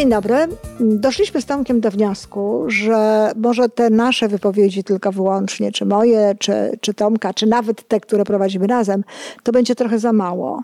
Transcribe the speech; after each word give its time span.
Dzień 0.00 0.10
dobry. 0.10 0.36
Doszliśmy 0.80 1.40
z 1.40 1.46
Tomkiem 1.46 1.80
do 1.80 1.90
wniosku, 1.90 2.64
że 2.66 3.32
może 3.36 3.68
te 3.68 3.90
nasze 3.90 4.28
wypowiedzi 4.28 4.84
tylko 4.84 5.12
wyłącznie, 5.12 5.72
czy 5.72 5.86
moje, 5.86 6.34
czy, 6.38 6.78
czy 6.80 6.94
Tomka, 6.94 7.34
czy 7.34 7.46
nawet 7.46 7.88
te, 7.88 8.00
które 8.00 8.24
prowadzimy 8.24 8.66
razem, 8.66 9.04
to 9.42 9.52
będzie 9.52 9.74
trochę 9.74 9.98
za 9.98 10.12
mało. 10.12 10.62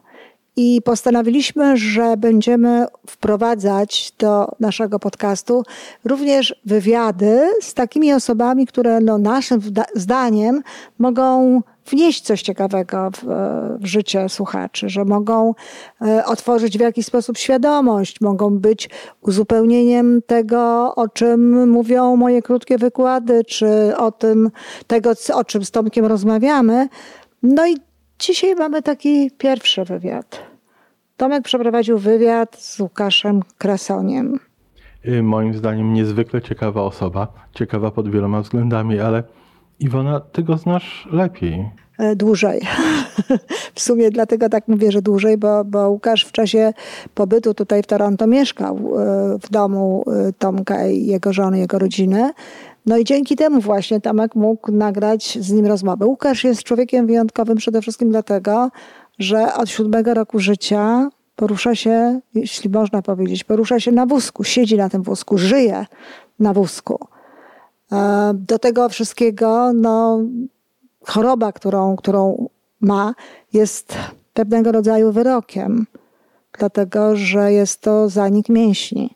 I 0.57 0.83
postanowiliśmy, 0.85 1.77
że 1.77 2.17
będziemy 2.17 2.87
wprowadzać 3.07 4.13
do 4.19 4.49
naszego 4.61 4.99
podcastu 4.99 5.63
również 6.05 6.61
wywiady 6.65 7.51
z 7.61 7.75
takimi 7.75 8.13
osobami, 8.13 8.67
które 8.67 9.01
no, 9.01 9.19
naszym 9.19 9.61
zdaniem 9.95 10.63
mogą 10.99 11.63
wnieść 11.87 12.21
coś 12.21 12.43
ciekawego 12.43 13.11
w, 13.11 13.25
w, 13.81 13.87
życie 13.87 14.29
słuchaczy, 14.29 14.89
że 14.89 15.05
mogą 15.05 15.55
e, 16.03 16.25
otworzyć 16.25 16.79
w 16.79 16.81
jakiś 16.81 17.07
sposób 17.07 17.39
świadomość, 17.39 18.21
mogą 18.21 18.59
być 18.59 18.91
uzupełnieniem 19.21 20.23
tego, 20.27 20.95
o 20.95 21.09
czym 21.09 21.71
mówią 21.71 22.17
moje 22.17 22.43
krótkie 22.43 22.79
wykłady, 22.79 23.45
czy 23.45 23.97
o 23.97 24.13
tym, 24.13 24.51
tego, 24.87 25.13
o 25.35 25.45
czym 25.45 25.65
z 25.65 25.71
Tomkiem 25.71 26.07
rozmawiamy. 26.07 26.89
No 27.43 27.67
i 27.67 27.77
dzisiaj 28.19 28.55
mamy 28.55 28.83
taki 28.83 29.31
pierwszy 29.39 29.85
wywiad. 29.85 30.43
Tomek 31.17 31.45
przeprowadził 31.45 31.99
wywiad 31.99 32.57
z 32.61 32.81
Łukaszem 32.81 33.41
Krasoniem. 33.59 34.39
Y, 35.09 35.23
moim 35.23 35.55
zdaniem 35.55 35.93
niezwykle 35.93 36.43
ciekawa 36.43 36.83
osoba, 36.83 37.29
ciekawa 37.53 37.91
pod 37.91 38.11
wieloma 38.11 38.41
względami, 38.41 39.01
ale 39.01 39.23
Iwona, 39.81 40.21
ty 40.21 40.43
go 40.43 40.59
znasz 40.59 41.09
lepiej. 41.13 41.71
E, 41.99 42.17
dłużej. 42.17 42.61
w 43.75 43.81
sumie 43.81 44.11
dlatego 44.11 44.49
tak 44.49 44.69
mówię, 44.69 44.93
że 44.93 45.03
dłużej, 45.03 45.39
bo, 45.39 45.65
bo 45.65 45.91
Łukasz 45.91 46.25
w 46.25 46.33
czasie 46.33 46.73
pobytu 47.15 47.55
tutaj 47.55 47.83
w 47.83 47.87
Toronto 47.87 48.27
mieszkał 48.27 48.77
e, 48.77 49.39
w 49.39 49.51
domu 49.51 50.05
e, 50.07 50.33
Tomka 50.33 50.87
i 50.87 51.07
jego 51.07 51.33
żony, 51.33 51.59
jego 51.59 51.79
rodziny. 51.79 52.31
No 52.87 52.97
i 52.97 53.05
dzięki 53.05 53.37
temu 53.37 53.61
właśnie 53.61 54.01
Tomek 54.01 54.35
mógł 54.35 54.73
nagrać 54.73 55.39
z 55.41 55.53
nim 55.53 55.67
rozmowę. 55.67 56.07
Łukasz 56.07 56.45
jest 56.45 56.63
człowiekiem 56.63 57.07
wyjątkowym 57.07 57.57
przede 57.57 57.83
wszystkim 57.83 58.11
dlatego, 58.11 58.71
że 59.19 59.55
od 59.55 59.71
siódmego 59.71 60.15
roku 60.15 60.39
życia 60.39 61.09
porusza 61.37 61.75
się, 61.75 62.21
jeśli 62.35 62.71
można 62.71 63.03
powiedzieć, 63.03 63.45
porusza 63.45 63.81
się 63.81 63.93
na 63.93 64.07
wózku, 64.07 64.45
siedzi 64.45 64.77
na 64.77 64.89
tym 64.89 65.03
wózku, 65.03 65.39
żyje 65.39 65.87
na 66.39 66.53
wózku. 66.53 66.99
Do 68.35 68.59
tego 68.59 68.89
wszystkiego 68.89 69.73
no, 69.73 70.21
choroba, 71.05 71.53
którą, 71.53 71.97
którą 71.97 72.49
ma, 72.81 73.15
jest 73.53 73.95
pewnego 74.35 74.73
rodzaju 74.73 75.13
wyrokiem, 75.13 75.87
dlatego 76.59 77.17
że 77.17 77.53
jest 77.53 77.81
to 77.81 78.09
zanik 78.09 78.49
mięśni. 78.49 79.15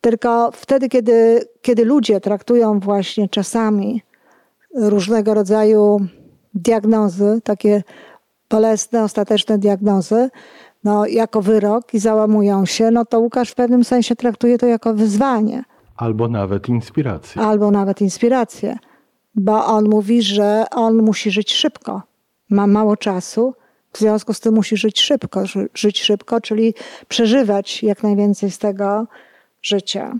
Tylko 0.00 0.50
wtedy, 0.52 0.88
kiedy, 0.88 1.44
kiedy 1.62 1.84
ludzie 1.84 2.20
traktują 2.20 2.80
właśnie 2.80 3.28
czasami 3.28 4.02
różnego 4.74 5.34
rodzaju 5.34 6.00
diagnozy, 6.54 7.40
takie 7.44 7.82
bolesne, 8.50 9.04
ostateczne 9.04 9.58
diagnozy, 9.58 10.30
no, 10.84 11.06
jako 11.06 11.42
wyrok 11.42 11.94
i 11.94 11.98
załamują 11.98 12.66
się, 12.66 12.90
no 12.90 13.04
to 13.04 13.20
Łukasz 13.20 13.50
w 13.50 13.54
pewnym 13.54 13.84
sensie 13.84 14.16
traktuje 14.16 14.58
to 14.58 14.66
jako 14.66 14.94
wyzwanie. 14.94 15.64
Albo 15.96 16.28
nawet 16.28 16.68
inspirację. 16.68 17.42
Albo 17.42 17.70
nawet 17.70 18.00
inspirację 18.00 18.78
bo 19.34 19.66
on 19.66 19.88
mówi, 19.88 20.22
że 20.22 20.64
on 20.70 21.02
musi 21.02 21.30
żyć 21.30 21.52
szybko. 21.52 22.02
Ma 22.50 22.66
mało 22.66 22.96
czasu, 22.96 23.54
w 23.92 23.98
związku 23.98 24.34
z 24.34 24.40
tym 24.40 24.54
musi 24.54 24.76
żyć 24.76 25.00
szybko, 25.00 25.42
żyć 25.74 26.02
szybko, 26.02 26.40
czyli 26.40 26.74
przeżywać 27.08 27.82
jak 27.82 28.02
najwięcej 28.02 28.50
z 28.50 28.58
tego 28.58 29.06
życia. 29.62 30.14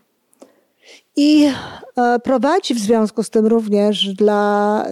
I 1.16 1.48
e, 1.96 2.18
prowadzi 2.18 2.74
w 2.74 2.78
związku 2.78 3.22
z 3.22 3.30
tym 3.30 3.46
również 3.46 4.14
dla 4.14 4.84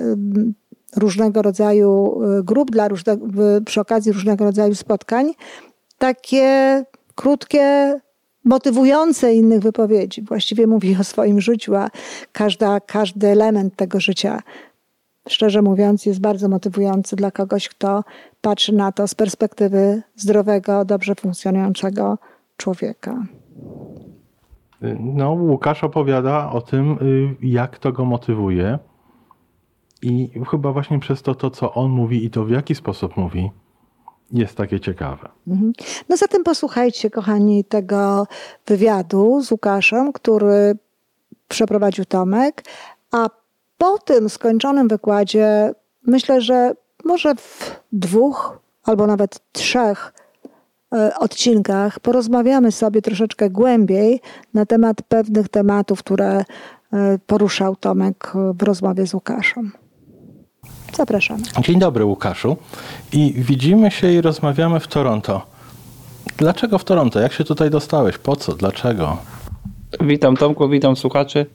różnego 0.97 1.43
rodzaju 1.43 2.21
e, 2.23 2.43
grup, 2.43 2.71
dla 2.71 2.89
różne, 2.89 3.19
przy 3.67 3.81
okazji 3.81 4.13
różnego 4.13 4.45
rodzaju 4.45 4.75
spotkań, 4.75 5.33
takie 5.99 6.85
krótkie 7.15 7.95
motywujące 8.45 9.35
innych 9.35 9.61
wypowiedzi. 9.61 10.23
Właściwie 10.23 10.67
mówi 10.67 10.97
o 11.01 11.05
swoim 11.05 11.41
życiu, 11.41 11.77
a 11.77 11.89
każda, 12.33 12.81
każdy 12.81 13.29
element 13.29 13.77
tego 13.77 14.01
życia, 14.01 14.43
szczerze 15.29 15.63
mówiąc, 15.63 16.07
jest 16.07 16.21
bardzo 16.21 16.49
motywujący 16.49 17.17
dla 17.17 17.31
kogoś, 17.31 17.69
kto 17.69 18.05
patrzy 18.41 18.75
na 18.75 18.93
to 18.93 19.09
z 19.09 19.15
perspektywy 19.15 20.03
zdrowego, 20.17 20.85
dobrze 20.85 21.15
funkcjonującego 21.15 22.19
człowieka. 22.57 23.27
No, 25.01 25.33
Łukasz 25.33 25.85
opowiada 25.85 26.51
o 26.51 26.61
tym, 26.61 26.93
y, 26.93 27.47
jak 27.47 27.79
to 27.79 27.93
go 27.93 28.05
motywuje. 28.05 28.79
I 30.03 30.31
chyba 30.51 30.73
właśnie 30.73 30.99
przez 30.99 31.23
to, 31.23 31.35
to, 31.35 31.51
co 31.51 31.75
on 31.75 31.91
mówi 31.91 32.25
i 32.25 32.31
to 32.31 32.45
w 32.45 32.51
jaki 32.51 32.75
sposób 32.75 33.17
mówi, 33.17 33.51
jest 34.33 34.57
takie 34.57 34.81
ciekawe. 34.81 35.29
Mhm. 35.49 35.73
No 36.09 36.17
zatem 36.17 36.45
posłuchajcie, 36.45 37.11
kochani, 37.11 37.65
tego 37.65 38.27
wywiadu 38.67 39.43
z 39.43 39.51
Łukaszem, 39.51 40.13
który 40.13 40.77
przeprowadził 41.49 42.05
Tomek, 42.05 42.65
a 43.13 43.31
po 43.79 43.99
tym 43.99 44.29
skończonym 44.29 44.89
wykładzie 44.89 45.75
myślę, 46.07 46.41
że 46.41 46.75
może 47.05 47.35
w 47.35 47.81
dwóch 47.93 48.59
albo 48.85 49.07
nawet 49.07 49.41
trzech 49.53 50.13
e, 50.95 51.15
odcinkach 51.19 52.01
porozmawiamy 52.01 52.73
sobie 52.73 53.03
troszeczkę 53.03 53.51
głębiej 53.51 54.21
na 54.55 54.67
temat 54.67 55.03
pewnych 55.03 55.49
tematów, 55.49 55.99
które 55.99 56.45
e, 56.93 57.19
poruszał 57.27 57.77
Tomek 57.77 58.33
w 58.55 58.63
rozmowie 58.63 59.07
z 59.07 59.15
Łukaszem. 59.15 59.73
Zapraszamy. 60.93 61.43
Dzień 61.61 61.79
dobry, 61.79 62.05
Łukaszu. 62.05 62.57
I 63.13 63.35
widzimy 63.37 63.91
się 63.91 64.13
i 64.13 64.21
rozmawiamy 64.21 64.81
w 64.81 64.89
Toronto. 64.89 65.43
Dlaczego 66.37 66.79
w 66.79 66.85
Toronto? 66.85 67.21
Jak 67.21 67.33
się 67.33 67.45
tutaj 67.45 67.71
dostałeś? 67.71 68.19
Po 68.19 68.37
co? 68.37 68.53
Dlaczego? 68.53 69.17
Witam 70.01 70.37
Tomku, 70.37 70.69
witam 70.69 70.97
słuchaczy. 70.97 71.47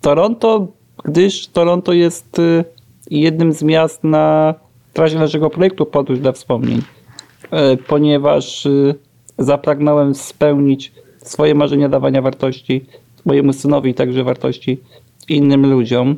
Toronto, 0.00 0.66
gdyż 1.04 1.48
Toronto 1.48 1.92
jest 1.92 2.38
y, 2.38 2.64
jednym 3.10 3.52
z 3.52 3.62
miast 3.62 4.04
na 4.04 4.54
trasie 4.92 5.18
naszego 5.18 5.50
projektu 5.50 5.86
Podróż 5.86 6.18
dla 6.18 6.32
Wspomnień, 6.32 6.78
y, 6.78 7.76
ponieważ 7.76 8.66
y, 8.66 8.94
zapragnąłem 9.38 10.14
spełnić 10.14 10.92
swoje 11.22 11.54
marzenia 11.54 11.88
dawania 11.88 12.22
wartości 12.22 12.86
mojemu 13.24 13.52
synowi, 13.52 13.94
także 13.94 14.24
wartości 14.24 14.80
innym 15.28 15.70
ludziom. 15.70 16.16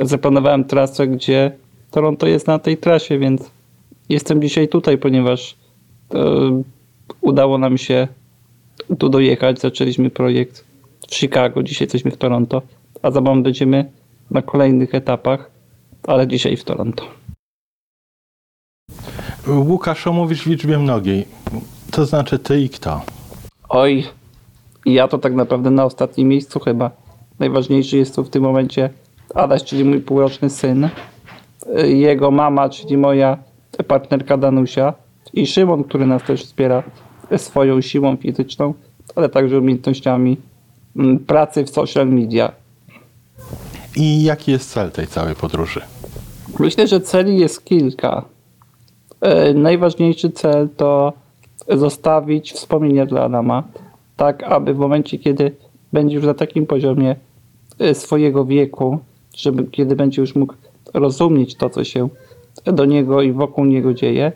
Zaplanowałem 0.00 0.64
trasę, 0.64 1.06
gdzie 1.06 1.52
Toronto 1.92 2.26
jest 2.26 2.46
na 2.46 2.58
tej 2.58 2.76
trasie, 2.76 3.18
więc 3.18 3.50
jestem 4.08 4.42
dzisiaj 4.42 4.68
tutaj, 4.68 4.98
ponieważ 4.98 5.56
e, 6.14 6.62
udało 7.20 7.58
nam 7.58 7.78
się 7.78 8.08
tu 8.98 9.08
dojechać. 9.08 9.60
Zaczęliśmy 9.60 10.10
projekt 10.10 10.64
w 11.08 11.14
Chicago, 11.14 11.62
dzisiaj 11.62 11.86
jesteśmy 11.86 12.10
w 12.10 12.16
Toronto, 12.16 12.62
a 13.02 13.10
za 13.10 13.20
moment 13.20 13.44
będziemy 13.44 13.90
na 14.30 14.42
kolejnych 14.42 14.94
etapach, 14.94 15.50
ale 16.06 16.26
dzisiaj 16.26 16.56
w 16.56 16.64
Toronto. 16.64 17.04
Łukasz, 19.48 20.06
mówisz 20.06 20.42
w 20.42 20.46
liczbie 20.46 20.78
mnogiej. 20.78 21.24
To 21.90 22.06
znaczy 22.06 22.38
ty 22.38 22.60
i 22.60 22.68
kto? 22.68 23.02
Oj, 23.68 24.04
ja 24.86 25.08
to 25.08 25.18
tak 25.18 25.34
naprawdę 25.34 25.70
na 25.70 25.84
ostatnim 25.84 26.28
miejscu 26.28 26.60
chyba. 26.60 26.90
Najważniejszy 27.38 27.96
jest 27.96 28.14
tu 28.16 28.24
w 28.24 28.30
tym 28.30 28.42
momencie 28.42 28.90
Adaś, 29.34 29.64
czyli 29.64 29.84
mój 29.84 30.00
półroczny 30.00 30.50
syn 30.50 30.88
jego 31.84 32.30
mama, 32.30 32.68
czyli 32.68 32.96
moja 32.96 33.38
partnerka 33.86 34.36
Danusia 34.36 34.94
i 35.32 35.46
Szymon, 35.46 35.84
który 35.84 36.06
nas 36.06 36.22
też 36.22 36.44
wspiera 36.44 36.82
swoją 37.36 37.80
siłą 37.80 38.16
fizyczną, 38.16 38.74
ale 39.14 39.28
także 39.28 39.58
umiejętnościami 39.58 40.36
mm, 40.96 41.18
pracy 41.18 41.64
w 41.64 41.70
social 41.70 42.08
media. 42.08 42.52
I 43.96 44.22
jaki 44.22 44.52
jest 44.52 44.70
cel 44.70 44.90
tej 44.90 45.06
całej 45.06 45.34
podróży? 45.34 45.80
Myślę, 46.58 46.86
że 46.86 47.00
celi 47.00 47.38
jest 47.38 47.64
kilka. 47.64 48.24
E, 49.20 49.54
najważniejszy 49.54 50.30
cel 50.30 50.68
to 50.76 51.12
zostawić 51.68 52.52
wspomnienia 52.52 53.06
dla 53.06 53.22
Adama, 53.22 53.62
tak 54.16 54.42
aby 54.42 54.74
w 54.74 54.78
momencie, 54.78 55.18
kiedy 55.18 55.56
będzie 55.92 56.16
już 56.16 56.24
na 56.24 56.34
takim 56.34 56.66
poziomie 56.66 57.16
e, 57.78 57.94
swojego 57.94 58.44
wieku, 58.44 58.98
żeby 59.36 59.64
kiedy 59.64 59.96
będzie 59.96 60.20
już 60.20 60.34
mógł 60.34 60.54
rozumieć 60.94 61.54
to, 61.54 61.70
co 61.70 61.84
się 61.84 62.08
do 62.64 62.84
niego 62.84 63.22
i 63.22 63.32
wokół 63.32 63.64
niego 63.64 63.94
dzieje, 63.94 64.32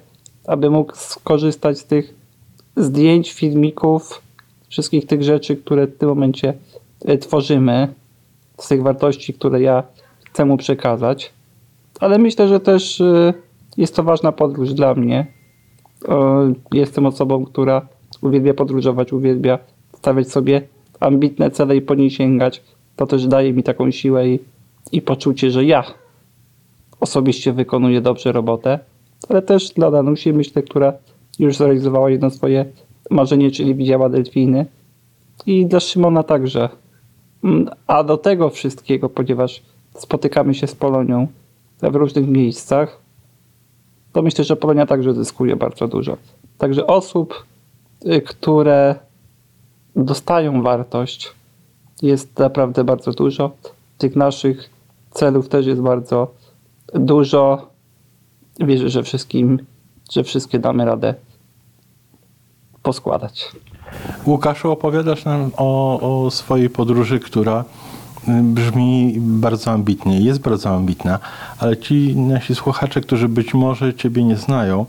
aby 0.47 0.71
mógł 0.71 0.93
skorzystać 0.97 1.79
z 1.79 1.85
tych 1.85 2.15
zdjęć, 2.77 3.33
filmików, 3.33 4.23
wszystkich 4.69 5.07
tych 5.07 5.23
rzeczy, 5.23 5.57
które 5.57 5.87
w 5.87 5.99
tym 5.99 6.09
momencie 6.09 6.55
e, 7.05 7.19
tworzymy, 7.19 7.89
z 8.59 8.69
tych 8.69 8.83
wartości, 8.83 9.35
które 9.35 9.61
ja 9.61 9.83
chcę 10.25 10.45
mu 10.45 10.57
przekazać. 10.57 11.33
Ale 12.01 12.19
myślę, 12.19 12.49
że 12.49 12.61
też 12.61 13.01
e, 13.01 13.35
jest 13.77 13.97
to 13.97 14.03
ważna 14.03 14.33
podróż 14.33 14.75
dla 14.75 14.95
mnie. 14.95 15.27
Jestem 16.73 17.07
osobą, 17.07 17.45
która 17.45 17.89
uwielbia 18.23 18.55
podróżować, 18.55 19.13
uwielbia 19.13 19.59
stawiać 19.93 20.29
sobie 20.29 20.63
ambitne 21.01 21.51
cele 21.51 21.77
i 21.77 21.83
po 21.83 21.95
nie 21.95 22.11
sięgać, 22.11 22.63
to 22.97 23.07
też 23.07 23.27
daje 23.27 23.53
mi 23.53 23.63
taką 23.63 23.91
siłę 23.91 24.29
i, 24.29 24.39
i 24.93 25.03
poczucie, 25.03 25.51
że 25.51 25.65
ja 25.65 25.85
osobiście 27.01 27.53
wykonuję 27.53 28.01
dobrze 28.01 28.33
robotę, 28.33 28.79
ale 29.29 29.43
też 29.43 29.71
dla 29.71 29.91
Danusi, 29.91 30.33
myślę, 30.33 30.63
która 30.63 30.93
już 31.39 31.57
zrealizowała 31.57 32.11
jedno 32.11 32.31
swoje 32.31 32.65
marzenie, 33.11 33.51
czyli 33.51 33.75
widziała 33.75 34.09
delfiny 34.09 34.67
i 35.47 35.67
dla 35.67 35.81
Szymona 35.81 36.23
także. 36.23 36.69
Mm, 37.45 37.71
A 37.87 38.05
do 38.05 38.17
tego 38.17 38.51
wszystkiego, 38.51 39.09
ponieważ 39.09 39.63
spotykamy 39.95 40.55
się 40.55 40.67
z 40.67 40.75
Polonią 40.75 41.27
w 41.83 41.95
różnych 41.95 42.29
miejscach, 42.29 43.01
to 44.13 44.23
myślę, 44.23 44.45
że 44.45 44.57
Polonia 44.57 44.87
także 44.87 45.15
zyskuje 45.15 45.57
bardzo 45.57 45.89
dużo. 45.89 46.17
Także 46.59 46.87
osób, 46.87 47.45
y, 48.07 48.21
które 48.21 48.95
dostają 49.97 50.63
wartość, 50.63 51.33
jest 52.03 52.39
naprawdę 52.39 52.85
bardzo 52.85 53.13
dużo. 53.13 53.51
Tych 53.99 54.17
naszych 54.17 54.71
celów 55.11 55.49
też 55.49 55.67
jest 55.67 55.81
bardzo 55.81 56.35
dużo. 56.95 57.71
Wierzę, 58.61 58.89
że 58.89 59.03
wszystkim, 59.03 59.59
że 60.13 60.25
wszystkie 60.25 60.59
damy 60.59 60.85
radę 60.85 61.15
poskładać. 62.83 63.53
Łukaszu, 64.27 64.71
opowiadasz 64.71 65.25
nam 65.25 65.51
o, 65.57 66.01
o 66.25 66.31
swojej 66.31 66.71
podróży, 66.71 67.21
która 67.21 67.65
y, 68.29 68.43
brzmi 68.43 69.15
bardzo 69.19 69.71
ambitnie, 69.71 70.21
jest 70.21 70.41
bardzo 70.41 70.71
ambitna, 70.71 71.19
ale 71.59 71.77
ci 71.77 72.17
nasi 72.17 72.55
słuchacze, 72.55 73.01
którzy 73.01 73.29
być 73.29 73.55
może 73.55 73.95
Ciebie 73.95 74.25
nie 74.25 74.37
znają, 74.37 74.87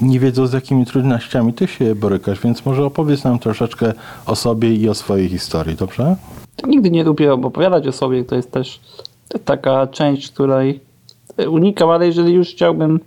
nie 0.00 0.20
wiedzą 0.20 0.46
z 0.46 0.52
jakimi 0.52 0.86
trudnościami 0.86 1.52
Ty 1.52 1.66
się 1.66 1.94
borykasz, 1.94 2.40
więc 2.40 2.66
może 2.66 2.84
opowiedz 2.84 3.24
nam 3.24 3.38
troszeczkę 3.38 3.92
o 4.26 4.36
sobie 4.36 4.74
i 4.74 4.88
o 4.88 4.94
swojej 4.94 5.28
historii, 5.28 5.76
dobrze? 5.76 6.16
Nigdy 6.66 6.90
nie 6.90 7.04
lubię 7.04 7.32
opowiadać 7.32 7.86
o 7.86 7.92
sobie, 7.92 8.24
to 8.24 8.34
jest 8.34 8.52
też 8.52 8.80
taka 9.44 9.86
część, 9.86 10.30
której 10.30 10.80
unikam, 11.48 11.90
ale 11.90 12.06
jeżeli 12.06 12.32
już 12.32 12.48
chciałbym 12.48 13.00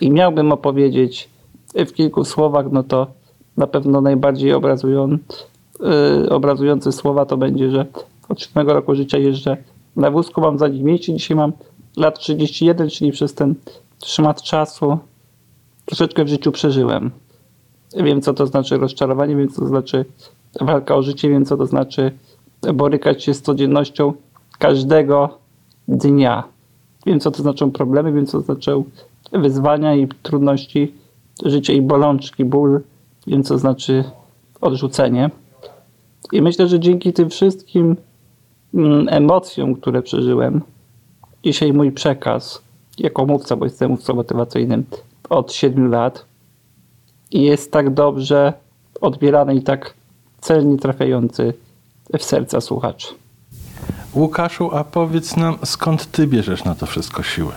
i 0.00 0.10
miałbym 0.10 0.52
opowiedzieć 0.52 1.28
w 1.74 1.92
kilku 1.92 2.24
słowach, 2.24 2.66
no 2.72 2.82
to 2.82 3.06
na 3.56 3.66
pewno 3.66 4.00
najbardziej 4.00 4.52
obrazujący, 4.52 5.24
yy, 5.80 6.30
obrazujące 6.30 6.92
słowa 6.92 7.26
to 7.26 7.36
będzie, 7.36 7.70
że 7.70 7.86
od 8.28 8.40
7 8.40 8.68
roku 8.68 8.94
życia 8.94 9.18
jeżdżę 9.18 9.56
na 9.96 10.10
wózku, 10.10 10.40
mam 10.40 10.58
za 10.58 10.68
nim 10.68 10.82
mniejszy, 10.82 11.12
dzisiaj 11.12 11.36
mam 11.36 11.52
lat 11.96 12.18
31, 12.18 12.90
czyli 12.90 13.12
przez 13.12 13.34
ten 13.34 13.54
szmat 14.04 14.42
czasu 14.42 14.98
troszeczkę 15.84 16.24
w 16.24 16.28
życiu 16.28 16.52
przeżyłem. 16.52 17.10
Wiem, 17.96 18.22
co 18.22 18.34
to 18.34 18.46
znaczy 18.46 18.78
rozczarowanie, 18.78 19.36
wiem, 19.36 19.48
co 19.48 19.60
to 19.60 19.66
znaczy 19.66 20.04
walka 20.60 20.96
o 20.96 21.02
życie, 21.02 21.28
wiem, 21.28 21.44
co 21.44 21.56
to 21.56 21.66
znaczy 21.66 22.12
borykać 22.74 23.24
się 23.24 23.34
z 23.34 23.42
codziennością 23.42 24.12
każdego 24.58 25.38
dnia. 25.88 26.44
Wiem, 27.06 27.20
co 27.20 27.30
to 27.30 27.42
znaczą 27.42 27.70
problemy, 27.70 28.12
wiem, 28.12 28.26
co 28.26 28.38
to 28.38 28.44
znaczą 28.44 28.84
wyzwania 29.32 29.94
i 29.94 30.08
trudności 30.22 30.94
życia 31.44 31.72
i 31.72 31.82
bolączki, 31.82 32.44
ból. 32.44 32.80
Wiem, 33.26 33.42
co 33.42 33.58
znaczy 33.58 34.04
odrzucenie. 34.60 35.30
I 36.32 36.42
myślę, 36.42 36.68
że 36.68 36.80
dzięki 36.80 37.12
tym 37.12 37.30
wszystkim 37.30 37.96
mm, 38.74 39.06
emocjom, 39.10 39.74
które 39.74 40.02
przeżyłem, 40.02 40.60
dzisiaj 41.44 41.72
mój 41.72 41.92
przekaz 41.92 42.62
jako 42.98 43.26
mówca, 43.26 43.56
bo 43.56 43.64
jestem 43.64 43.90
mówcą 43.90 44.14
motywacyjnym 44.14 44.84
od 45.30 45.52
7 45.52 45.90
lat 45.90 46.24
jest 47.32 47.72
tak 47.72 47.94
dobrze 47.94 48.52
odbierany 49.00 49.54
i 49.54 49.62
tak 49.62 49.94
celnie 50.40 50.78
trafiający 50.78 51.54
w 52.18 52.24
serca 52.24 52.60
słuchaczy. 52.60 53.14
Łukaszu, 54.14 54.70
a 54.72 54.84
powiedz 54.84 55.36
nam, 55.36 55.58
skąd 55.64 56.10
Ty 56.10 56.26
bierzesz 56.26 56.64
na 56.64 56.74
to 56.74 56.86
wszystko 56.86 57.22
siłę? 57.22 57.52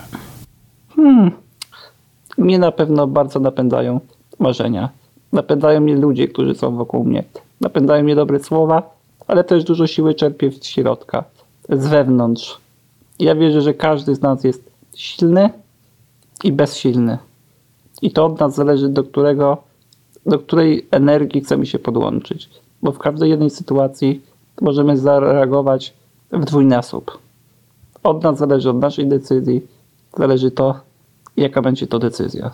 Mnie 2.37 2.59
na 2.59 2.71
pewno 2.71 3.07
bardzo 3.07 3.39
napędzają 3.39 3.99
marzenia. 4.39 4.89
Napędzają 5.31 5.81
mnie 5.81 5.95
ludzie, 5.95 6.27
którzy 6.27 6.55
są 6.55 6.75
wokół 6.75 7.03
mnie. 7.03 7.23
Napędzają 7.61 8.03
mnie 8.03 8.15
dobre 8.15 8.39
słowa, 8.39 8.95
ale 9.27 9.43
też 9.43 9.63
dużo 9.63 9.87
siły 9.87 10.15
czerpię 10.15 10.51
z 10.51 10.65
środka, 10.65 11.23
z 11.69 11.87
wewnątrz. 11.87 12.57
Ja 13.19 13.35
wierzę, 13.35 13.61
że 13.61 13.73
każdy 13.73 14.15
z 14.15 14.21
nas 14.21 14.43
jest 14.43 14.71
silny 14.95 15.49
i 16.43 16.51
bezsilny. 16.51 17.17
I 18.01 18.11
to 18.11 18.25
od 18.25 18.39
nas 18.39 18.55
zależy, 18.55 18.89
do 18.89 19.03
którego, 19.03 19.57
do 20.25 20.39
której 20.39 20.87
energii 20.91 21.41
chcemy 21.41 21.65
się 21.65 21.79
podłączyć. 21.79 22.49
Bo 22.81 22.91
w 22.91 22.99
każdej 22.99 23.29
jednej 23.29 23.49
sytuacji 23.49 24.21
możemy 24.61 24.97
zareagować 24.97 25.93
w 26.33 26.45
dwójnasób. 26.45 27.17
Od 28.03 28.23
nas 28.23 28.37
zależy, 28.37 28.69
od 28.69 28.79
naszej 28.79 29.07
decyzji, 29.07 29.67
zależy 30.17 30.51
to, 30.51 30.75
jaka 31.37 31.61
będzie 31.61 31.87
to 31.87 31.99
decyzja. 31.99 32.51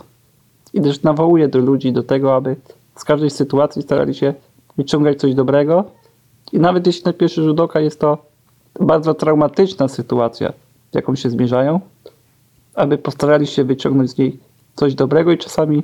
I 0.73 0.81
też 0.81 1.03
nawołuję 1.03 1.47
do 1.47 1.59
ludzi 1.59 1.93
do 1.93 2.03
tego, 2.03 2.35
aby 2.35 2.55
z 2.95 3.03
każdej 3.03 3.29
sytuacji 3.29 3.81
starali 3.81 4.15
się 4.15 4.33
wyciągać 4.77 5.19
coś 5.19 5.35
dobrego. 5.35 5.83
I 6.53 6.59
nawet 6.59 6.87
jeśli 6.87 7.03
na 7.05 7.13
pierwszy 7.13 7.43
rzut 7.43 7.59
oka 7.59 7.79
jest 7.79 7.99
to 7.99 8.17
bardzo 8.79 9.13
traumatyczna 9.13 9.87
sytuacja, 9.87 10.53
z 10.91 10.95
jaką 10.95 11.15
się 11.15 11.29
zmierzają, 11.29 11.79
aby 12.75 12.97
postarali 12.97 13.47
się 13.47 13.63
wyciągnąć 13.63 14.11
z 14.11 14.17
niej 14.17 14.39
coś 14.75 14.95
dobrego 14.95 15.31
i 15.31 15.37
czasami, 15.37 15.83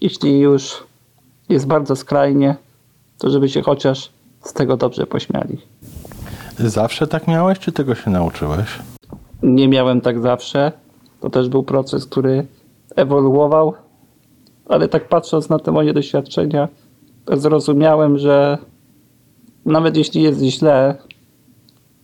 jeśli 0.00 0.40
już 0.40 0.84
jest 1.48 1.66
bardzo 1.66 1.96
skrajnie, 1.96 2.56
to 3.18 3.30
żeby 3.30 3.48
się 3.48 3.62
chociaż 3.62 4.10
z 4.40 4.52
tego 4.52 4.76
dobrze 4.76 5.06
pośmiali. 5.06 5.71
Zawsze 6.58 7.06
tak 7.06 7.28
miałeś, 7.28 7.58
czy 7.58 7.72
tego 7.72 7.94
się 7.94 8.10
nauczyłeś? 8.10 8.78
Nie 9.42 9.68
miałem 9.68 10.00
tak 10.00 10.20
zawsze. 10.22 10.72
To 11.20 11.30
też 11.30 11.48
był 11.48 11.62
proces, 11.62 12.06
który 12.06 12.46
ewoluował, 12.96 13.74
ale 14.68 14.88
tak 14.88 15.08
patrząc 15.08 15.48
na 15.48 15.58
te 15.58 15.72
moje 15.72 15.92
doświadczenia, 15.92 16.68
zrozumiałem, 17.32 18.18
że 18.18 18.58
nawet 19.66 19.96
jeśli 19.96 20.22
jest 20.22 20.40
źle, 20.42 20.96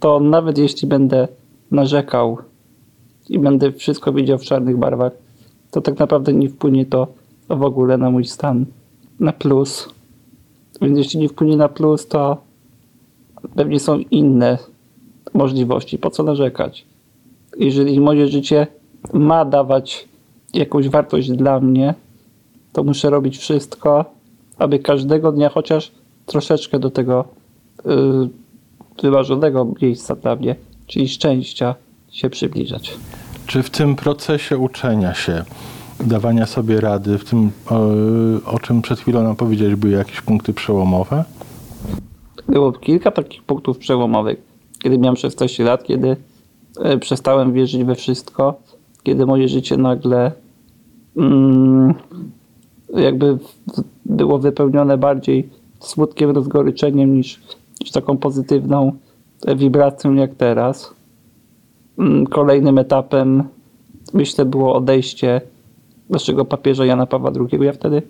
to 0.01 0.21
nawet 0.21 0.59
jeśli 0.59 0.89
będę 0.89 1.29
narzekał 1.71 2.39
i 3.29 3.39
będę 3.39 3.73
wszystko 3.73 4.13
widział 4.13 4.39
w 4.39 4.43
czarnych 4.43 4.77
barwach, 4.77 5.13
to 5.71 5.81
tak 5.81 5.99
naprawdę 5.99 6.33
nie 6.33 6.49
wpłynie 6.49 6.87
to 6.87 7.07
w 7.49 7.63
ogóle 7.63 7.97
na 7.99 8.11
mój 8.11 8.25
stan 8.25 8.67
na 9.21 9.33
plus. 9.33 9.89
Więc 10.83 10.99
jeśli 10.99 11.21
nie 11.21 11.29
wpłynie 11.29 11.57
na 11.57 11.69
plus, 11.69 12.09
to 12.09 12.37
pewnie 13.57 13.81
są 13.81 13.99
inne 13.99 14.59
możliwości. 15.35 15.99
Po 15.99 16.11
co 16.11 16.23
narzekać? 16.23 16.85
Jeżeli 17.59 18.01
moje 18.01 18.29
życie 18.29 18.67
ma 19.13 19.45
dawać 19.45 20.09
jakąś 20.55 20.89
wartość 20.89 21.31
dla 21.31 21.61
mnie, 21.61 21.95
to 22.73 22.85
muszę 22.85 23.11
robić 23.11 23.39
wszystko, 23.39 24.05
aby 24.59 24.79
każdego 24.79 25.33
dnia 25.33 25.49
chociaż 25.49 25.93
troszeczkę 26.27 26.79
do 26.79 26.91
tego 26.91 27.25
yy, 27.85 28.29
miejsca 29.83 30.17
dla 30.17 30.37
mnie, 30.37 30.57
czyli 30.87 31.09
szczęścia, 31.09 31.75
się 32.11 32.31
przybliżać. 32.31 32.95
Czy 33.47 33.63
w 33.63 33.71
tym 33.71 33.97
procesie 33.97 34.59
uczenia 34.59 35.15
się, 35.15 35.45
dawania 36.01 36.47
sobie 36.47 36.81
rady, 36.81 37.19
w 37.19 37.25
tym, 37.25 37.51
o, 37.71 37.81
o 38.53 38.59
czym 38.59 38.83
przed 38.83 39.01
chwilą 39.01 39.23
nam 39.23 39.37
powiedziałeś, 39.37 39.75
były 39.75 39.93
jakieś 39.93 40.21
punkty 40.21 40.53
przełomowe? 40.53 41.25
Było 42.49 42.73
kilka 42.73 43.11
takich 43.11 43.43
punktów 43.43 43.79
przełomowych, 43.79 44.43
kiedy 44.83 44.99
miałem 44.99 45.17
16 45.17 45.65
lat, 45.65 45.85
kiedy 45.85 46.17
e, 46.81 46.99
przestałem 46.99 47.53
wierzyć 47.53 47.85
we 47.85 47.95
wszystko, 47.95 48.55
kiedy 49.03 49.27
moje 49.27 49.49
życie 49.49 49.77
nagle 49.77 50.33
mm, 51.17 51.95
jakby 52.95 53.39
było 54.07 54.39
wypełnione 54.39 54.99
bardziej 54.99 55.49
smutkiem, 55.81 56.31
rozgoryczeniem 56.31 57.15
niż, 57.15 57.41
niż 57.81 57.91
taką 57.91 58.17
pozytywną 58.17 58.93
e, 59.47 59.57
wibracją 59.57 60.15
jak 60.15 60.35
teraz. 60.35 60.95
Mm, 61.99 62.27
Kolejnym 62.27 62.79
etapem 62.79 63.45
myślę 64.15 64.45
było 64.45 64.75
odejście 64.75 65.41
naszego 66.11 66.45
papieża 66.45 66.87
Jana 66.87 67.07
Pawła 67.07 67.31
II. 67.31 67.65
Ja 67.65 67.73
wtedy 67.73 68.03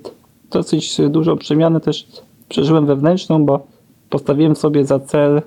dosyć 0.50 0.96
dużą 1.10 1.36
przemianę 1.36 1.80
też 1.80 2.06
przeżyłem 2.48 2.86
wewnętrzną, 2.86 3.44
bo 3.44 3.66
postawiłem 4.10 4.56
sobie 4.56 4.84
za 4.84 4.98
cel 4.98 5.42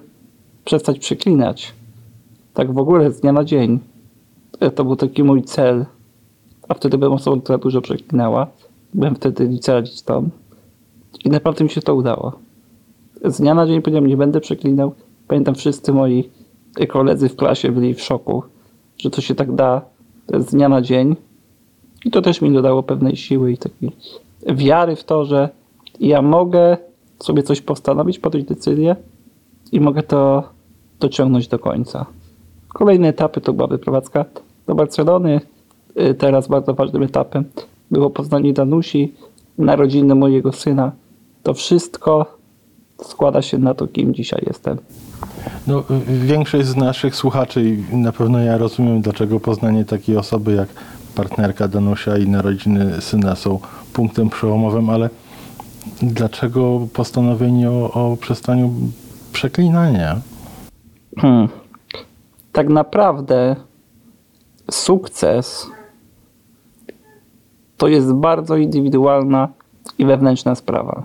przestać 0.65 0.99
przeklinać. 0.99 1.73
Tak 2.53 2.73
w 2.73 2.77
ogóle 2.77 3.11
z 3.11 3.19
dnia 3.19 3.31
na 3.31 3.43
dzień. 3.43 3.79
E, 4.59 4.71
To 4.71 4.85
był 4.85 4.95
taki 4.95 5.23
mój 5.23 5.43
cel. 5.43 5.85
A 6.69 6.73
wtedy 6.73 6.97
byłem 6.97 7.13
osobą, 7.13 7.41
która 7.41 7.57
dużo 7.57 7.81
przeklinała. 7.81 8.47
Byłem 8.93 9.15
wtedy 9.15 9.47
licealistą. 9.47 10.29
I 11.25 11.29
naprawdę 11.29 11.63
mi 11.63 11.69
się 11.69 11.81
to 11.81 11.95
udało. 11.95 12.31
Z 13.25 13.37
dnia 13.37 13.53
na 13.53 13.67
dzień 13.67 13.81
powiedziałem, 13.81 14.07
nie 14.07 14.17
będę 14.17 14.41
przeklinał. 14.41 14.93
Pamiętam, 15.27 15.55
wszyscy 15.55 15.93
moi 15.93 16.29
koledzy 16.89 17.29
w 17.29 17.35
klasie 17.35 17.71
byli 17.71 17.93
w 17.93 18.01
szoku, 18.01 18.43
że 18.97 19.09
to 19.09 19.21
się 19.21 19.35
tak 19.35 19.55
da 19.55 19.81
z 20.39 20.45
dnia 20.45 20.69
na 20.69 20.81
dzień. 20.81 21.15
I 22.05 22.11
to 22.11 22.21
też 22.21 22.41
mi 22.41 22.53
dodało 22.53 22.83
pewnej 22.83 23.15
siły 23.15 23.51
i 23.51 23.57
takiej 23.57 23.91
wiary 24.47 24.95
w 24.95 25.03
to, 25.03 25.25
że 25.25 25.49
ja 25.99 26.21
mogę 26.21 26.77
sobie 27.23 27.43
coś 27.43 27.61
postanowić, 27.61 28.19
podjąć 28.19 28.47
decyzję 28.47 28.95
i 29.71 29.79
mogę 29.79 30.03
to 30.03 30.43
dociągnąć 30.99 31.47
do 31.47 31.59
końca. 31.59 32.05
Kolejne 32.67 33.07
etapy 33.07 33.41
to 33.41 33.53
była 33.53 33.67
wyprowadzka 33.67 34.25
do 34.67 34.75
Barcelony. 34.75 35.41
Y, 35.99 36.13
Teraz 36.13 36.47
bardzo 36.47 36.73
ważnym 36.73 37.03
etapem 37.03 37.43
było 37.91 38.09
poznanie 38.09 38.53
Danusi, 38.53 39.13
narodziny 39.57 40.15
mojego 40.15 40.51
syna. 40.51 40.91
To 41.43 41.53
wszystko 41.53 42.37
składa 43.03 43.41
się 43.41 43.57
na 43.57 43.73
to, 43.73 43.87
kim 43.87 44.13
dzisiaj 44.13 44.43
jestem. 44.47 44.77
No, 45.67 45.79
y, 45.79 45.83
większość 46.25 46.67
z 46.67 46.75
naszych 46.75 47.15
słuchaczy 47.15 47.63
i 47.91 47.97
na 47.97 48.11
pewno 48.11 48.39
ja 48.39 48.57
rozumiem, 48.57 49.01
dlaczego 49.01 49.39
poznanie 49.39 49.85
takiej 49.85 50.17
osoby 50.17 50.53
jak 50.53 50.69
partnerka 51.15 51.67
Danusia 51.67 52.17
i 52.17 52.27
narodziny 52.27 53.01
syna 53.01 53.35
są 53.35 53.59
punktem 53.93 54.29
przełomowym, 54.29 54.89
ale 54.89 55.09
dlaczego 56.01 56.87
postanowienie 56.93 57.71
o, 57.71 57.91
o 57.93 58.17
przestaniu 58.17 58.73
przeklinania? 59.33 60.21
Hmm. 61.17 61.47
Tak 62.51 62.69
naprawdę 62.69 63.55
sukces 64.71 65.67
to 67.77 67.87
jest 67.87 68.13
bardzo 68.13 68.57
indywidualna 68.57 69.47
i 69.97 70.05
wewnętrzna 70.05 70.55
sprawa. 70.55 71.03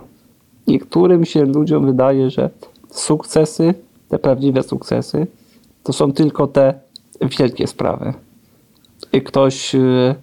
Niektórym 0.67 1.25
się 1.25 1.45
ludziom 1.45 1.85
wydaje, 1.85 2.29
że 2.29 2.49
sukcesy, 2.89 3.73
te 4.09 4.19
prawdziwe 4.19 4.63
sukcesy, 4.63 5.27
to 5.83 5.93
są 5.93 6.13
tylko 6.13 6.47
te 6.47 6.73
wielkie 7.21 7.67
sprawy. 7.67 8.13
I 9.13 9.21
ktoś 9.21 9.75
y, 9.75 10.15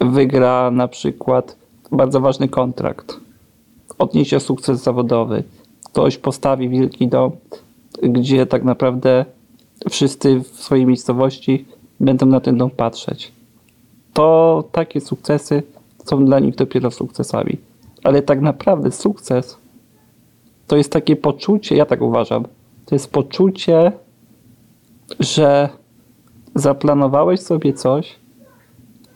wygra 0.00 0.70
na 0.70 0.88
przykład 0.88 1.56
bardzo 1.92 2.20
ważny 2.20 2.48
kontrakt, 2.48 3.20
odniesie 4.00 4.40
sukces 4.40 4.82
zawodowy, 4.82 5.44
ktoś 5.84 6.18
postawi 6.18 6.68
wielki 6.68 7.08
dom, 7.08 7.32
gdzie 8.02 8.46
tak 8.46 8.64
naprawdę 8.64 9.24
wszyscy 9.90 10.40
w 10.40 10.46
swojej 10.46 10.86
miejscowości 10.86 11.64
będą 12.00 12.26
na 12.26 12.40
ten 12.40 12.58
dom 12.58 12.70
patrzeć. 12.70 13.32
To 14.12 14.64
takie 14.72 15.00
sukcesy 15.00 15.62
są 16.04 16.24
dla 16.24 16.38
nich 16.38 16.54
dopiero 16.54 16.90
sukcesami. 16.90 17.56
Ale 18.04 18.22
tak 18.22 18.40
naprawdę 18.40 18.90
sukces 18.92 19.58
to 20.66 20.76
jest 20.76 20.92
takie 20.92 21.16
poczucie, 21.16 21.76
ja 21.76 21.86
tak 21.86 22.02
uważam, 22.02 22.44
to 22.86 22.94
jest 22.94 23.12
poczucie, 23.12 23.92
że 25.20 25.68
zaplanowałeś 26.54 27.40
sobie 27.40 27.72
coś, 27.72 28.16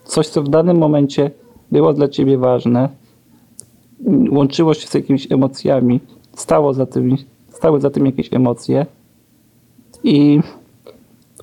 coś, 0.03 0.27
co 0.27 0.43
w 0.43 0.49
danym 0.49 0.77
momencie 0.77 1.31
było 1.71 1.93
dla 1.93 2.07
ciebie 2.07 2.37
ważne, 2.37 2.89
łączyło 4.31 4.73
się 4.73 4.87
z 4.87 4.93
jakimiś 4.93 5.31
emocjami, 5.31 5.99
stało 6.33 6.73
za 6.73 6.85
tym, 6.85 7.17
stały 7.49 7.81
za 7.81 7.89
tym 7.89 8.05
jakieś 8.05 8.33
emocje 8.33 8.85
i 10.03 10.39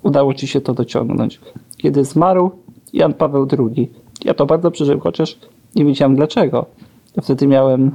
udało 0.03 0.35
ci 0.35 0.47
się 0.47 0.61
to 0.61 0.75
dociągnąć. 0.75 1.41
Kiedy 1.77 2.05
zmarł 2.05 2.51
Jan 2.93 3.15
Paweł 3.15 3.47
II, 3.59 3.91
ja 4.25 4.35
to 4.35 4.47
bardzo 4.47 4.71
przeżyłem, 4.71 5.01
chociaż 5.01 5.39
nie 5.75 5.85
wiedziałem 5.85 6.17
dlaczego. 6.17 6.67
Ja 7.17 7.23
wtedy 7.23 7.47
miałem 7.47 7.91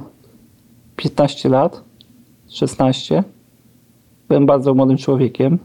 15 0.96 1.48
lat, 1.48 1.82
16. 2.48 3.24
Byłem 4.28 4.46
bardzo 4.46 4.74
młodym 4.74 4.96
człowiekiem. 4.96 5.58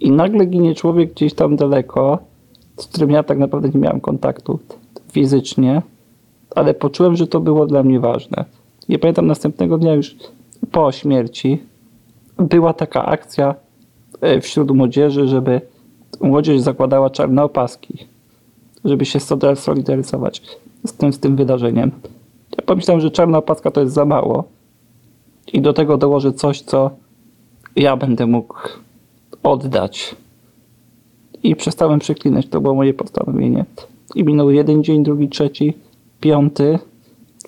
I 0.00 0.10
nagle 0.10 0.46
ginie 0.46 0.74
człowiek 0.74 1.12
gdzieś 1.12 1.34
tam 1.34 1.56
daleko, 1.56 2.18
z 2.76 2.86
którym 2.86 3.10
ja 3.10 3.22
tak 3.22 3.38
naprawdę 3.38 3.68
nie 3.68 3.80
miałem 3.80 4.00
kontaktu 4.00 4.58
fizycznie, 5.12 5.82
ale 6.54 6.74
poczułem, 6.74 7.16
że 7.16 7.26
to 7.26 7.40
było 7.40 7.66
dla 7.66 7.82
mnie 7.82 8.00
ważne. 8.00 8.44
I 8.88 8.98
pamiętam 8.98 9.26
następnego 9.26 9.78
dnia 9.78 9.94
już 9.94 10.16
po 10.72 10.92
śmierci 10.92 11.62
była 12.38 12.72
taka 12.72 13.06
akcja 13.06 13.54
e, 14.20 14.40
wśród 14.40 14.70
młodzieży, 14.70 15.28
żeby 15.28 15.60
młodzież 16.20 16.60
zakładała 16.60 17.10
czarne 17.10 17.42
opaski, 17.42 17.98
żeby 18.84 19.04
się 19.04 19.20
solidaryzować 19.54 20.42
z 20.86 20.92
tym, 20.92 21.12
z 21.12 21.18
tym 21.18 21.36
wydarzeniem. 21.36 21.90
Ja 22.58 22.64
pomyślałem, 22.66 23.00
że 23.00 23.10
czarna 23.10 23.38
opaska 23.38 23.70
to 23.70 23.80
jest 23.80 23.94
za 23.94 24.04
mało 24.04 24.44
i 25.52 25.60
do 25.60 25.72
tego 25.72 25.98
dołożę 25.98 26.32
coś, 26.32 26.60
co 26.60 26.90
ja 27.76 27.96
będę 27.96 28.26
mógł 28.26 28.54
oddać. 29.42 30.16
I 31.42 31.56
przestałem 31.56 31.98
przeklinać, 31.98 32.46
to 32.46 32.60
było 32.60 32.74
moje 32.74 32.94
postanowienie. 32.94 33.64
I 34.14 34.24
minął 34.24 34.50
jeden 34.50 34.84
dzień, 34.84 35.02
drugi, 35.02 35.28
trzeci, 35.28 35.74
piąty. 36.24 36.78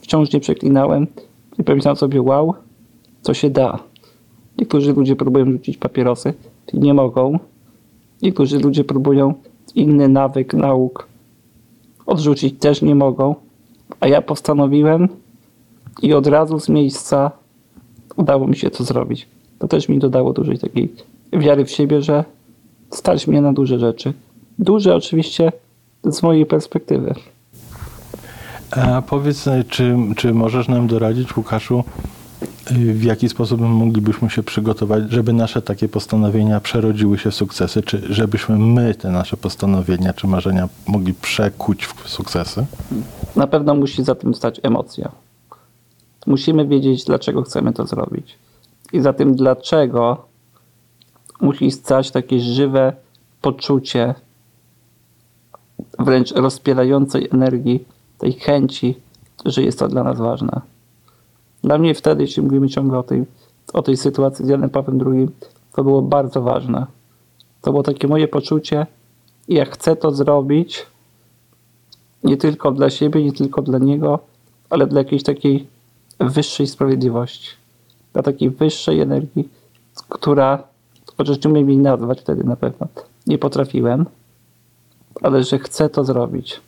Wciąż 0.01 0.33
nie 0.33 0.41
przeklinałem. 0.41 1.07
I 1.59 1.65
pomyślałem 1.65 1.97
sobie, 1.97 2.23
wow, 2.23 2.55
co 3.23 3.35
się 3.35 3.51
da. 3.51 3.79
Niektórzy 4.59 4.93
ludzie 4.93 5.17
próbują 5.17 5.53
rzucić 5.53 5.77
papierosy 5.77 6.35
i 6.73 6.79
nie 6.79 6.95
mogą. 6.95 7.39
Niektórzy 8.23 8.59
ludzie 8.59 8.85
próbują 8.85 9.35
inny 9.75 10.09
nawyk 10.09 10.55
nauk 10.55 11.09
odrzucić, 12.07 12.59
też 12.59 12.83
nie 12.83 12.95
mogą. 12.95 13.35
A 14.01 14.09
ja 14.09 14.23
postanowiłem 14.23 15.09
i 16.03 16.15
od 16.15 16.27
razu 16.27 16.61
z 16.61 16.69
miejsca 16.69 17.31
udało 18.17 18.47
mi 18.47 18.57
się 18.57 18.71
to 18.71 18.85
zrobić. 18.85 19.29
To 19.59 19.69
też 19.69 19.89
mi 19.89 19.99
dodało 19.99 20.33
dużej 20.33 20.59
takiej 20.59 20.93
wiary 21.33 21.65
w 21.65 21.71
siebie, 21.71 22.03
że 22.03 22.25
stać 22.91 23.27
mnie 23.27 23.41
na 23.41 23.53
duże 23.53 23.79
rzeczy. 23.79 24.13
Duże 24.59 24.95
oczywiście 24.97 25.53
z 26.05 26.23
mojej 26.23 26.47
perspektywy. 26.47 27.15
A 28.71 29.03
powiedz, 29.03 29.45
czy, 29.69 29.97
czy 30.17 30.35
możesz 30.35 30.69
nam 30.69 30.87
doradzić, 30.87 31.37
Łukaszu, 31.37 31.85
w 32.71 33.03
jaki 33.03 33.29
sposób 33.29 33.61
moglibyśmy 33.61 34.31
się 34.31 34.43
przygotować, 34.43 35.11
żeby 35.11 35.33
nasze 35.33 35.63
takie 35.63 35.89
postanowienia 35.89 36.61
przerodziły 36.61 37.19
się 37.19 37.31
w 37.31 37.35
sukcesy, 37.35 37.83
czy 37.83 38.15
żebyśmy 38.15 38.59
my 38.59 38.95
te 38.95 39.11
nasze 39.11 39.37
postanowienia 39.37 40.13
czy 40.13 40.27
marzenia 40.27 40.69
mogli 40.87 41.15
przekuć 41.15 41.87
w 41.87 42.09
sukcesy? 42.09 42.67
Na 43.37 43.47
pewno 43.47 43.75
musi 43.75 44.05
za 44.05 44.15
tym 44.15 44.35
stać 44.35 44.61
emocja. 44.63 45.13
Musimy 46.27 46.67
wiedzieć, 46.67 47.05
dlaczego 47.05 47.43
chcemy 47.43 47.73
to 47.73 47.87
zrobić. 47.87 48.39
I 48.93 49.01
za 49.01 49.13
tym 49.13 49.35
dlaczego 49.35 50.27
musi 51.41 51.71
stać 51.71 52.11
takie 52.11 52.41
żywe 52.41 52.93
poczucie 53.41 54.15
wręcz 55.99 56.33
rozpierającej 56.33 57.29
energii, 57.33 57.85
tej 58.19 58.33
chęci, 58.33 58.95
że 59.45 59.63
jest 59.63 59.79
to 59.79 59.89
dla 59.89 60.05
nas 60.05 60.19
ważne. 60.19 60.61
Dla 61.63 61.79
mnie 61.79 61.95
wtedy, 61.95 62.23
jeśli 62.23 62.43
mówimy 62.43 62.69
ciągle 62.69 62.99
o 62.99 63.03
tej, 63.03 63.25
o 63.73 63.83
tej 63.83 63.97
sytuacji 63.97 64.47
z 64.47 64.49
Janem 64.49 64.71
Pawłem 64.71 65.13
II, 65.13 65.29
to 65.73 65.85
było 65.85 66.03
bardzo 66.03 66.43
ważne. 66.43 66.87
To 67.63 67.71
było 67.71 67.83
takie 67.83 68.09
moje 68.09 68.29
poczucie, 68.29 68.87
ja 69.49 69.65
chcę 69.65 69.97
to 69.97 70.11
zrobić 70.11 70.87
nie 72.25 72.37
tylko 72.37 72.73
dla 72.73 72.91
siebie, 72.91 73.25
nie 73.25 73.33
tylko 73.33 73.63
dla 73.63 73.79
niego, 73.79 74.19
ale 74.71 74.87
dla 74.87 75.01
jakiejś 75.01 75.23
takiej 75.23 75.67
wyższej 76.21 76.67
sprawiedliwości, 76.67 77.51
dla 78.13 78.23
takiej 78.23 78.51
wyższej 78.51 79.01
energii, 79.01 79.49
która, 80.09 80.63
chociaż 81.17 81.45
nie 81.45 81.51
umiem 81.51 81.69
jej 81.69 81.79
nazwać 81.79 82.21
wtedy 82.21 82.45
na 82.45 82.57
pewno, 82.57 82.87
nie 83.27 83.39
potrafiłem, 83.39 84.07
ale 85.23 85.45
że 85.45 85.59
chcę 85.59 85.89
to 85.89 86.05
zrobić. 86.05 86.61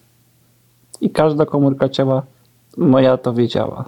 I 1.01 1.11
każda 1.11 1.47
komórka 1.47 1.89
ciała 1.89 2.23
moja 2.77 3.17
to 3.17 3.35
wiedziała. 3.35 3.85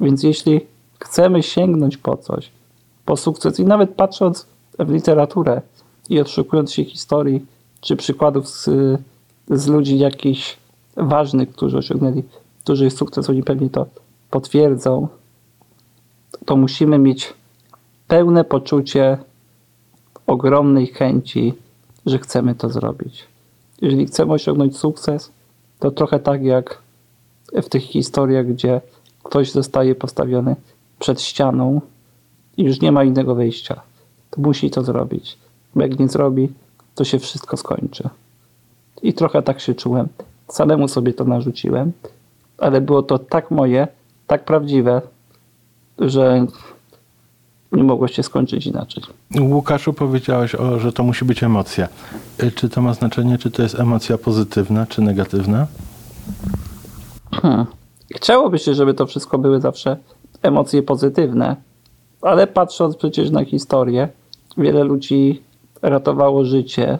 Więc 0.00 0.22
jeśli 0.22 0.60
chcemy 1.00 1.42
sięgnąć 1.42 1.96
po 1.96 2.16
coś, 2.16 2.50
po 3.04 3.16
sukces 3.16 3.60
i 3.60 3.64
nawet 3.64 3.94
patrząc 3.94 4.46
w 4.78 4.90
literaturę 4.90 5.62
i 6.08 6.20
odszukując 6.20 6.72
się 6.72 6.84
historii 6.84 7.46
czy 7.80 7.96
przykładów 7.96 8.48
z, 8.48 8.70
z 9.50 9.66
ludzi 9.66 9.98
jakichś 9.98 10.56
ważnych, 10.96 11.50
którzy 11.50 11.78
osiągnęli 11.78 12.22
duży 12.66 12.90
sukces, 12.90 13.30
oni 13.30 13.42
pewnie 13.42 13.70
to 13.70 13.86
potwierdzą, 14.30 15.08
to 16.44 16.56
musimy 16.56 16.98
mieć 16.98 17.34
pełne 18.08 18.44
poczucie 18.44 19.18
ogromnej 20.26 20.86
chęci, 20.86 21.54
że 22.06 22.18
chcemy 22.18 22.54
to 22.54 22.68
zrobić. 22.68 23.24
Jeżeli 23.82 24.06
chcemy 24.06 24.32
osiągnąć 24.32 24.76
sukces, 24.76 25.32
to 25.78 25.90
trochę 25.90 26.18
tak 26.18 26.42
jak 26.42 26.78
w 27.52 27.68
tych 27.68 27.82
historiach, 27.82 28.46
gdzie 28.46 28.80
ktoś 29.22 29.52
zostaje 29.52 29.94
postawiony 29.94 30.56
przed 30.98 31.20
ścianą 31.20 31.80
i 32.56 32.64
już 32.64 32.80
nie 32.80 32.92
ma 32.92 33.04
innego 33.04 33.34
wyjścia. 33.34 33.80
To 34.30 34.40
musi 34.40 34.70
to 34.70 34.82
zrobić. 34.82 35.38
Bo 35.74 35.82
jak 35.82 35.98
nie 35.98 36.08
zrobi, 36.08 36.48
to 36.94 37.04
się 37.04 37.18
wszystko 37.18 37.56
skończy. 37.56 38.08
I 39.02 39.14
trochę 39.14 39.42
tak 39.42 39.60
się 39.60 39.74
czułem. 39.74 40.08
Samemu 40.48 40.88
sobie 40.88 41.12
to 41.12 41.24
narzuciłem, 41.24 41.92
ale 42.58 42.80
było 42.80 43.02
to 43.02 43.18
tak 43.18 43.50
moje, 43.50 43.88
tak 44.26 44.44
prawdziwe, 44.44 45.02
że 45.98 46.46
nie 47.72 47.82
mogło 47.84 48.08
się 48.08 48.22
skończyć 48.22 48.66
inaczej. 48.66 49.02
Łukaszu, 49.40 49.92
powiedziałeś, 49.92 50.54
o, 50.54 50.78
że 50.78 50.92
to 50.92 51.02
musi 51.02 51.24
być 51.24 51.42
emocja. 51.42 51.88
Y, 52.42 52.52
Czy 52.52 52.68
to 52.68 52.82
ma 52.82 52.94
znaczenie, 52.94 53.38
czy 53.38 53.50
to 53.50 53.62
jest 53.62 53.80
emocja 53.80 54.18
pozytywna, 54.18 54.86
czy 54.86 55.02
negatywna? 55.02 55.66
Hmm. 57.32 57.66
Chciałoby 58.14 58.58
się, 58.58 58.74
żeby 58.74 58.94
to 58.94 59.06
wszystko 59.06 59.38
były 59.38 59.60
zawsze 59.60 59.96
emocje 60.42 60.82
pozytywne, 60.82 61.56
ale 62.22 62.46
patrząc 62.46 62.96
przecież 62.96 63.30
na 63.30 63.44
historię, 63.44 64.08
wiele 64.56 64.84
ludzi 64.84 65.42
ratowało 65.82 66.44
życie, 66.44 66.98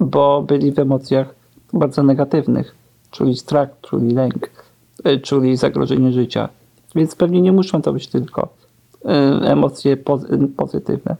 bo 0.00 0.42
byli 0.42 0.72
w 0.72 0.78
emocjach 0.78 1.34
bardzo 1.72 2.02
negatywnych, 2.02 2.74
czuli 3.10 3.36
strach, 3.36 3.68
czuli 3.82 4.14
lęk, 4.14 4.50
y, 5.06 5.20
czuli 5.20 5.56
zagrożenie 5.56 6.12
życia. 6.12 6.48
Więc 6.94 7.14
pewnie 7.14 7.40
nie 7.40 7.52
muszą 7.52 7.82
to 7.82 7.92
być 7.92 8.06
tylko 8.06 8.48
emocje 9.44 9.96
pozytywne. 10.56 11.16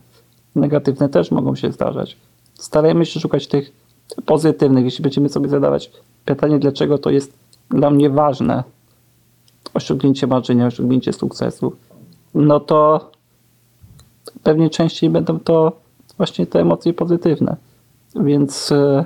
Negatywne 0.57 1.09
też 1.09 1.31
mogą 1.31 1.55
się 1.55 1.73
zdarzać. 1.73 2.17
Starajmy 2.55 3.07
się 3.07 3.21
szukać 3.21 3.47
tych 3.47 3.73
pozytywnych. 4.27 4.85
Jeśli 4.85 5.03
będziemy 5.03 5.29
sobie 5.29 5.49
zadawać 5.49 5.91
pytanie, 6.25 6.59
dlaczego 6.59 6.99
to 6.99 7.11
jest 7.11 7.33
dla 7.71 7.91
mnie 7.91 8.11
ważne, 8.11 8.65
osiągnięcie 9.75 10.27
marzenia, 10.27 10.67
osiągnięcie 10.67 11.13
sukcesu, 11.13 11.73
no 12.35 12.61
to 12.61 13.11
pewnie 14.43 14.71
częściej 14.71 15.11
będą 15.11 15.41
to 15.41 15.73
właśnie 16.17 16.47
te 16.47 16.61
emocje 16.61 16.93
pozytywne. 16.93 17.57
Więc 18.17 18.73
e, 18.73 19.05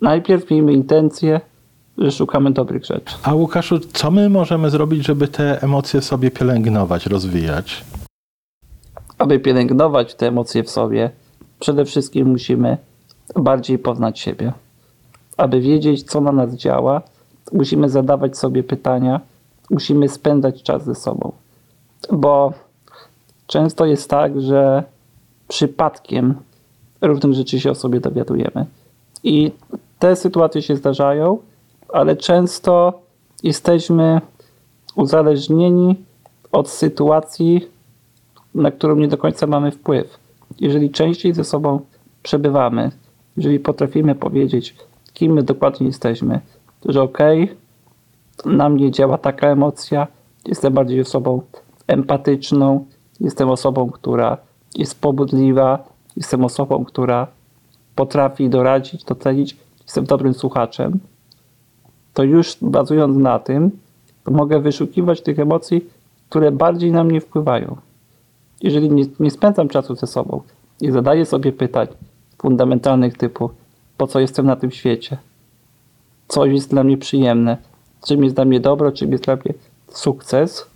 najpierw 0.00 0.50
miejmy 0.50 0.72
intencję, 0.72 1.30
że 1.30 1.40
szukamy 2.10 2.50
dobrych 2.50 2.84
rzeczy. 2.84 3.14
A 3.22 3.34
Łukaszu, 3.34 3.78
co 3.78 4.10
my 4.10 4.28
możemy 4.28 4.70
zrobić, 4.70 5.06
żeby 5.06 5.28
te 5.28 5.62
emocje 5.62 6.02
sobie 6.02 6.30
pielęgnować, 6.30 7.06
rozwijać? 7.06 7.84
Aby 9.18 9.40
pielęgnować 9.40 10.14
te 10.14 10.28
emocje 10.28 10.64
w 10.64 10.70
sobie, 10.70 11.10
przede 11.60 11.84
wszystkim 11.84 12.28
musimy 12.28 12.76
bardziej 13.36 13.78
poznać 13.78 14.20
siebie. 14.20 14.52
Aby 15.36 15.60
wiedzieć, 15.60 16.02
co 16.02 16.20
na 16.20 16.32
nas 16.32 16.54
działa, 16.54 17.02
musimy 17.52 17.88
zadawać 17.88 18.38
sobie 18.38 18.62
pytania, 18.62 19.20
musimy 19.70 20.08
spędzać 20.08 20.62
czas 20.62 20.84
ze 20.84 20.94
sobą. 20.94 21.32
Bo 22.12 22.52
często 23.46 23.86
jest 23.86 24.10
tak, 24.10 24.40
że 24.40 24.82
przypadkiem 25.48 26.34
różnych 27.00 27.34
rzeczy 27.34 27.60
się 27.60 27.70
o 27.70 27.74
sobie 27.74 28.00
dowiadujemy. 28.00 28.66
I 29.24 29.52
te 29.98 30.16
sytuacje 30.16 30.62
się 30.62 30.76
zdarzają, 30.76 31.38
ale 31.92 32.16
często 32.16 33.02
jesteśmy 33.42 34.20
uzależnieni 34.96 35.96
od 36.52 36.68
sytuacji, 36.68 37.68
na 38.54 38.70
którą 38.70 38.96
nie 38.96 39.08
do 39.08 39.18
końca 39.18 39.46
mamy 39.46 39.70
wpływ. 39.70 40.18
Jeżeli 40.60 40.90
częściej 40.90 41.34
ze 41.34 41.44
sobą 41.44 41.80
przebywamy, 42.22 42.90
jeżeli 43.36 43.60
potrafimy 43.60 44.14
powiedzieć, 44.14 44.76
kim 45.14 45.32
my 45.32 45.42
dokładnie 45.42 45.86
jesteśmy, 45.86 46.40
że 46.84 47.02
okej, 47.02 47.56
na 48.44 48.68
mnie 48.68 48.90
działa 48.90 49.18
taka 49.18 49.48
emocja, 49.48 50.06
jestem 50.46 50.72
bardziej 50.72 51.00
osobą 51.00 51.42
empatyczną, 51.86 52.84
jestem 53.20 53.50
osobą, 53.50 53.90
która 53.90 54.36
jest 54.74 55.00
pobudliwa, 55.00 55.84
jestem 56.16 56.44
osobą, 56.44 56.84
która 56.84 57.26
potrafi 57.94 58.48
doradzić, 58.48 59.04
docenić, 59.04 59.56
jestem 59.82 60.04
dobrym 60.04 60.34
słuchaczem, 60.34 60.98
to 62.18 62.24
już 62.24 62.56
bazując 62.62 63.16
na 63.16 63.38
tym, 63.38 63.70
mogę 64.30 64.60
wyszukiwać 64.60 65.20
tych 65.20 65.38
emocji, 65.38 65.86
które 66.28 66.52
bardziej 66.52 66.92
na 66.92 67.04
mnie 67.04 67.20
wpływają. 67.20 67.76
Jeżeli 68.62 68.90
nie, 68.90 69.04
nie 69.20 69.30
spędzam 69.30 69.68
czasu 69.68 69.94
ze 69.94 70.06
sobą, 70.06 70.42
nie 70.80 70.92
zadaję 70.92 71.26
sobie 71.26 71.52
pytań 71.52 71.86
fundamentalnych 72.38 73.16
typu 73.16 73.50
po 73.96 74.06
co 74.06 74.20
jestem 74.20 74.46
na 74.46 74.56
tym 74.56 74.70
świecie, 74.70 75.18
co 76.28 76.46
jest 76.46 76.70
dla 76.70 76.84
mnie 76.84 76.98
przyjemne, 76.98 77.56
czym 78.06 78.24
jest 78.24 78.36
dla 78.36 78.44
mnie 78.44 78.60
dobro, 78.60 78.92
czym 78.92 79.12
jest 79.12 79.24
dla 79.24 79.36
mnie 79.36 79.54
sukces, 79.88 80.66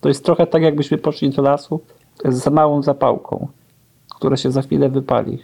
to 0.00 0.08
jest 0.08 0.24
trochę 0.24 0.46
tak, 0.46 0.62
jakbyśmy 0.62 0.98
poszli 0.98 1.30
do 1.30 1.42
lasu 1.42 1.80
z 2.24 2.50
małą 2.50 2.82
zapałką, 2.82 3.48
która 4.16 4.36
się 4.36 4.50
za 4.50 4.62
chwilę 4.62 4.88
wypali. 4.88 5.38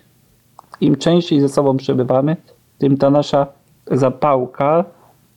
Im 0.81 0.97
częściej 0.97 1.41
ze 1.41 1.49
sobą 1.49 1.77
przebywamy, 1.77 2.37
tym 2.79 2.97
ta 2.97 3.11
nasza 3.11 3.47
zapałka 3.91 4.85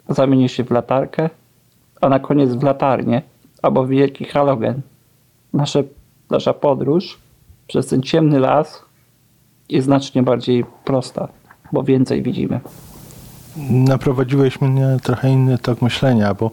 zamieni 0.10 0.50
się 0.50 0.64
w 0.64 0.72
latarkę, 0.72 1.30
a 2.02 2.10
na 2.10 2.20
koniec 2.20 2.50
w 2.54 2.64
latarnię 2.64 3.22
albo 3.62 3.88
wielki 3.88 4.26
halogen. 4.26 4.82
Nasze, 5.54 5.84
nasza 6.30 6.54
podróż 6.54 7.20
przez 7.68 7.88
ten 7.88 8.02
ciemny 8.02 8.40
las 8.40 8.82
jest 9.70 9.86
znacznie 9.86 10.24
bardziej 10.24 10.66
prosta, 10.86 11.28
bo 11.72 11.84
więcej 11.84 12.22
widzimy. 12.22 12.60
Naprowadziłeś 13.70 14.62
mnie 14.62 14.98
trochę 15.04 15.30
inny 15.30 15.58
tok 15.58 15.82
myślenia, 15.82 16.34
bo 16.34 16.52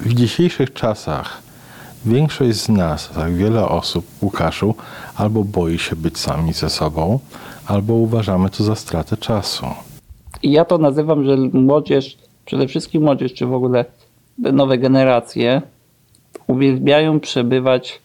w 0.00 0.14
dzisiejszych 0.14 0.72
czasach 0.72 1.42
większość 2.04 2.58
z 2.58 2.68
nas, 2.68 3.10
tak 3.14 3.34
wiele 3.34 3.68
osób, 3.68 4.06
Łukaszu, 4.22 4.74
albo 5.16 5.44
boi 5.44 5.78
się 5.78 5.96
być 5.96 6.18
sami 6.18 6.52
ze 6.52 6.70
sobą, 6.70 7.18
albo 7.66 7.94
uważamy 7.94 8.50
to 8.50 8.64
za 8.64 8.74
stratę 8.74 9.16
czasu. 9.16 9.66
I 10.42 10.52
ja 10.52 10.64
to 10.64 10.78
nazywam, 10.78 11.24
że 11.24 11.36
młodzież, 11.52 12.18
przede 12.44 12.68
wszystkim 12.68 13.02
młodzież, 13.02 13.34
czy 13.34 13.46
w 13.46 13.54
ogóle 13.54 13.84
nowe 14.38 14.78
generacje, 14.78 15.62
uwielbiają 16.46 17.20
przebywać 17.20 18.00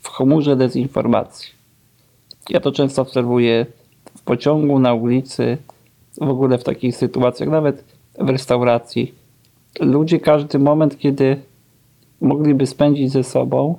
w 0.00 0.08
chmurze 0.08 0.56
dezinformacji. 0.56 1.50
Ja 2.48 2.60
to 2.60 2.72
często 2.72 3.02
obserwuję 3.02 3.66
w 4.16 4.22
pociągu, 4.22 4.78
na 4.78 4.94
ulicy, 4.94 5.58
w 6.20 6.28
ogóle 6.28 6.58
w 6.58 6.64
takich 6.64 6.96
sytuacjach, 6.96 7.48
nawet 7.48 7.84
w 8.18 8.28
restauracji. 8.28 9.14
Ludzie 9.80 10.20
każdy 10.20 10.58
moment, 10.58 10.98
kiedy 10.98 11.36
mogliby 12.20 12.66
spędzić 12.66 13.12
ze 13.12 13.24
sobą, 13.24 13.78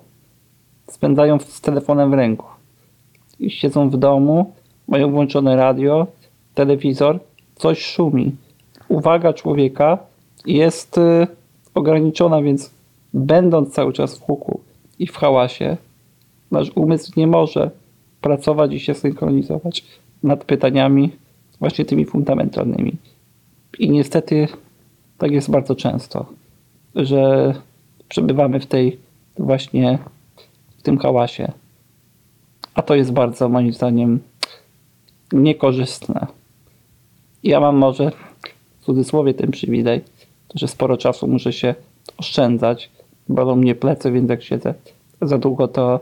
spędzają 0.89 1.39
z 1.39 1.61
telefonem 1.61 2.11
w 2.11 2.13
ręku. 2.13 2.45
I 3.39 3.49
siedzą 3.49 3.89
w 3.89 3.97
domu, 3.97 4.53
mają 4.87 5.11
włączone 5.11 5.55
radio, 5.55 6.07
telewizor, 6.55 7.19
coś 7.57 7.85
szumi. 7.85 8.35
Uwaga 8.87 9.33
człowieka 9.33 9.97
jest 10.45 10.97
y, 10.97 11.27
ograniczona, 11.75 12.41
więc 12.41 12.71
będąc 13.13 13.73
cały 13.73 13.93
czas 13.93 14.17
w 14.17 14.21
huku 14.21 14.59
i 14.99 15.07
w 15.07 15.15
hałasie, 15.15 15.77
nasz 16.51 16.71
umysł 16.75 17.11
nie 17.17 17.27
może 17.27 17.71
pracować 18.21 18.73
i 18.73 18.79
się 18.79 18.93
synchronizować 18.93 19.85
nad 20.23 20.43
pytaniami 20.43 21.11
właśnie 21.59 21.85
tymi 21.85 22.05
fundamentalnymi. 22.05 22.93
I 23.79 23.89
niestety 23.89 24.47
tak 25.17 25.31
jest 25.31 25.51
bardzo 25.51 25.75
często, 25.75 26.25
że 26.95 27.53
przebywamy 28.09 28.59
w 28.59 28.65
tej 28.65 28.99
właśnie 29.37 29.99
w 30.77 30.81
tym 30.81 30.97
hałasie. 30.97 31.51
A 32.73 32.81
to 32.81 32.95
jest 32.95 33.13
bardzo 33.13 33.49
moim 33.49 33.73
zdaniem 33.73 34.19
niekorzystne. 35.31 36.27
Ja 37.43 37.59
mam 37.59 37.77
może 37.77 38.11
w 38.79 38.85
cudzysłowie 38.85 39.33
ten 39.33 39.51
przywilej, 39.51 40.01
że 40.55 40.67
sporo 40.67 40.97
czasu 40.97 41.27
muszę 41.27 41.53
się 41.53 41.75
oszczędzać. 42.17 42.89
Bolą 43.29 43.55
mnie 43.55 43.75
plecy, 43.75 44.11
więc 44.11 44.29
jak 44.29 44.43
siedzę 44.43 44.73
za 45.21 45.37
długo, 45.37 45.67
to 45.67 45.99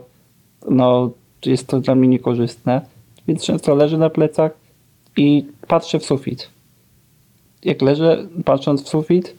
no, 0.70 1.10
jest 1.46 1.66
to 1.66 1.80
dla 1.80 1.94
mnie 1.94 2.08
niekorzystne. 2.08 2.80
Więc 3.28 3.44
często 3.44 3.74
leżę 3.74 3.98
na 3.98 4.10
plecach 4.10 4.52
i 5.16 5.46
patrzę 5.68 5.98
w 5.98 6.04
sufit. 6.04 6.50
Jak 7.64 7.82
leżę 7.82 8.26
patrząc 8.44 8.82
w 8.82 8.88
sufit, 8.88 9.34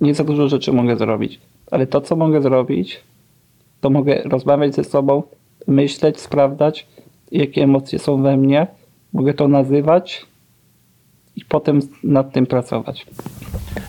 nie 0.00 0.14
za 0.14 0.24
dużo 0.24 0.48
rzeczy 0.48 0.72
mogę 0.72 0.96
zrobić. 0.96 1.40
Ale 1.70 1.86
to, 1.86 2.00
co 2.00 2.16
mogę 2.16 2.42
zrobić, 2.42 3.00
to 3.80 3.90
mogę 3.90 4.22
rozmawiać 4.22 4.74
ze 4.74 4.84
sobą, 4.84 5.22
myśleć, 5.66 6.20
sprawdzać, 6.20 6.86
jakie 7.32 7.62
emocje 7.62 7.98
są 7.98 8.22
we 8.22 8.36
mnie. 8.36 8.66
Mogę 9.12 9.34
to 9.34 9.48
nazywać 9.48 10.26
i 11.38 11.44
potem 11.48 11.80
nad 12.04 12.32
tym 12.32 12.46
pracować. 12.46 13.06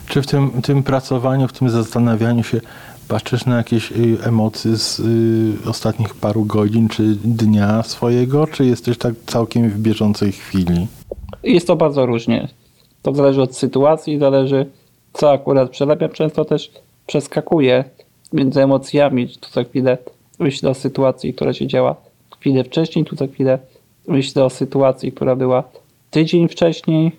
Czy 0.07 0.21
w 0.21 0.27
tym, 0.27 0.51
tym 0.61 0.83
pracowaniu, 0.83 1.47
w 1.47 1.53
tym 1.53 1.69
zastanawianiu 1.69 2.43
się 2.43 2.61
patrzysz 3.07 3.45
na 3.45 3.57
jakieś 3.57 3.91
y, 3.91 4.17
emocje 4.23 4.77
z 4.77 4.99
y, 4.99 5.69
ostatnich 5.69 6.15
paru 6.15 6.45
godzin 6.45 6.89
czy 6.89 7.03
dnia 7.23 7.83
swojego, 7.83 8.47
czy 8.47 8.65
jesteś 8.65 8.97
tak 8.97 9.13
całkiem 9.25 9.69
w 9.69 9.79
bieżącej 9.79 10.31
chwili? 10.31 10.87
Jest 11.43 11.67
to 11.67 11.75
bardzo 11.75 12.05
różnie. 12.05 12.47
To 13.01 13.15
zależy 13.15 13.41
od 13.41 13.55
sytuacji, 13.55 14.19
zależy 14.19 14.65
co 15.13 15.31
akurat 15.31 15.69
przerabiam. 15.69 16.09
Często 16.09 16.45
też 16.45 16.71
przeskakuję 17.07 17.83
między 18.33 18.63
emocjami. 18.63 19.27
Tu 19.27 19.49
za 19.51 19.63
chwilę 19.63 19.97
myślę 20.39 20.69
o 20.69 20.73
sytuacji, 20.73 21.33
która 21.33 21.53
się 21.53 21.67
działa 21.67 21.95
chwilę 22.39 22.63
wcześniej, 22.63 23.05
tu 23.05 23.15
za 23.15 23.27
chwilę 23.27 23.59
myślę 24.07 24.43
o 24.43 24.49
sytuacji, 24.49 25.11
która 25.11 25.35
była 25.35 25.63
tydzień 26.11 26.47
wcześniej. 26.47 27.11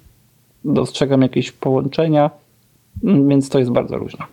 Dostrzegam 0.64 1.22
jakieś 1.22 1.52
połączenia, 1.52 2.30
więc 3.02 3.48
to 3.48 3.58
jest 3.58 3.70
bardzo 3.70 3.98
różne. 3.98 4.24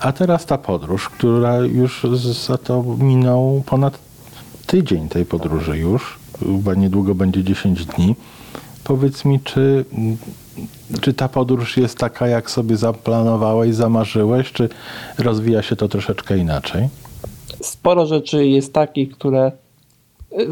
A 0.00 0.12
teraz 0.12 0.46
ta 0.46 0.58
podróż, 0.58 1.08
która 1.08 1.58
już 1.58 2.06
za 2.46 2.58
to 2.58 2.84
minął 2.98 3.62
ponad 3.66 3.98
tydzień 4.66 5.08
tej 5.08 5.24
podróży 5.24 5.78
już, 5.78 6.18
chyba 6.38 6.74
niedługo 6.74 7.14
będzie 7.14 7.44
10 7.44 7.84
dni. 7.86 8.14
Powiedz 8.84 9.24
mi, 9.24 9.40
czy 9.40 9.84
Czy 11.00 11.14
ta 11.14 11.28
podróż 11.28 11.76
jest 11.76 11.98
taka, 11.98 12.28
jak 12.28 12.50
sobie 12.50 12.76
zaplanowałeś, 12.76 13.74
zamarzyłeś, 13.74 14.52
czy 14.52 14.68
rozwija 15.18 15.62
się 15.62 15.76
to 15.76 15.88
troszeczkę 15.88 16.38
inaczej? 16.38 16.88
Sporo 17.62 18.06
rzeczy 18.06 18.46
jest 18.46 18.72
takich, 18.72 19.10
które 19.10 19.52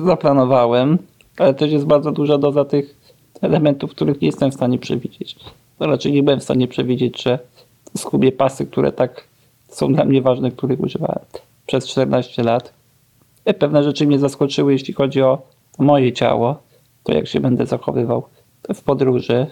zaplanowałem, 0.05 0.99
ale 1.39 1.55
też 1.55 1.73
jest 1.73 1.85
bardzo 1.85 2.13
duża 2.13 2.39
doza 2.39 2.65
tych 2.65 3.04
elementów, 3.45 3.91
których 3.91 4.21
nie 4.21 4.27
jestem 4.29 4.51
w 4.51 4.55
stanie 4.55 4.79
przewidzieć. 4.79 5.37
To 5.79 5.87
raczej 5.87 6.13
nie 6.13 6.23
byłem 6.23 6.41
w 6.41 6.45
stanie 6.45 6.69
przewidzieć, 6.69 7.23
że 7.23 7.39
skubię 7.97 8.33
pasy, 8.33 8.67
które 8.67 8.93
tak 8.93 9.25
są 9.69 9.93
dla 9.93 10.05
mnie 10.05 10.23
ważne, 10.23 10.51
których 10.51 10.81
używałem 10.81 11.25
przez 11.67 11.89
14 11.89 12.43
lat. 12.43 12.73
Pewne 13.59 13.85
rzeczy 13.85 14.07
mnie 14.07 14.19
zaskoczyły, 14.19 14.73
jeśli 14.73 14.95
chodzi 14.95 15.23
o 15.23 15.43
moje 15.79 16.13
ciało, 16.13 16.57
to 17.05 17.13
jak 17.13 17.29
się 17.29 17.41
będę 17.41 17.67
zachowywał 17.67 18.23
w 18.75 18.83
podróży. 18.83 19.47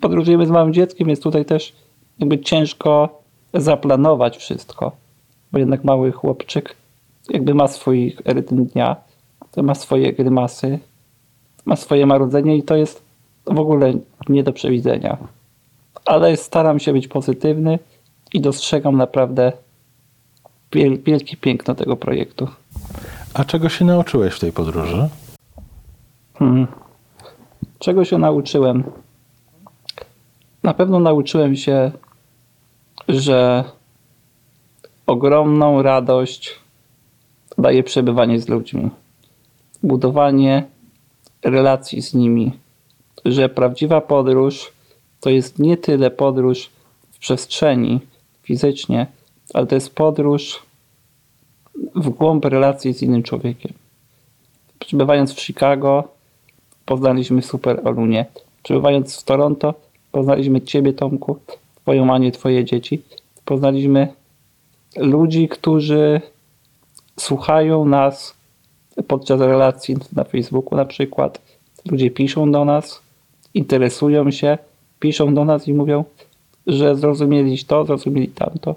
Podróżujemy 0.00 0.46
z 0.46 0.50
małym 0.50 0.72
dzieckiem, 0.72 1.08
jest 1.08 1.22
tutaj 1.22 1.44
też 1.44 1.72
jakby 2.18 2.38
ciężko 2.38 3.20
zaplanować 3.54 4.36
wszystko, 4.36 4.92
bo 5.52 5.58
jednak 5.58 5.84
mały 5.84 6.12
chłopczyk 6.12 6.76
jakby 7.30 7.54
ma 7.54 7.68
swój 7.68 8.16
rytm 8.24 8.64
dnia, 8.64 8.96
ma 9.56 9.74
swoje 9.74 10.12
grymasy, 10.12 10.78
ma 11.64 11.76
swoje 11.76 12.06
marudzenie 12.06 12.56
i 12.56 12.62
to 12.62 12.76
jest 12.76 13.02
w 13.46 13.58
ogóle 13.58 13.92
nie 14.28 14.42
do 14.42 14.52
przewidzenia. 14.52 15.16
Ale 16.04 16.36
staram 16.36 16.78
się 16.78 16.92
być 16.92 17.08
pozytywny 17.08 17.78
i 18.32 18.40
dostrzegam 18.40 18.96
naprawdę 18.96 19.52
wielkie 21.04 21.36
piękno 21.36 21.74
tego 21.74 21.96
projektu. 21.96 22.48
A 23.34 23.44
czego 23.44 23.68
się 23.68 23.84
nauczyłeś 23.84 24.34
w 24.34 24.40
tej 24.40 24.52
podróży? 24.52 25.08
Hmm. 26.38 26.66
Czego 27.78 28.04
się 28.04 28.18
nauczyłem? 28.18 28.84
Na 30.62 30.74
pewno 30.74 31.00
nauczyłem 31.00 31.56
się, 31.56 31.92
że 33.08 33.64
ogromną 35.06 35.82
radość 35.82 36.58
daje 37.58 37.82
przebywanie 37.82 38.40
z 38.40 38.48
ludźmi, 38.48 38.90
budowanie 39.82 40.64
relacji 41.42 42.02
z 42.02 42.14
nimi, 42.14 42.52
że 43.24 43.48
prawdziwa 43.48 44.00
podróż 44.00 44.72
to 45.20 45.30
jest 45.30 45.58
nie 45.58 45.76
tyle 45.76 46.10
podróż 46.10 46.70
w 47.10 47.18
przestrzeni 47.18 48.00
fizycznie, 48.42 49.06
ale 49.54 49.66
to 49.66 49.74
jest 49.74 49.94
podróż 49.94 50.62
w 51.94 52.08
głąb 52.08 52.44
relacji 52.44 52.94
z 52.94 53.02
innym 53.02 53.22
człowiekiem. 53.22 53.72
Przebywając 54.78 55.34
w 55.34 55.40
Chicago, 55.40 56.04
poznaliśmy 56.86 57.42
super 57.42 57.80
Olunię. 57.84 58.26
Przebywając 58.62 59.20
w 59.20 59.24
Toronto, 59.24 59.74
poznaliśmy 60.12 60.60
Ciebie, 60.60 60.92
Tomku, 60.92 61.38
Twoją 61.82 62.14
Anię, 62.14 62.32
Twoje 62.32 62.64
dzieci. 62.64 63.02
Poznaliśmy 63.44 64.08
ludzi, 64.96 65.48
którzy 65.48 66.20
słuchają 67.18 67.84
nas 67.84 68.34
podczas 69.06 69.40
relacji 69.40 69.96
na 70.12 70.24
Facebooku 70.24 70.76
na 70.76 70.84
przykład. 70.84 71.40
Ludzie 71.90 72.10
piszą 72.10 72.52
do 72.52 72.64
nas, 72.64 73.02
interesują 73.54 74.30
się, 74.30 74.58
piszą 75.00 75.34
do 75.34 75.44
nas 75.44 75.68
i 75.68 75.74
mówią, 75.74 76.04
że 76.66 76.96
zrozumieli 76.96 77.64
to, 77.64 77.84
zrozumieli 77.84 78.28
tamto. 78.28 78.74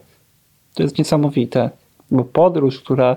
To 0.73 0.83
jest 0.83 0.97
niesamowite, 0.97 1.69
bo 2.11 2.23
podróż, 2.23 2.79
która 2.79 3.15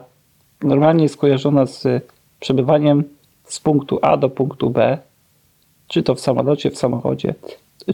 normalnie 0.62 1.02
jest 1.02 1.16
kojarzona 1.16 1.66
z 1.66 2.04
przebywaniem 2.40 3.04
z 3.44 3.60
punktu 3.60 3.98
A 4.02 4.16
do 4.16 4.28
punktu 4.28 4.70
B, 4.70 4.98
czy 5.88 6.02
to 6.02 6.14
w 6.14 6.20
samolocie, 6.20 6.70
w 6.70 6.78
samochodzie, 6.78 7.34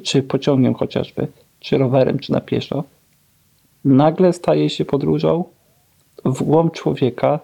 czy 0.03 0.23
pociągiem 0.23 0.75
chociażby, 0.75 1.29
czy 1.61 1.79
rowerem, 1.79 2.19
czy 2.19 2.33
na 2.33 2.41
pieszo, 2.41 2.85
nagle 3.85 4.33
staje 4.33 4.71
się 4.71 4.85
podróżą 4.85 5.45
w 6.25 6.43
głąb 6.43 6.73
człowieka 6.73 7.38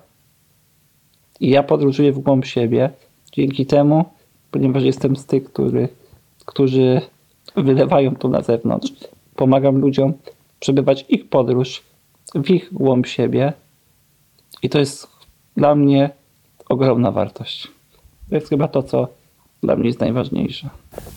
i 1.40 1.51
ja 1.51 1.62
podróżuję 1.62 2.12
w 2.12 2.18
głąb 2.18 2.44
siebie 2.44 2.90
dzięki 3.33 3.66
temu, 3.66 4.05
ponieważ 4.51 4.83
jestem 4.83 5.16
z 5.16 5.27
tych, 5.27 5.44
który, 5.44 5.88
którzy 6.46 7.01
wylewają 7.57 8.16
to 8.16 8.29
na 8.29 8.42
zewnątrz. 8.42 8.92
Pomagam 9.37 9.79
ludziom 9.79 10.12
przebywać 10.61 11.05
ich 11.09 11.29
podróż 11.29 11.83
w 12.35 12.51
ich 12.51 12.68
głąb 12.72 13.07
siebie 13.07 13.53
i 14.62 14.68
to 14.68 14.79
jest 14.79 15.09
dla 15.57 15.74
mnie 15.74 16.11
ogromna 16.68 17.12
wartość. 17.12 17.68
To 18.29 18.35
jest 18.35 18.48
chyba 18.48 18.68
to, 18.68 18.83
co 18.83 19.09
dla 19.62 19.77
mnie 19.77 19.87
jest 19.87 20.01
najważniejsze. 20.01 20.68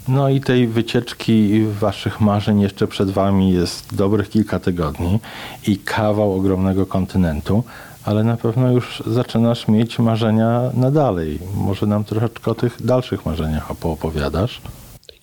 No 0.07 0.29
i 0.29 0.41
tej 0.41 0.67
wycieczki 0.67 1.63
waszych 1.79 2.21
marzeń 2.21 2.61
jeszcze 2.61 2.87
przed 2.87 3.09
wami 3.09 3.53
jest 3.53 3.95
dobrych 3.95 4.29
kilka 4.29 4.59
tygodni 4.59 5.19
i 5.67 5.77
kawał 5.77 6.33
ogromnego 6.33 6.85
kontynentu, 6.85 7.63
ale 8.05 8.23
na 8.23 8.37
pewno 8.37 8.71
już 8.71 9.03
zaczynasz 9.07 9.67
mieć 9.67 9.99
marzenia 9.99 10.71
na 10.73 10.91
dalej. 10.91 11.39
Może 11.55 11.85
nam 11.85 12.03
troszeczkę 12.03 12.51
o 12.51 12.55
tych 12.55 12.85
dalszych 12.85 13.25
marzeniach 13.25 13.75
poopowiadasz? 13.75 14.61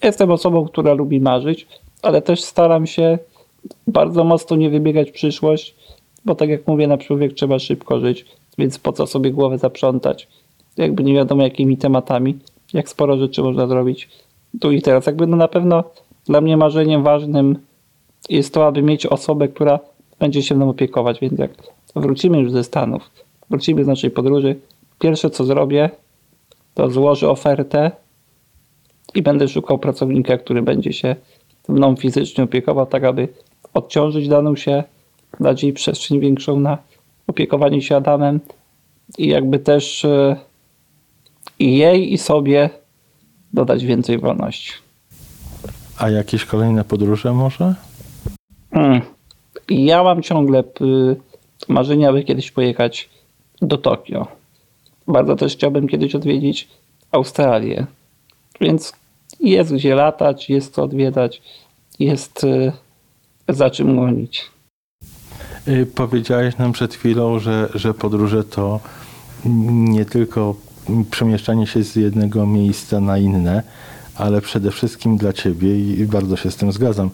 Jestem 0.03 0.31
osobą, 0.31 0.67
która 0.67 0.93
lubi 0.93 1.21
marzyć, 1.21 1.67
ale 2.03 2.23
też 2.23 2.43
staram 2.43 2.87
się 2.87 3.19
bardzo 3.87 4.25
mocno 4.25 4.57
nie 4.57 4.71
wybiegać 4.71 5.11
w 5.11 5.13
przyszłość, 5.13 5.75
bo 6.25 6.35
tak 6.35 6.49
jak 6.49 6.67
mówię, 6.67 6.87
na 6.87 6.99
człowiek 6.99 7.35
trzeba 7.35 7.59
szybko 7.59 8.01
żyć, 8.01 8.27
więc 8.59 8.79
po 8.79 8.93
co 8.93 9.07
sobie 9.07 9.31
głowę 9.31 9.59
zaprzątać? 9.59 10.29
Jakby 10.77 11.05
nie 11.05 11.15
wiadomo 11.15 11.43
jakimi 11.43 11.77
tematami, 11.77 12.39
jak 12.73 12.89
sporo 12.89 13.17
rzeczy 13.17 13.43
można 13.43 13.67
zrobić 13.67 14.09
tu 14.61 14.73
i 14.73 14.83
teraz. 14.83 15.07
Jakby 15.07 15.27
no 15.27 15.37
na 15.37 15.49
pewno 15.49 15.85
dla 16.27 16.41
mnie 16.41 16.57
marzeniem 16.57 17.03
ważnym 17.03 17.59
jest 18.29 18.55
to, 18.55 18.67
aby 18.67 18.83
mieć 18.83 19.07
osobę, 19.07 19.49
która 19.49 19.81
będzie 20.19 20.43
się 20.43 20.55
mną 20.55 20.71
opiekować, 20.71 21.21
więc 21.21 21.39
jak 21.39 21.51
wrócimy 21.97 22.39
już 22.39 22.53
ze 22.53 22.65
Stanów, 22.65 23.11
wrócimy 23.51 23.85
z 23.85 23.87
naszej 23.87 24.11
podróży, 24.11 24.57
pierwsze 24.99 25.31
co 25.31 25.45
zrobię, 25.45 25.91
to 26.75 26.91
złożę 26.91 27.31
ofertę 27.31 27.91
i 29.15 29.23
będę 29.23 29.49
szukał 29.49 29.79
pracownika, 29.79 30.39
który 30.39 30.63
będzie 30.63 30.93
się 30.93 31.17
mną 31.69 31.97
fizycznie 31.97 32.45
opiekował, 32.45 32.87
tak 32.87 33.05
aby 33.05 33.29
odciążyć 33.75 34.29
daną 34.29 34.57
się, 34.57 34.85
dać 35.41 35.63
jej 35.63 35.73
przestrzeń 35.73 36.21
większą 36.21 36.61
na 36.61 36.79
opiekowanie 37.27 37.83
się 37.83 37.97
Adamem 37.97 38.41
i 39.19 39.29
jakby 39.29 39.59
też 39.59 40.05
e, 40.05 40.37
i 41.59 41.79
jej 41.79 42.13
i 42.13 42.19
sobie 42.19 42.71
dodać 43.53 43.85
więcej 43.85 44.19
wolności. 44.19 44.73
A 45.99 46.11
jakieś 46.11 46.45
kolejne 46.45 46.85
podróże 46.85 47.33
może? 47.33 47.75
Hmm. 48.73 49.01
Ja 49.69 50.03
mam 50.03 50.23
ciągle 50.23 50.65
marzenia, 51.69 52.09
aby 52.09 52.25
kiedyś 52.25 52.51
pojechać 52.51 53.09
do 53.63 53.79
Tokio. 53.79 54.27
Bardzo 55.09 55.37
też 55.37 55.53
chciałbym 55.53 55.89
kiedyś 55.89 56.15
odwiedzić 56.15 56.69
Australię. 57.13 57.87
Więc 58.61 58.93
jest 59.41 59.75
gdzie 59.75 59.95
latać, 59.95 60.51
jest 60.51 60.75
co 60.75 60.83
odwiedzać, 60.83 61.43
jest 61.99 62.45
y, 62.45 62.73
za 63.49 63.71
czym 63.71 63.97
gonić. 63.97 64.51
Y, 65.69 65.87
powiedziałeś 65.95 66.57
nam 66.57 66.73
przed 66.73 66.95
chwilą, 66.95 67.39
że, 67.39 67.69
że 67.75 67.95
podróże 67.95 68.45
to 68.45 68.81
nie 69.45 70.05
tylko 70.05 70.55
przemieszczanie 71.11 71.67
się 71.67 71.83
z 71.83 71.97
jednego 71.97 72.47
miejsca 72.47 73.01
na 73.01 73.19
inne, 73.19 73.63
ale 74.15 74.41
przede 74.41 74.71
wszystkim 74.71 75.17
dla 75.17 75.33
ciebie 75.33 75.79
i 75.79 76.05
bardzo 76.05 76.37
się 76.37 76.51
z 76.51 76.57
tym 76.57 76.73
zgadzam. 76.73 77.11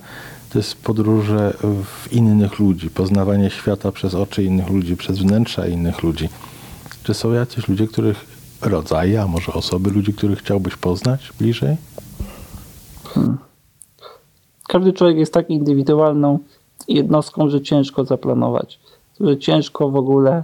To 0.55 0.59
jest 0.59 0.83
podróże 0.85 1.57
w 1.85 2.13
innych 2.13 2.59
ludzi, 2.59 2.91
poznawanie 2.91 3.51
świata 3.51 3.93
przez 3.93 4.15
oczy 4.15 4.45
innych 4.45 4.71
ludzi, 4.71 4.97
przez 4.97 5.19
wnętrza 5.19 5.67
innych 5.67 6.03
ludzi. 6.03 6.29
Czy 7.03 7.15
są 7.15 7.33
jacyś 7.33 7.69
ludzie, 7.69 7.87
których 7.87 8.25
rodzaje, 8.63 9.23
a 9.23 9.27
może 9.27 9.53
osoby, 9.53 9.91
ludzi, 9.91 10.13
których 10.13 10.39
chciałbyś 10.39 10.77
poznać 10.77 11.33
bliżej? 11.39 11.77
Hmm. 13.05 13.39
Każdy 14.69 14.93
człowiek 14.93 15.17
jest 15.17 15.33
tak 15.33 15.51
indywidualną 15.51 16.39
jednostką, 16.89 17.49
że 17.49 17.63
ciężko 17.63 18.05
zaplanować, 18.05 18.81
że 19.21 19.39
ciężko 19.39 19.91
w 19.91 19.97
ogóle 19.97 20.43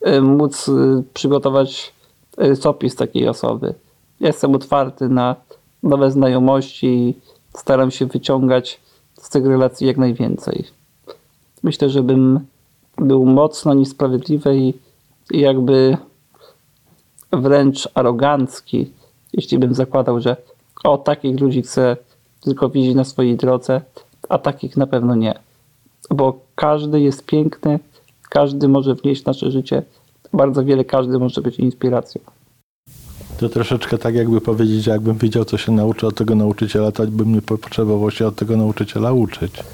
e, 0.00 0.20
móc 0.20 0.68
e, 0.68 1.02
przygotować 1.14 1.92
rysopis 2.36 2.96
takiej 2.96 3.28
osoby. 3.28 3.74
Jestem 4.20 4.54
otwarty 4.54 5.08
na 5.08 5.36
nowe 5.82 6.10
znajomości 6.10 7.14
staram 7.54 7.90
się 7.90 8.06
wyciągać 8.06 8.81
z 9.22 9.28
tych 9.28 9.46
relacji 9.46 9.86
jak 9.86 9.96
najwięcej. 9.96 10.64
Myślę, 11.62 11.90
że 11.90 12.02
bym 12.02 12.40
był 12.96 13.26
mocno 13.26 13.74
niesprawiedliwy 13.74 14.56
i 14.56 14.74
jakby 15.30 15.96
wręcz 17.32 17.88
arogancki, 17.94 18.90
jeśli 19.32 19.58
bym 19.58 19.74
zakładał, 19.74 20.20
że 20.20 20.36
o 20.84 20.98
takich 20.98 21.40
ludzi 21.40 21.62
chcę 21.62 21.96
tylko 22.40 22.68
widzieć 22.68 22.94
na 22.94 23.04
swojej 23.04 23.36
drodze, 23.36 23.80
a 24.28 24.38
takich 24.38 24.76
na 24.76 24.86
pewno 24.86 25.14
nie. 25.14 25.34
Bo 26.10 26.40
każdy 26.54 27.00
jest 27.00 27.26
piękny, 27.26 27.78
każdy 28.28 28.68
może 28.68 28.94
wnieść 28.94 29.22
w 29.22 29.26
nasze 29.26 29.50
życie 29.50 29.82
bardzo 30.32 30.64
wiele, 30.64 30.84
każdy 30.84 31.18
może 31.18 31.40
być 31.40 31.58
inspiracją. 31.58 32.20
To 33.42 33.48
troszeczkę 33.48 33.98
tak 33.98 34.14
jakby 34.14 34.40
powiedzieć, 34.40 34.84
że 34.84 34.90
jakbym 34.90 35.18
wiedział, 35.18 35.44
co 35.44 35.58
się 35.58 35.72
nauczy 35.72 36.06
od 36.06 36.14
tego 36.14 36.34
nauczyciela, 36.34 36.92
to 36.92 37.06
bym 37.06 37.34
nie 37.34 37.42
potrzebował 37.42 38.10
się 38.10 38.26
od 38.26 38.36
tego 38.36 38.56
nauczyciela 38.56 39.12
uczyć. 39.12 39.64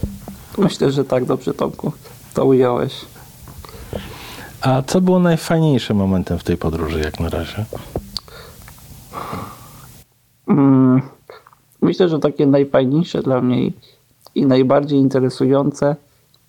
Myślę, 0.59 0.91
że 0.93 1.05
tak 1.05 1.25
dobrze, 1.25 1.55
Tomku. 1.55 1.93
To 2.35 2.45
ująłeś. 2.45 2.95
A 4.61 4.83
co 4.83 5.01
było 5.01 5.19
najfajniejszym 5.19 5.97
momentem 5.97 6.39
w 6.39 6.45
tej 6.45 6.57
podróży, 6.57 7.01
jak 7.01 7.21
na 7.21 7.29
razie? 7.29 7.65
Mm, 10.47 11.03
myślę, 11.83 12.09
że 12.09 12.19
takie 12.19 12.47
najfajniejsze 12.47 13.23
dla 13.23 13.41
mnie 13.41 13.63
i, 13.63 13.73
i 14.35 14.47
najbardziej 14.47 14.99
interesujące 14.99 15.97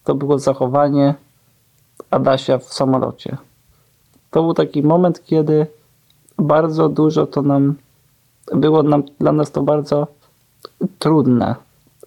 to 0.03 0.15
było 0.15 0.39
zachowanie 0.39 1.13
Adasia 2.11 2.57
w 2.57 2.73
samolocie. 2.73 3.37
To 4.31 4.43
był 4.43 4.53
taki 4.53 4.83
moment, 4.83 5.25
kiedy 5.25 5.67
bardzo 6.39 6.89
dużo 6.89 7.27
to 7.27 7.41
nam 7.41 7.75
było 8.53 8.83
nam, 8.83 9.03
dla 9.19 9.31
nas 9.31 9.51
to 9.51 9.63
bardzo 9.63 10.07
trudne. 10.99 11.55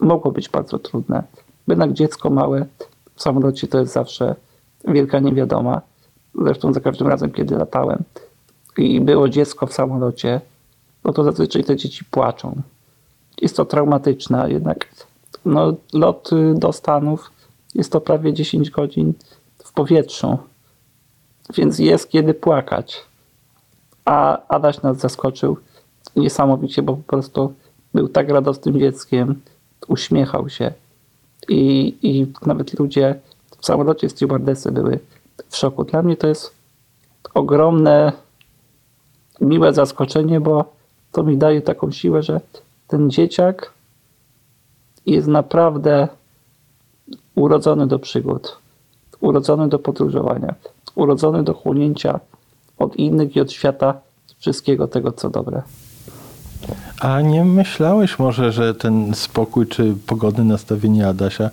Mogło 0.01 0.33
być 0.33 0.49
bardzo 0.49 0.79
trudne. 0.79 1.23
Jednak 1.68 1.92
dziecko 1.92 2.31
małe 2.31 2.66
w 3.14 3.23
samolocie 3.23 3.66
to 3.66 3.79
jest 3.79 3.92
zawsze 3.92 4.35
wielka 4.85 5.18
niewiadoma. 5.18 5.81
Zresztą 6.35 6.73
za 6.73 6.81
każdym 6.81 7.09
razem, 7.09 7.31
kiedy 7.31 7.57
latałem 7.57 8.03
i 8.79 9.01
było 9.01 9.29
dziecko 9.29 9.66
w 9.66 9.73
samolocie, 9.73 10.40
no 11.05 11.12
to 11.12 11.25
zazwyczaj 11.25 11.64
te 11.64 11.77
dzieci 11.77 12.05
płaczą. 12.05 12.62
Jest 13.42 13.57
to 13.57 13.64
traumatyczne, 13.64 14.53
jednak 14.53 14.88
no, 15.45 15.75
lot 15.92 16.33
y, 16.33 16.55
do 16.55 16.73
Stanów 16.73 17.31
jest 17.75 17.92
to 17.92 18.01
prawie 18.01 18.33
10 18.33 18.71
godzin 18.71 19.12
w 19.64 19.73
powietrzu, 19.73 20.38
więc 21.55 21.79
jest 21.79 22.11
kiedy 22.11 22.35
płakać. 22.35 23.05
A 24.05 24.47
Adaś 24.49 24.83
nas 24.83 24.99
zaskoczył 24.99 25.57
niesamowicie, 26.17 26.83
bo 26.83 26.97
po 26.97 27.03
prostu 27.03 27.55
był 27.95 28.09
tak 28.09 28.29
radosnym 28.29 28.79
dzieckiem, 28.79 29.41
uśmiechał 29.88 30.49
się 30.49 30.73
i, 31.49 31.95
i 32.03 32.27
nawet 32.47 32.79
ludzie 32.79 33.21
w 33.59 33.67
samolocie 33.67 34.09
stewardesy 34.09 34.73
były 34.73 34.99
w 35.49 35.57
szoku. 35.57 35.85
Dla 35.85 36.03
mnie 36.03 36.17
to 36.17 36.27
jest 36.27 36.55
ogromne, 37.35 38.12
miłe 39.41 39.73
zaskoczenie, 39.73 40.41
bo 40.41 40.65
to 41.12 41.23
mi 41.23 41.37
daje 41.37 41.62
taką 41.62 41.91
siłę, 41.91 42.23
że 42.23 42.41
ten 42.88 43.11
dzieciak 43.11 43.73
jest 45.07 45.29
naprawdę 45.29 46.09
urodzony 47.35 47.87
do 47.87 47.99
przygód, 47.99 48.59
urodzony 49.21 49.69
do 49.69 49.79
podróżowania, 49.79 50.55
urodzony 50.95 51.43
do 51.43 51.55
chłonięcia 51.55 52.21
od 52.79 52.97
innych 52.97 53.37
i 53.37 53.41
od 53.41 53.53
świata 53.53 54.01
wszystkiego 54.39 54.89
tego, 54.89 55.13
co 55.13 55.31
dobre. 55.31 55.63
A 57.01 57.21
nie 57.21 57.45
myślałeś 57.45 58.19
może, 58.19 58.53
że 58.53 58.75
ten 58.75 59.15
spokój 59.15 59.67
czy 59.67 59.97
pogodne 60.07 60.45
nastawienie 60.45 61.09
Adasia 61.09 61.51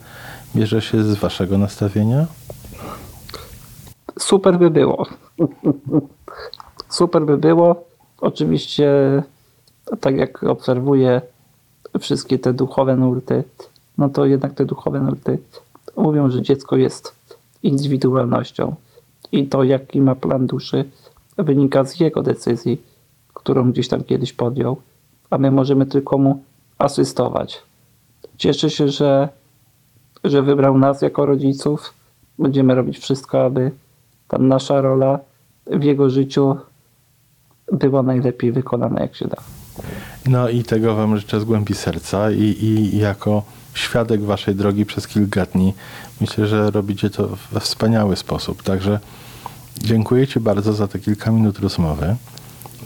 bierze 0.56 0.82
się 0.82 1.04
z 1.04 1.16
waszego 1.16 1.58
nastawienia? 1.58 2.26
Super 4.20 4.60
by 4.60 4.70
było. 4.70 5.06
Super 6.90 7.26
by 7.26 7.38
było. 7.38 7.86
Oczywiście, 8.22 8.90
tak 10.00 10.18
jak 10.18 10.44
obserwuję 10.44 11.22
wszystkie 12.00 12.40
te 12.40 12.54
duchowe 12.54 12.96
nurty, 12.96 13.44
no 13.98 14.10
to 14.10 14.26
jednak 14.26 14.54
te 14.54 14.66
duchowe 14.66 15.00
nurty 15.00 15.38
mówią, 15.98 16.30
że 16.30 16.42
dziecko 16.42 16.78
jest 16.78 17.16
indywidualnością 17.64 18.76
i 19.32 19.48
to, 19.48 19.64
jaki 19.64 20.02
ma 20.02 20.16
plan 20.16 20.48
duszy, 20.48 20.86
wynika 21.44 21.84
z 21.86 22.00
jego 22.00 22.24
decyzji, 22.24 22.82
którą 23.34 23.72
gdzieś 23.72 23.88
tam 23.88 24.04
kiedyś 24.04 24.34
podjął, 24.34 24.78
a 25.30 25.38
my 25.38 25.52
możemy 25.52 25.86
tylko 25.86 26.18
mu 26.18 26.44
asystować. 26.78 27.62
Cieszę 28.38 28.70
się, 28.70 28.88
że, 28.90 29.30
że 30.24 30.42
wybrał 30.42 30.78
nas 30.78 31.02
jako 31.02 31.26
rodziców. 31.26 31.94
Będziemy 32.40 32.76
robić 32.76 33.00
wszystko, 33.00 33.46
aby 33.46 33.72
ta 34.28 34.38
nasza 34.38 34.82
rola 34.82 35.20
w 35.68 35.84
jego 35.84 36.10
życiu 36.10 36.56
była 37.72 38.04
najlepiej 38.04 38.52
wykonana, 38.52 39.02
jak 39.02 39.16
się 39.16 39.28
da. 39.28 39.38
No 40.28 40.50
i 40.50 40.64
tego 40.64 40.96
Wam 40.96 41.18
życzę 41.18 41.40
z 41.40 41.44
głębi 41.44 41.74
serca 41.74 42.32
i, 42.32 42.56
i 42.62 42.98
jako 42.98 43.44
świadek 43.74 44.22
Waszej 44.22 44.56
drogi 44.56 44.86
przez 44.86 45.08
kilka 45.08 45.46
dni 45.46 45.74
myślę, 46.22 46.48
że 46.48 46.72
robicie 46.72 47.10
to 47.10 47.30
we 47.52 47.60
wspaniały 47.60 48.16
sposób. 48.16 48.64
Także 48.64 49.00
dziękuję 49.82 50.28
Ci 50.28 50.40
bardzo 50.40 50.74
za 50.74 50.88
te 50.88 51.00
kilka 51.00 51.32
minut 51.32 51.60
rozmowy. 51.60 52.16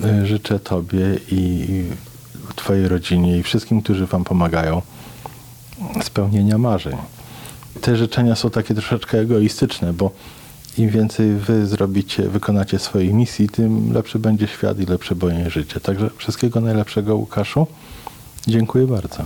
Y, 0.06 0.25
życzę 0.25 0.60
Tobie 0.60 1.19
i 1.32 1.67
Twojej 2.56 2.88
rodzinie 2.88 3.38
i 3.38 3.43
wszystkim, 3.43 3.82
którzy 3.82 4.06
Wam 4.06 4.23
pomagają 4.23 4.82
spełnienia 6.03 6.58
marzeń. 6.58 6.97
Te 7.82 7.95
życzenia 7.95 8.36
są 8.36 8.49
takie 8.49 8.73
troszeczkę 8.73 9.19
egoistyczne, 9.19 9.93
bo 9.93 10.12
im 10.77 10.89
więcej 10.89 11.34
wy 11.36 11.67
zrobicie, 11.67 12.29
wykonacie 12.29 12.79
swojej 12.79 13.13
misji, 13.13 13.49
tym 13.49 13.93
lepszy 13.93 14.19
będzie 14.19 14.47
świat 14.47 14.79
i 14.79 14.86
lepsze 14.86 15.15
będzie 15.15 15.49
życie. 15.49 15.79
Także 15.79 16.10
wszystkiego 16.17 16.62
najlepszego, 16.62 17.15
Łukaszu. 17.15 17.67
Dziękuję 18.47 18.88
bardzo. 18.88 19.23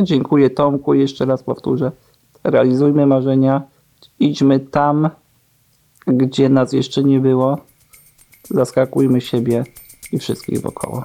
Dziękuję 0.00 0.50
Tomku. 0.50 0.94
Jeszcze 0.94 1.24
raz 1.24 1.42
powtórzę. 1.42 1.92
Realizujmy 2.44 3.06
marzenia. 3.06 3.62
Idźmy 4.20 4.60
tam, 4.60 5.10
gdzie 6.06 6.48
nas 6.48 6.72
jeszcze 6.72 7.04
nie 7.04 7.20
było. 7.20 7.58
Zaskakujmy 8.50 9.20
siebie 9.20 9.64
i 10.12 10.18
wszystkich 10.18 10.60
wokoło. 10.60 11.04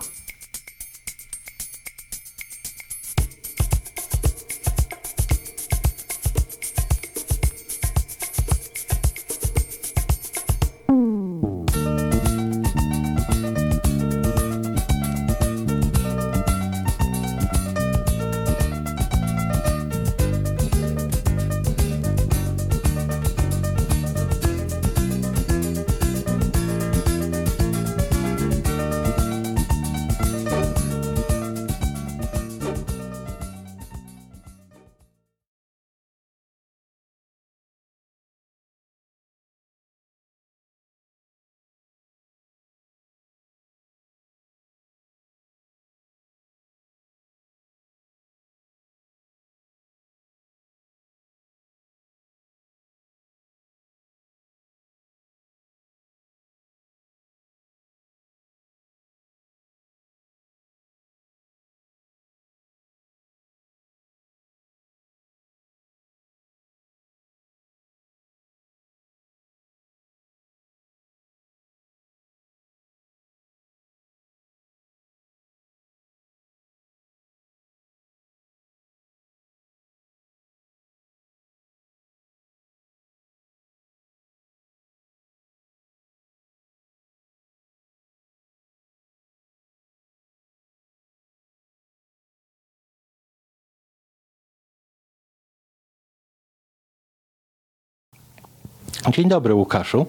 Dzień 99.10 99.30
dobry, 99.30 99.54
Łukaszu. 99.54 100.06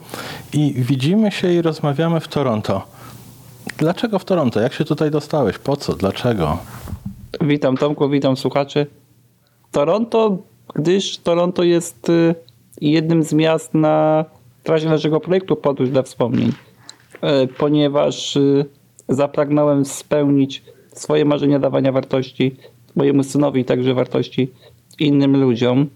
I 0.52 0.74
widzimy 0.76 1.30
się 1.30 1.52
i 1.52 1.62
rozmawiamy 1.62 2.20
w 2.20 2.28
Toronto. 2.28 2.82
Dlaczego 3.76 4.18
w 4.18 4.24
Toronto? 4.24 4.60
Jak 4.60 4.72
się 4.72 4.84
tutaj 4.84 5.10
dostałeś? 5.10 5.58
Po 5.58 5.76
co? 5.76 5.92
Dlaczego? 5.94 6.58
Witam 7.40 7.76
Tomku, 7.76 8.08
witam 8.08 8.36
słuchaczy. 8.36 8.86
Toronto, 9.70 10.38
gdyż 10.74 11.18
Toronto 11.18 11.62
jest 11.62 12.08
y, 12.08 12.34
jednym 12.80 13.22
z 13.22 13.32
miast 13.32 13.74
na 13.74 14.24
trasie 14.62 14.88
naszego 14.88 15.20
projektu 15.20 15.56
Podróż 15.56 15.90
dla 15.90 16.02
Wspomnień, 16.02 16.48
y, 16.48 17.46
ponieważ 17.58 18.36
y, 18.36 18.64
zapragnąłem 19.08 19.84
spełnić 19.84 20.62
swoje 20.94 21.24
marzenia 21.24 21.58
dawania 21.58 21.92
wartości 21.92 22.56
mojemu 22.96 23.22
synowi, 23.22 23.64
także 23.64 23.94
wartości 23.94 24.50
innym 24.98 25.40
ludziom. 25.40 25.86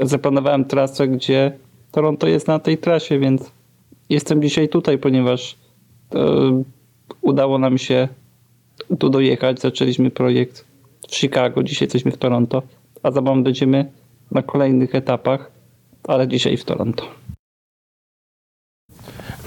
Zaplanowałem 0.00 0.64
trasę, 0.64 1.08
gdzie 1.08 1.52
Toronto 1.94 2.26
jest 2.26 2.48
na 2.48 2.58
tej 2.58 2.78
trasie, 2.78 3.18
więc 3.18 3.50
jestem 4.10 4.42
dzisiaj 4.42 4.68
tutaj, 4.68 4.98
ponieważ 4.98 5.56
e, 6.14 6.62
udało 7.20 7.58
nam 7.58 7.78
się 7.78 8.08
tu 8.98 9.10
dojechać. 9.10 9.60
Zaczęliśmy 9.60 10.10
projekt 10.10 10.64
w 11.08 11.14
Chicago, 11.16 11.62
dzisiaj 11.62 11.86
jesteśmy 11.86 12.10
w 12.10 12.16
Toronto, 12.16 12.62
a 13.02 13.10
za 13.10 13.20
moment 13.20 13.44
będziemy 13.44 13.92
na 14.30 14.42
kolejnych 14.42 14.94
etapach, 14.94 15.50
ale 16.08 16.28
dzisiaj 16.28 16.56
w 16.56 16.64
Toronto. 16.64 17.04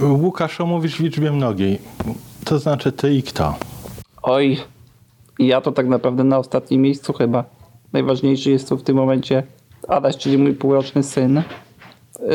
Łukasz, 0.01 0.61
omówisz 0.61 0.95
w 0.95 0.99
liczbie 0.99 1.31
mnogiej. 1.31 1.79
To 2.45 2.59
znaczy 2.59 2.91
ty 2.91 3.13
i 3.13 3.23
kto? 3.23 3.55
Oj, 4.23 4.57
ja 5.39 5.61
to 5.61 5.71
tak 5.71 5.87
naprawdę 5.87 6.23
na 6.23 6.37
ostatnim 6.37 6.81
miejscu 6.81 7.13
chyba. 7.13 7.43
Najważniejszy 7.93 8.51
jest 8.51 8.69
tu 8.69 8.77
w 8.77 8.83
tym 8.83 8.95
momencie 8.95 9.43
Adaś, 9.87 10.17
czyli 10.17 10.37
mój 10.37 10.53
półroczny 10.53 11.03
syn, 11.03 11.43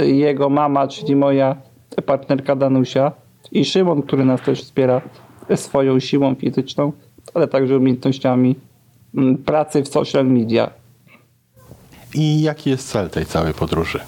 jego 0.05 0.49
mama, 0.49 0.88
czyli 0.88 1.16
moja 1.16 1.57
partnerka 2.07 2.57
Danusia 2.57 3.12
i 3.53 3.64
Szymon, 3.64 4.03
który 4.03 4.25
nas 4.25 4.40
też 4.40 4.62
wspiera 4.62 5.01
swoją 5.57 6.01
siłą 6.01 6.35
fizyczną, 6.35 6.92
ale 7.35 7.49
także 7.49 7.77
umiejętnościami 7.77 8.57
mm, 9.14 9.38
pracy 9.38 9.83
w 9.83 9.88
social 9.88 10.27
media. 10.27 10.71
I 12.14 12.42
jaki 12.42 12.71
jest 12.71 12.88
cel 12.88 13.11
tej 13.11 13.27
całej 13.27 13.55
podróży? 13.55 14.01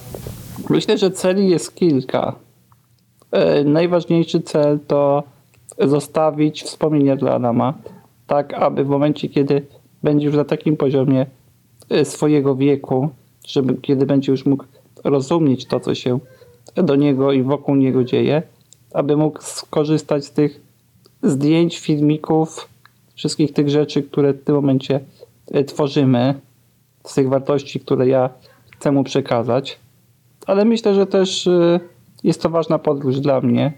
Myślę, 0.71 0.99
że 0.99 1.11
celi 1.11 1.49
jest 1.49 1.75
kilka. 1.75 2.35
E, 3.33 3.65
Najważniejszy 3.65 4.41
cel 4.41 4.79
to 4.87 5.23
zostawić 5.79 6.63
wspomnienie 6.63 7.17
dla 7.17 7.33
Adama, 7.33 7.75
tak 8.27 8.55
aby 8.55 8.85
w 8.85 8.89
momencie, 8.89 9.29
kiedy 9.29 9.67
będzie 10.03 10.27
już 10.27 10.37
na 10.37 10.45
takim 10.45 10.77
poziomie 10.77 11.27
e, 11.91 12.05
swojego 12.05 12.57
wieku, 12.57 13.09
żeby 13.47 13.75
kiedy 13.75 14.07
będzie 14.07 14.33
już 14.33 14.47
mógł 14.47 14.65
rozumieć 15.05 15.67
to, 15.67 15.81
co 15.81 15.95
się 15.95 16.19
do 16.75 16.97
niego 16.97 17.33
i 17.33 17.43
wokół 17.43 17.75
niego 17.75 18.05
dzieje, 18.05 18.43
aby 18.95 19.17
mógł 19.17 19.43
skorzystać 19.43 20.25
z 20.25 20.31
tych 20.31 20.61
zdjęć, 21.23 21.79
filmików, 21.79 22.69
wszystkich 23.15 23.53
tych 23.53 23.69
rzeczy, 23.69 24.03
które 24.03 24.33
w 24.33 24.45
tym 24.45 24.55
momencie 24.55 25.01
e, 25.51 25.65
tworzymy, 25.65 26.35
z 27.07 27.15
tych 27.15 27.29
wartości, 27.29 27.81
które 27.81 28.09
ja 28.09 28.31
chcę 28.71 28.93
mu 28.93 29.05
przekazać. 29.05 29.79
Ale 30.47 30.65
myślę, 30.65 30.95
że 30.95 31.07
też 31.07 31.47
e, 31.47 31.81
jest 32.25 32.43
to 32.43 32.51
ważna 32.51 32.79
podróż 32.79 33.21
dla 33.21 33.41
mnie. 33.41 33.73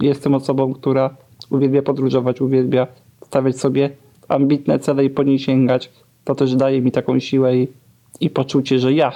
Jestem 0.00 0.34
osobą, 0.34 0.74
która 0.74 1.16
uwielbia 1.50 1.82
podróżować, 1.82 2.40
uwielbia 2.40 2.86
stawiać 3.24 3.60
sobie 3.60 3.90
ambitne 4.28 4.78
cele 4.78 5.04
i 5.04 5.10
po 5.10 5.22
nie 5.22 5.38
sięgać. 5.38 5.92
To 6.24 6.34
też 6.34 6.56
daje 6.56 6.82
mi 6.82 6.92
taką 6.92 7.18
siłę 7.18 7.56
i, 7.56 7.68
i 8.20 8.30
poczucie, 8.30 8.78
że 8.78 8.92
ja 8.92 9.12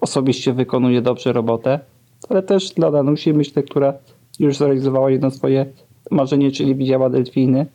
osobiście 0.00 0.52
wykonuję 0.52 1.02
dobrze 1.02 1.32
robotę, 1.32 1.80
ale 2.28 2.42
też 2.42 2.70
dla 2.70 2.90
Danusi, 2.90 3.32
myślę, 3.32 3.62
która 3.62 3.94
już 4.38 4.56
zrealizowała 4.56 5.10
jedno 5.10 5.30
swoje 5.30 5.66
marzenie, 6.10 6.50
czyli 6.50 6.74
widziała 6.74 7.10
delfiny. 7.10 7.66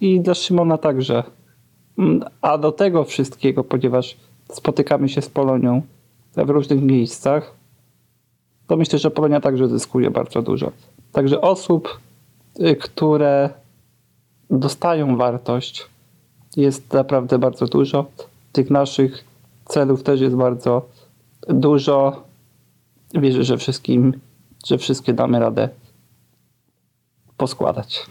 I 0.00 0.20
dla 0.20 0.34
Szymona 0.34 0.78
także. 0.78 1.22
Mm, 1.98 2.24
A 2.40 2.58
do 2.58 2.72
tego 2.72 3.04
wszystkiego, 3.04 3.64
ponieważ 3.64 4.16
spotykamy 4.52 5.08
się 5.08 5.22
z 5.22 5.28
Polonią 5.28 5.82
w 6.36 6.50
różnych 6.50 6.82
miejscach, 6.82 7.54
to 8.66 8.76
myślę, 8.76 8.98
że 8.98 9.10
Polonia 9.10 9.40
także 9.40 9.68
zyskuje 9.68 10.10
bardzo 10.10 10.42
dużo. 10.42 10.72
Także 11.12 11.40
osób, 11.40 12.00
y, 12.60 12.76
które 12.76 13.50
dostają 14.50 15.16
wartość, 15.16 15.86
jest 16.56 16.92
naprawdę 16.92 17.38
bardzo 17.38 17.66
dużo. 17.66 18.06
Tych 18.52 18.70
naszych 18.70 19.24
celów 19.64 20.02
też 20.02 20.20
jest 20.20 20.36
bardzo 20.36 20.88
dużo. 21.48 22.22
Wierzę, 23.14 23.44
że 23.44 23.56
wszystkim, 23.56 24.20
że 24.66 24.78
wszystkie 24.78 25.12
damy 25.12 25.38
radę 25.38 25.68
poskładać. 27.36 28.06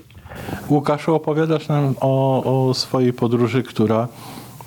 Łukaszu, 0.69 1.15
opowiadasz 1.15 1.67
nam 1.67 1.95
o, 2.01 2.43
o 2.43 2.73
swojej 2.73 3.13
podróży, 3.13 3.63
która 3.63 4.07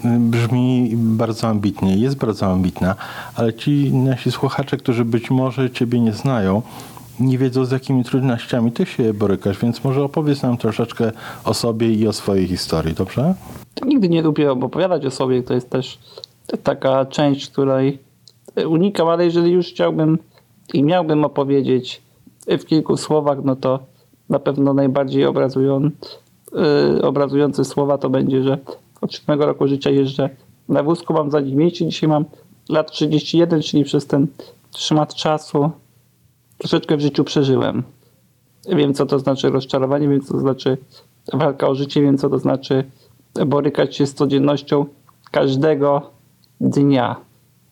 y, 0.05 0.09
brzmi 0.19 0.91
bardzo 0.97 1.49
ambitnie, 1.49 1.97
jest 1.97 2.17
bardzo 2.17 2.47
ambitna, 2.47 2.95
ale 3.35 3.55
ci 3.55 3.95
nasi 3.95 4.33
słuchacze, 4.33 4.77
którzy 4.77 5.05
być 5.05 5.31
może 5.31 5.71
Ciebie 5.71 6.01
nie 6.01 6.13
znają, 6.13 6.63
nie 7.21 7.39
wiedzą 7.39 7.65
z 7.65 7.71
jakimi 7.71 8.05
trudnościami 8.05 8.73
Ty 8.73 8.87
się 8.87 9.15
borykasz, 9.15 9.59
więc 9.59 9.85
może 9.85 10.05
opowiedz 10.05 10.43
nam 10.43 10.57
troszeczkę 10.57 11.13
o 11.45 11.55
sobie 11.55 11.93
i 11.93 12.09
o 12.09 12.13
swojej 12.13 12.49
historii, 12.49 12.95
dobrze? 12.95 13.35
Nigdy 13.87 14.09
nie 14.09 14.23
lubię 14.23 14.53
opowiadać 14.53 15.07
o 15.07 15.11
sobie, 15.11 15.43
to 15.43 15.55
jest 15.55 15.71
też 15.71 15.99
taka 16.63 17.05
część, 17.05 17.51
której 17.51 17.99
unikam, 18.69 19.09
ale 19.09 19.25
jeżeli 19.25 19.53
już 19.53 19.67
chciałbym 19.67 20.19
i 20.75 20.85
miałbym 20.85 21.25
opowiedzieć 21.25 22.03
w 22.47 22.65
kilku 22.65 22.97
słowach, 22.97 23.39
no 23.45 23.57
to 23.57 23.79
na 24.29 24.39
pewno 24.39 24.75
najbardziej 24.75 25.27
obrazują, 25.27 25.91
yy, 26.53 27.03
obrazujące 27.03 27.65
słowa 27.65 27.99
to 27.99 28.11
będzie, 28.11 28.43
że 28.43 28.59
od 29.01 29.13
7 29.13 29.43
roku 29.43 29.69
życia 29.69 29.91
jeżdżę 29.91 30.31
na 30.69 30.83
wózku, 30.83 31.13
mam 31.13 31.31
za 31.31 31.41
nim 31.41 31.55
mniejszy, 31.55 31.87
dzisiaj 31.87 32.09
mam 32.09 32.25
lat 32.69 32.91
31, 32.91 33.63
czyli 33.63 33.85
przez 33.85 34.07
ten 34.07 34.27
szmat 34.77 35.15
czasu 35.15 35.71
troszeczkę 36.59 36.97
w 36.97 37.01
życiu 37.01 37.25
przeżyłem. 37.25 37.83
Wiem, 38.69 38.95
co 38.95 39.07
to 39.07 39.19
znaczy 39.19 39.51
rozczarowanie, 39.51 40.09
wiem, 40.09 40.21
co 40.21 40.35
to 40.35 40.41
znaczy 40.41 40.79
walka 41.33 41.69
o 41.69 41.75
życie, 41.75 42.03
wiem, 42.03 42.19
co 42.19 42.31
to 42.31 42.39
znaczy 42.39 42.85
borykać 43.47 43.97
się 43.97 44.07
z 44.07 44.15
codziennością 44.15 44.87
każdego 45.31 46.11
dnia. 46.61 47.17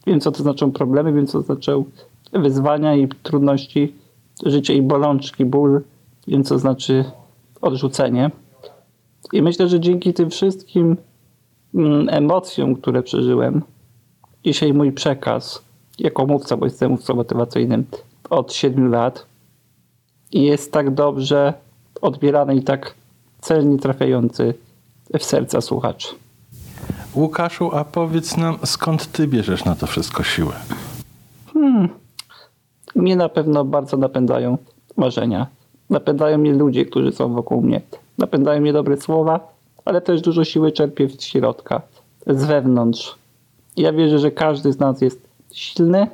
Wiem, 0.07 0.21
co 0.21 0.33
to 0.33 0.43
znaczą 0.43 0.73
problemy, 0.73 1.13
wiem, 1.13 1.27
co 1.27 1.39
to 1.39 1.45
znaczą 1.45 1.85
wyzwania 2.33 2.97
i 2.97 3.09
trudności 3.09 3.95
życia 4.47 4.73
i 4.73 4.83
bolączki, 4.83 5.45
ból. 5.45 5.81
Wiem, 6.29 6.45
co 6.45 6.59
znaczy 6.59 7.05
odrzucenie. 7.61 8.31
I 9.33 9.43
myślę, 9.43 9.69
że 9.69 9.81
dzięki 9.81 10.15
tym 10.15 10.31
wszystkim 10.31 10.97
mm, 11.75 12.09
emocjom, 12.09 12.75
które 12.75 13.03
przeżyłem, 13.03 13.63
dzisiaj 14.45 14.73
mój 14.73 14.93
przekaz 14.93 15.63
jako 15.99 16.27
mówca, 16.27 16.57
bo 16.57 16.67
jestem 16.67 16.91
mówcą 16.91 17.15
motywacyjnym 17.15 17.85
od 18.31 18.53
7 18.53 18.91
lat 18.91 19.27
jest 20.33 20.73
tak 20.73 20.95
dobrze 20.95 21.55
odbierany 22.01 22.57
i 22.57 22.63
tak 22.63 22.95
celnie 23.41 23.79
trafiający 23.79 24.55
w 25.19 25.25
serca 25.25 25.61
słuchaczy. 25.61 26.09
Łukaszu, 27.15 27.71
a 27.75 27.85
powiedz 27.85 28.37
nam, 28.37 28.59
skąd 28.65 29.13
Ty 29.13 29.27
bierzesz 29.27 29.65
na 29.65 29.75
to 29.75 29.87
wszystko 29.87 30.23
siłę? 30.23 30.53
Mnie 32.95 33.17
na 33.17 33.29
pewno 33.29 33.65
bardzo 33.65 33.97
napędzają 33.97 34.59
marzenia. 34.97 35.47
Napędzają 35.91 36.39
mnie 36.39 36.53
ludzie, 36.53 36.85
którzy 36.85 37.13
są 37.13 37.35
wokół 37.35 37.63
mnie. 37.63 37.81
Napędzają 38.19 38.61
mnie 38.61 38.73
dobre 38.73 38.97
słowa, 38.97 39.53
ale 39.85 40.01
też 40.01 40.21
dużo 40.21 40.45
siły 40.45 40.73
czerpię 40.73 41.09
z 41.09 41.23
środka, 41.23 41.83
z 42.27 42.45
wewnątrz. 42.45 43.15
Ja 43.77 43.93
wierzę, 43.93 44.19
że 44.19 44.31
każdy 44.31 44.73
z 44.73 44.79
nas 44.79 45.01
jest 45.01 45.29
silny 45.53 46.07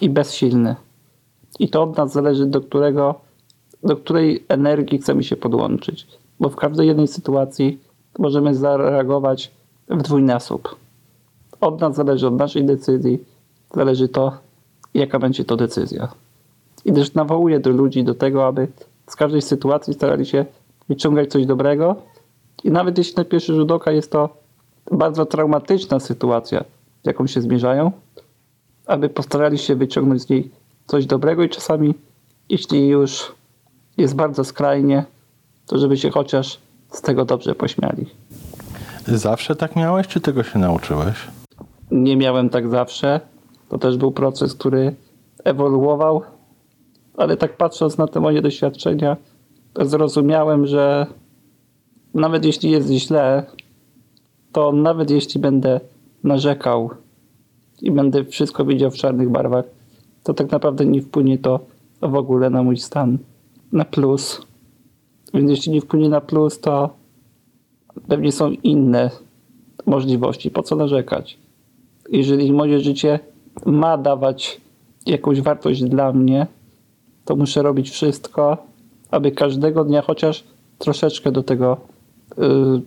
i 0.00 0.10
bezsilny. 0.10 0.76
I 1.58 1.68
to 1.68 1.82
od 1.82 1.96
nas 1.96 2.12
zależy, 2.12 2.46
do 2.46 2.60
którego, 2.60 3.14
do 3.82 3.96
której 3.96 4.44
energii 4.48 4.98
chcemy 4.98 5.24
się 5.24 5.36
podłączyć. 5.36 6.06
Bo 6.40 6.48
w 6.48 6.56
każdej 6.56 6.88
jednej 6.88 7.08
sytuacji 7.08 7.78
możemy 8.18 8.54
zareagować 8.54 9.50
w 9.88 10.02
dwójnasób. 10.02 10.76
Od 11.60 11.80
nas 11.80 11.94
zależy, 11.94 12.26
od 12.26 12.36
naszej 12.36 12.64
decyzji, 12.64 13.24
zależy 13.74 14.08
to, 14.08 14.32
jaka 14.94 15.18
będzie 15.18 15.44
to 15.44 15.56
decyzja. 15.56 16.08
I 16.84 16.92
też 16.92 17.14
nawołuję 17.14 17.60
do 17.60 17.70
ludzi 17.70 18.04
do 18.04 18.14
tego, 18.14 18.46
aby 18.46 18.68
z 19.06 19.16
każdej 19.16 19.42
sytuacji 19.42 19.94
starali 19.94 20.26
się 20.26 20.44
wyciągać 20.88 21.30
coś 21.30 21.46
dobrego. 21.46 21.96
I 22.64 22.70
nawet 22.70 22.98
jeśli 22.98 23.14
na 23.16 23.24
pierwszy 23.24 23.54
rzut 23.54 23.70
oka 23.70 23.90
jest 23.90 24.12
to 24.12 24.28
bardzo 24.92 25.26
traumatyczna 25.26 26.00
sytuacja, 26.00 26.64
z 27.02 27.06
jaką 27.06 27.26
się 27.26 27.40
zmierzają, 27.40 27.92
aby 28.86 29.08
postarali 29.08 29.58
się 29.58 29.76
wyciągnąć 29.76 30.22
z 30.22 30.28
niej 30.28 30.50
coś 30.86 31.06
dobrego 31.06 31.42
i 31.42 31.48
czasami, 31.48 31.94
jeśli 32.48 32.88
już 32.88 33.32
jest 33.96 34.14
bardzo 34.14 34.44
skrajnie, 34.44 35.04
to 35.66 35.78
żeby 35.78 35.96
się 35.96 36.10
chociaż 36.10 36.58
z 36.90 37.00
tego 37.00 37.24
dobrze 37.24 37.54
pośmiali. 37.54 38.06
Zawsze 39.06 39.56
tak 39.56 39.76
miałeś, 39.76 40.06
czy 40.06 40.20
tego 40.20 40.42
się 40.42 40.58
nauczyłeś? 40.58 41.16
Nie 41.90 42.16
miałem 42.16 42.48
tak 42.48 42.68
zawsze. 42.68 43.20
To 43.68 43.78
też 43.78 43.96
był 43.96 44.12
proces, 44.12 44.54
który 44.54 44.94
ewoluował, 45.44 46.22
ale 47.16 47.36
tak 47.36 47.56
patrząc 47.56 47.98
na 47.98 48.06
te 48.06 48.20
moje 48.20 48.42
doświadczenia, 48.42 49.16
zrozumiałem, 49.80 50.66
że 50.66 51.06
nawet 52.14 52.44
jeśli 52.44 52.70
jest 52.70 52.90
źle, 52.90 53.46
to 54.52 54.72
nawet 54.72 55.10
jeśli 55.10 55.40
będę 55.40 55.80
narzekał 56.24 56.90
i 57.82 57.90
będę 57.90 58.24
wszystko 58.24 58.64
widział 58.64 58.90
w 58.90 58.94
czarnych 58.94 59.30
barwach, 59.30 59.64
to 60.22 60.34
tak 60.34 60.50
naprawdę 60.50 60.86
nie 60.86 61.02
wpłynie 61.02 61.38
to 61.38 61.60
w 62.02 62.14
ogóle 62.14 62.50
na 62.50 62.62
mój 62.62 62.76
stan 62.76 63.18
na 63.72 63.84
plus. 63.84 64.46
Więc 65.34 65.50
jeśli 65.50 65.72
nie 65.72 65.80
wpłynie 65.80 66.08
na 66.08 66.20
plus, 66.20 66.60
to 66.60 66.90
pewnie 68.08 68.32
są 68.32 68.50
inne 68.50 69.10
możliwości. 69.86 70.50
Po 70.50 70.62
co 70.62 70.76
narzekać? 70.76 71.38
Jeżeli 72.10 72.52
moje 72.52 72.80
życie 72.80 73.18
ma 73.66 73.98
dawać 73.98 74.60
jakąś 75.06 75.40
wartość 75.40 75.84
dla 75.84 76.12
mnie, 76.12 76.46
to 77.24 77.36
muszę 77.36 77.62
robić 77.62 77.90
wszystko, 77.90 78.56
aby 79.10 79.30
każdego 79.30 79.84
dnia 79.84 80.02
chociaż 80.02 80.44
troszeczkę 80.78 81.32
do 81.32 81.42
tego 81.42 81.76
yy, 82.38 82.82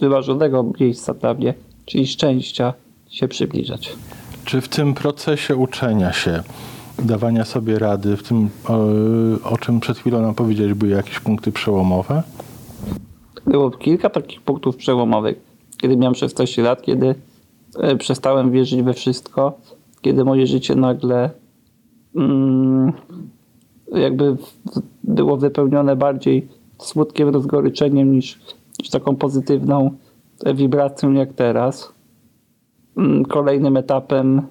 wymarzonego 0.00 0.72
miejsca 0.80 1.14
dla 1.14 1.34
mnie, 1.34 1.54
czyli 1.84 2.06
szczęścia, 2.06 2.74
się 3.08 3.28
przybliżać. 3.28 3.92
Czy 4.44 4.60
w 4.60 4.68
tym 4.68 4.94
procesie 4.94 5.56
uczenia 5.56 6.12
się, 6.12 6.42
dawania 6.98 7.44
sobie 7.44 7.78
rady, 7.78 8.16
w 8.16 8.22
tym, 8.22 8.50
o, 8.68 8.78
o 9.50 9.58
czym 9.58 9.80
przed 9.80 9.98
chwilą 9.98 10.22
nam 10.22 10.34
powiedziałeś, 10.34 10.74
były 10.74 10.92
jakieś 10.92 11.20
punkty 11.20 11.52
przełomowe? 11.52 12.22
Było 13.48 13.70
kilka 13.70 14.10
takich 14.10 14.40
punktów 14.40 14.76
przełomowych, 14.76 15.40
kiedy 15.80 15.96
miałem 15.96 16.14
16 16.14 16.62
lat, 16.62 16.82
kiedy 16.82 17.14
e, 17.78 17.96
przestałem 17.96 18.50
wierzyć 18.50 18.82
we 18.82 18.94
wszystko, 18.94 19.58
kiedy 20.00 20.24
moje 20.24 20.46
życie 20.46 20.74
nagle 20.74 21.30
mm, 22.16 22.92
jakby 23.94 24.36
było 25.04 25.36
wypełnione 25.36 25.96
bardziej 25.96 26.48
smutkiem, 26.78 27.28
rozgoryczeniem 27.28 28.12
niż, 28.12 28.40
niż 28.80 28.90
taką 28.90 29.16
pozytywną 29.16 29.90
wibracją 30.54 31.12
jak 31.12 31.32
teraz. 31.32 31.92
Mm, 32.96 33.24
kolejnym 33.24 33.76
etapem 33.76 34.42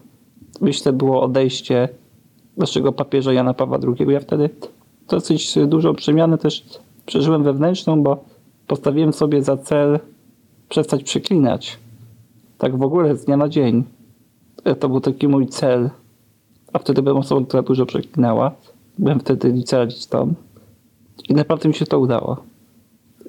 myślę 0.61 0.93
było 0.93 1.21
odejście 1.21 1.89
naszego 2.57 2.91
papieża 2.91 3.33
Jana 3.33 3.53
Pawła 3.53 3.77
II. 3.83 4.13
Ja 4.13 4.19
wtedy 4.19 4.49
dosyć 5.09 5.55
dużą 5.67 5.95
przemianę 5.95 6.37
też 6.37 6.65
przeżyłem 7.05 7.43
wewnętrzną, 7.43 8.03
bo 8.03 8.23
postawiłem 8.68 9.13
sobie 9.13 9.43
za 9.43 9.57
cel 9.57 9.99
przestać 10.70 11.03
przeklinać. 11.03 11.78
Tak 12.57 12.78
w 12.78 12.84
ogóle 12.84 13.15
z 13.15 13.26
dnia 13.26 13.38
na 13.38 13.49
dzień. 13.49 13.84
To 14.80 14.89
był 14.89 15.01
taki 15.01 15.28
mój 15.28 15.47
cel. 15.47 15.89
A 16.74 16.80
wtedy 16.80 17.01
byłem 17.01 17.18
osobą, 17.18 17.45
która 17.45 17.63
dużo 17.63 17.86
przeklinała. 17.86 18.51
Byłem 18.97 19.20
wtedy 19.20 19.51
licealistą. 19.51 20.34
I 21.30 21.34
naprawdę 21.34 21.70
mi 21.70 21.76
się 21.76 21.86
to 21.86 21.99
udało. 21.99 22.38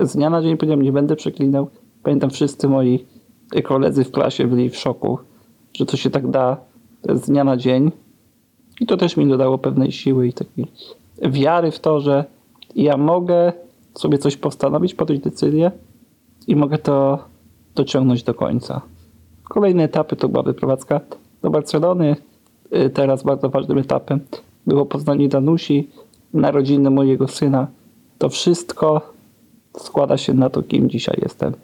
Z 0.01 0.17
dnia 0.17 0.31
na 0.31 0.43
dzień 0.43 0.57
powiedziałem, 0.57 0.83
nie 0.83 0.93
będę 0.93 1.17
przeklinał. 1.17 1.69
Pamiętam, 2.03 2.31
wszyscy 2.31 2.69
moi 2.69 3.05
koledzy 3.65 4.05
w 4.05 4.11
klasie 4.11 4.47
byli 4.47 4.71
w 4.71 4.77
szoku, 4.77 5.19
że 5.75 5.87
to 5.87 5.97
się 5.97 6.11
tak 6.11 6.31
da 6.31 6.57
z 7.09 7.21
dnia 7.21 7.45
na 7.45 7.57
dzień. 7.57 7.93
I 8.81 8.87
to 8.87 8.97
też 8.97 9.17
mi 9.17 9.29
dodało 9.29 9.59
pewnej 9.59 9.93
siły 9.93 10.29
i 10.29 10.33
takiej 10.33 10.67
wiary 11.23 11.71
w 11.71 11.81
to, 11.81 12.01
że 12.01 12.25
ja 12.77 12.97
mogę 12.97 13.53
sobie 13.99 14.19
coś 14.19 14.37
postanowić, 14.37 14.95
podjąć 14.95 15.23
decyzję 15.23 15.71
i 16.47 16.57
mogę 16.57 16.79
to 16.79 17.19
dociągnąć 17.75 18.23
do 18.23 18.35
końca. 18.35 18.81
Kolejne 19.45 19.83
etapy 19.83 20.17
to 20.17 20.29
była 20.29 20.43
wyprowadzka 20.43 21.01
do 21.43 21.51
Barcelony. 21.51 22.17
Y, 22.77 22.91
teraz 22.91 23.23
bardzo 23.23 23.49
ważnym 23.49 23.79
etapem 23.79 24.21
było 24.67 24.87
poznanie 24.87 25.29
Danusi, 25.29 25.89
narodziny 26.35 26.91
mojego 26.91 27.29
syna. 27.29 27.67
To 28.19 28.29
wszystko 28.29 29.13
składa 29.79 30.17
się 30.17 30.35
na 30.35 30.51
to, 30.51 30.63
kim 30.63 30.91
dzisiaj 30.91 31.19
jestem. 31.23 31.55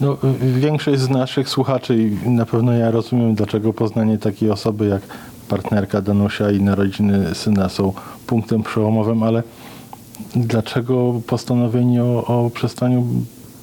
No, 0.00 0.16
większość 0.40 1.00
z 1.00 1.10
naszych 1.10 1.48
słuchaczy 1.48 1.96
i 2.24 2.30
na 2.30 2.46
pewno 2.46 2.72
ja 2.72 2.90
rozumiem, 2.90 3.34
dlaczego 3.34 3.72
poznanie 3.72 4.18
takiej 4.18 4.50
osoby 4.50 4.86
jak 4.86 5.02
partnerka 5.48 6.02
Danusia 6.02 6.50
i 6.50 6.60
narodziny 6.60 7.34
syna 7.34 7.68
są 7.68 7.92
punktem 8.26 8.62
przełomowym, 8.62 9.22
ale 9.22 9.42
dlaczego 10.36 11.20
postanowienie 11.26 12.04
o, 12.04 12.24
o 12.26 12.50
przestaniu 12.50 13.04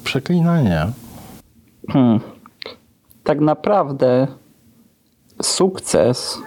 przeklinania? 0.04 0.92
Hmm. 1.90 2.20
Tak 3.24 3.40
naprawdę 3.40 4.26
sukces 5.42 6.38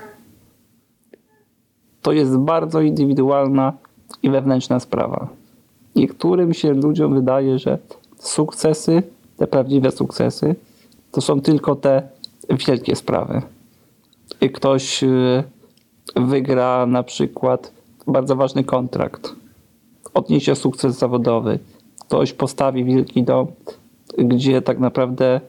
to 2.01 2.11
jest 2.11 2.37
bardzo 2.37 2.81
indywidualna 2.81 3.73
i 4.23 4.29
wewnętrzna 4.29 4.79
sprawa. 4.79 5.27
Niektórym 5.95 6.53
się 6.53 6.73
ludziom 6.73 7.13
wydaje, 7.13 7.59
że 7.59 7.77
sukcesy, 8.19 9.03
te 9.37 9.47
prawdziwe 9.47 9.91
sukcesy, 9.91 10.55
to 11.11 11.21
są 11.21 11.41
tylko 11.41 11.75
te 11.75 12.09
wielkie 12.67 12.95
sprawy. 12.95 13.41
Ktoś 14.53 15.03
y, 15.03 15.43
wygra 16.15 16.85
na 16.85 17.03
przykład 17.03 17.71
bardzo 18.07 18.35
ważny 18.35 18.63
kontrakt, 18.63 19.35
odniesie 20.17 20.55
sukces 20.55 20.97
zawodowy, 20.97 21.59
ktoś 21.99 22.33
postawi 22.33 22.83
wielki 22.83 23.23
dom, 23.23 23.47
gdzie 24.17 24.61
tak 24.61 24.79
naprawdę 24.79 25.41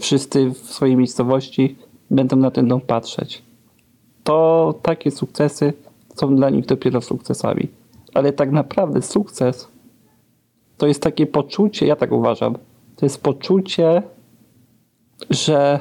wszyscy 0.00 0.50
w 0.50 0.56
swojej 0.56 0.96
miejscowości 0.96 1.76
będą 2.10 2.36
na 2.36 2.50
ten 2.50 2.68
dom 2.68 2.80
patrzeć. 2.80 3.42
To 4.24 4.74
takie 4.82 5.10
sukcesy 5.10 5.72
są 6.14 6.36
dla 6.36 6.50
nich 6.50 6.66
dopiero 6.66 7.00
sukcesami. 7.00 7.68
Ale 8.14 8.32
tak 8.32 8.52
naprawdę 8.52 9.02
sukces 9.02 9.68
to 10.78 10.86
jest 10.86 11.02
takie 11.02 11.26
poczucie, 11.26 11.86
ja 11.86 11.96
tak 11.96 12.12
uważam, 12.12 12.54
to 12.96 13.06
jest 13.06 13.22
poczucie, 13.22 14.02
że 15.30 15.80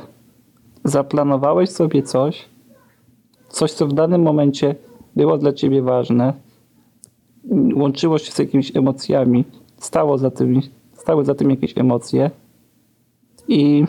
zaplanowałeś 0.84 1.69
sobie 1.69 2.03
coś, 2.03 2.45
coś, 3.49 3.71
co 3.71 3.88
w 3.88 3.93
danym 3.93 4.21
momencie 4.21 4.75
było 5.15 5.38
dla 5.38 5.53
ciebie 5.53 5.82
ważne, 5.82 6.34
łączyło 7.75 8.17
się 8.17 8.31
z 8.31 8.39
jakimiś 8.39 8.75
emocjami, 8.75 9.45
stało 9.77 10.17
za 10.17 10.31
tym, 10.31 10.61
stały 10.93 11.25
za 11.25 11.35
tym 11.35 11.49
jakieś 11.49 11.77
emocje 11.77 12.31
i 13.47 13.85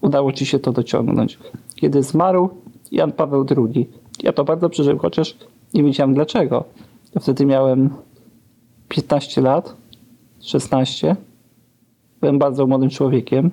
udało 0.00 0.32
ci 0.32 0.46
się 0.46 0.58
to 0.58 0.72
dociągnąć. 0.72 1.38
Kiedy 1.74 2.02
zmarł 2.02 2.50
Jan 2.92 3.12
Paweł 3.12 3.46
II, 3.56 3.88
ja 4.22 4.32
to 4.32 4.44
bardzo 4.44 4.68
przeżyłem, 4.68 4.98
chociaż 4.98 5.36
nie 5.74 5.84
wiedziałem 5.84 6.14
dlaczego. 6.14 6.64
Wtedy 7.20 7.46
miałem 7.46 7.90
15 8.88 9.40
lat, 9.40 9.76
16. 10.40 11.16
Byłem 12.20 12.38
bardzo 12.38 12.66
młodym 12.66 12.90
człowiekiem. 12.90 13.50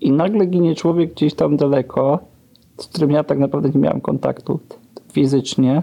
I 0.00 0.12
nagle 0.12 0.46
ginie 0.46 0.74
człowiek 0.74 1.12
gdzieś 1.14 1.34
tam 1.34 1.56
daleko, 1.56 2.18
z 2.80 2.86
którym 2.86 3.10
ja 3.10 3.24
tak 3.24 3.38
naprawdę 3.38 3.70
nie 3.70 3.80
miałem 3.80 4.00
kontaktu 4.00 4.60
fizycznie, 5.12 5.82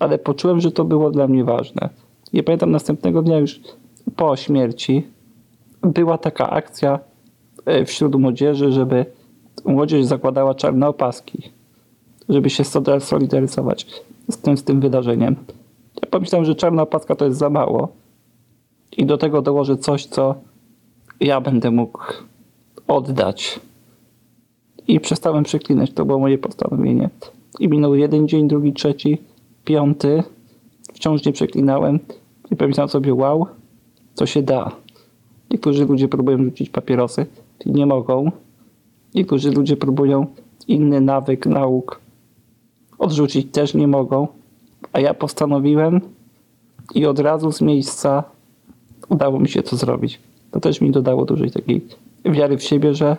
ale 0.00 0.18
poczułem, 0.18 0.60
że 0.60 0.72
to 0.72 0.84
było 0.84 1.10
dla 1.10 1.28
mnie 1.28 1.44
ważne. 1.44 1.88
I 2.32 2.42
pamiętam 2.42 2.70
następnego 2.70 3.22
dnia 3.22 3.38
już 3.38 3.60
po 4.16 4.36
śmierci 4.36 5.06
była 5.82 6.18
taka 6.18 6.50
akcja 6.50 6.98
e, 7.66 7.84
wśród 7.84 8.14
młodzieży, 8.14 8.72
żeby 8.72 9.06
młodzież 9.64 10.04
zakładała 10.04 10.54
czarne 10.54 10.88
opaski, 10.88 11.50
żeby 12.28 12.50
się 12.50 12.64
solidaryzować 13.00 13.86
z 14.30 14.38
tym, 14.38 14.56
z 14.56 14.64
tym 14.64 14.80
wydarzeniem. 14.80 15.36
Ja 16.02 16.08
pomyślałem, 16.10 16.44
że 16.44 16.54
czarna 16.54 16.82
opaska 16.82 17.16
to 17.16 17.24
jest 17.24 17.38
za 17.38 17.50
mało 17.50 17.88
i 18.96 19.06
do 19.06 19.18
tego 19.18 19.42
dołożę 19.42 19.76
coś, 19.76 20.06
co 20.06 20.34
ja 21.20 21.40
będę 21.40 21.70
mógł 21.70 22.00
oddać. 22.88 23.60
I 24.88 25.00
przestałem 25.00 25.44
przeklinać, 25.44 25.92
to 25.92 26.04
było 26.04 26.18
moje 26.18 26.38
postanowienie. 26.38 27.10
I 27.60 27.68
minął 27.68 27.94
jeden 27.94 28.28
dzień, 28.28 28.48
drugi, 28.48 28.72
trzeci, 28.72 29.18
piąty. 29.64 30.22
Wciąż 30.94 31.24
nie 31.24 31.32
przeklinałem. 31.32 31.98
I 32.50 32.56
pomyślałem 32.56 32.88
sobie, 32.88 33.14
wow, 33.14 33.46
co 34.14 34.26
się 34.26 34.42
da. 34.42 34.72
Niektórzy 35.50 35.86
ludzie 35.86 36.08
próbują 36.08 36.38
rzucić 36.38 36.70
papierosy, 36.70 37.26
nie 37.66 37.86
mogą. 37.86 38.30
Niektórzy 39.14 39.50
ludzie 39.50 39.76
próbują 39.76 40.26
inny 40.68 41.00
nawyk, 41.00 41.46
nauk 41.46 42.00
odrzucić, 42.98 43.52
też 43.52 43.74
nie 43.74 43.88
mogą. 43.88 44.28
A 44.92 45.00
ja 45.00 45.14
postanowiłem 45.14 46.00
i 46.94 47.06
od 47.06 47.18
razu 47.18 47.52
z 47.52 47.60
miejsca 47.60 48.24
udało 49.08 49.40
mi 49.40 49.48
się 49.48 49.62
to 49.62 49.76
zrobić. 49.76 50.20
To 50.50 50.60
też 50.60 50.80
mi 50.80 50.90
dodało 50.90 51.24
dużej 51.24 51.50
takiej 51.50 51.86
wiary 52.24 52.56
w 52.58 52.62
siebie, 52.62 52.94
że 52.94 53.16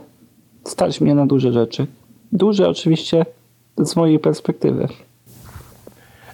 stać 0.64 1.02
mnie 1.02 1.16
na 1.16 1.26
duże 1.26 1.54
rzeczy. 1.54 1.88
Duże 2.32 2.70
oczywiście 2.70 3.26
z 3.78 3.96
mojej 3.96 4.20
perspektywy. 4.20 4.88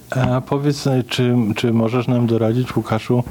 A 0.10 0.41
powiedz, 0.41 0.86
czy, 1.08 1.36
czy 1.55 1.74
możesz 1.74 2.08
nam 2.08 2.28
doradzić, 2.28 2.76
Łukaszu, 2.76 3.24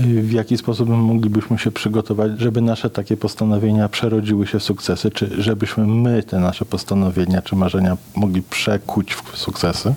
w 0.00 0.32
jaki 0.32 0.56
sposób 0.56 0.88
moglibyśmy 0.88 1.58
się 1.58 1.70
przygotować, 1.70 2.40
żeby 2.40 2.60
nasze 2.60 2.90
takie 2.90 3.16
postanowienia 3.16 3.88
przerodziły 3.88 4.46
się 4.46 4.58
w 4.58 4.62
sukcesy, 4.62 5.10
czy 5.10 5.42
żebyśmy 5.42 5.86
my 5.86 6.22
te 6.22 6.38
nasze 6.38 6.64
postanowienia 6.64 7.42
czy 7.42 7.56
marzenia 7.56 7.96
mogli 8.16 8.42
przekuć 8.42 9.14
w 9.14 9.38
sukcesy? 9.38 9.94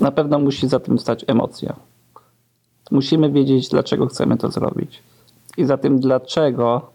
Na 0.00 0.12
pewno 0.12 0.38
musi 0.38 0.68
za 0.68 0.80
tym 0.80 0.98
stać 0.98 1.24
emocja. 1.26 1.76
Musimy 2.90 3.30
wiedzieć, 3.30 3.68
dlaczego 3.68 4.06
chcemy 4.06 4.36
to 4.36 4.50
zrobić. 4.50 5.02
I 5.56 5.64
za 5.64 5.78
tym 5.78 6.00
dlaczego 6.00 6.90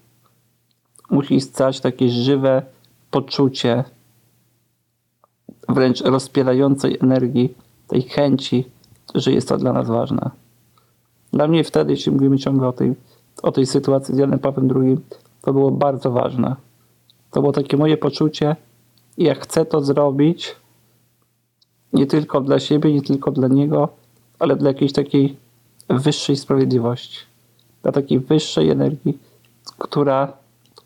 musi 1.09 1.41
stać 1.41 1.79
takie 1.79 2.09
żywe 2.09 2.61
poczucie 3.11 3.83
wręcz 5.69 6.01
rozpierającej 6.01 6.97
energii, 7.01 7.53
tej 7.87 8.01
chęci, 8.01 8.65
że 9.15 9.31
jest 9.31 9.49
to 9.49 9.57
dla 9.57 9.73
nas 9.73 9.87
ważne. 9.87 10.29
Dla 11.33 11.47
mnie 11.47 11.63
wtedy, 11.63 11.91
jeśli 11.91 12.11
mówimy 12.11 12.37
ciągle 12.37 12.67
o 12.67 12.73
tej, 12.73 12.93
o 13.43 13.51
tej 13.51 13.65
sytuacji 13.65 14.15
z 14.15 14.17
Janem 14.17 14.39
Pawłem 14.39 14.69
II, 14.81 14.97
to 15.41 15.53
było 15.53 15.71
bardzo 15.71 16.11
ważne. 16.11 16.55
To 17.31 17.41
było 17.41 17.53
takie 17.53 17.77
moje 17.77 17.97
poczucie, 17.97 18.55
ja 19.17 19.35
chcę 19.35 19.65
to 19.65 19.81
zrobić 19.81 20.55
nie 21.93 22.05
tylko 22.05 22.41
dla 22.41 22.59
siebie, 22.59 22.93
nie 22.93 23.01
tylko 23.01 23.31
dla 23.31 23.47
niego, 23.47 23.89
ale 24.39 24.55
dla 24.55 24.69
jakiejś 24.69 24.93
takiej 24.93 25.37
wyższej 25.89 26.35
sprawiedliwości. 26.35 27.19
Dla 27.83 27.91
takiej 27.91 28.19
wyższej 28.19 28.69
energii, 28.69 29.17
która, 29.77 30.33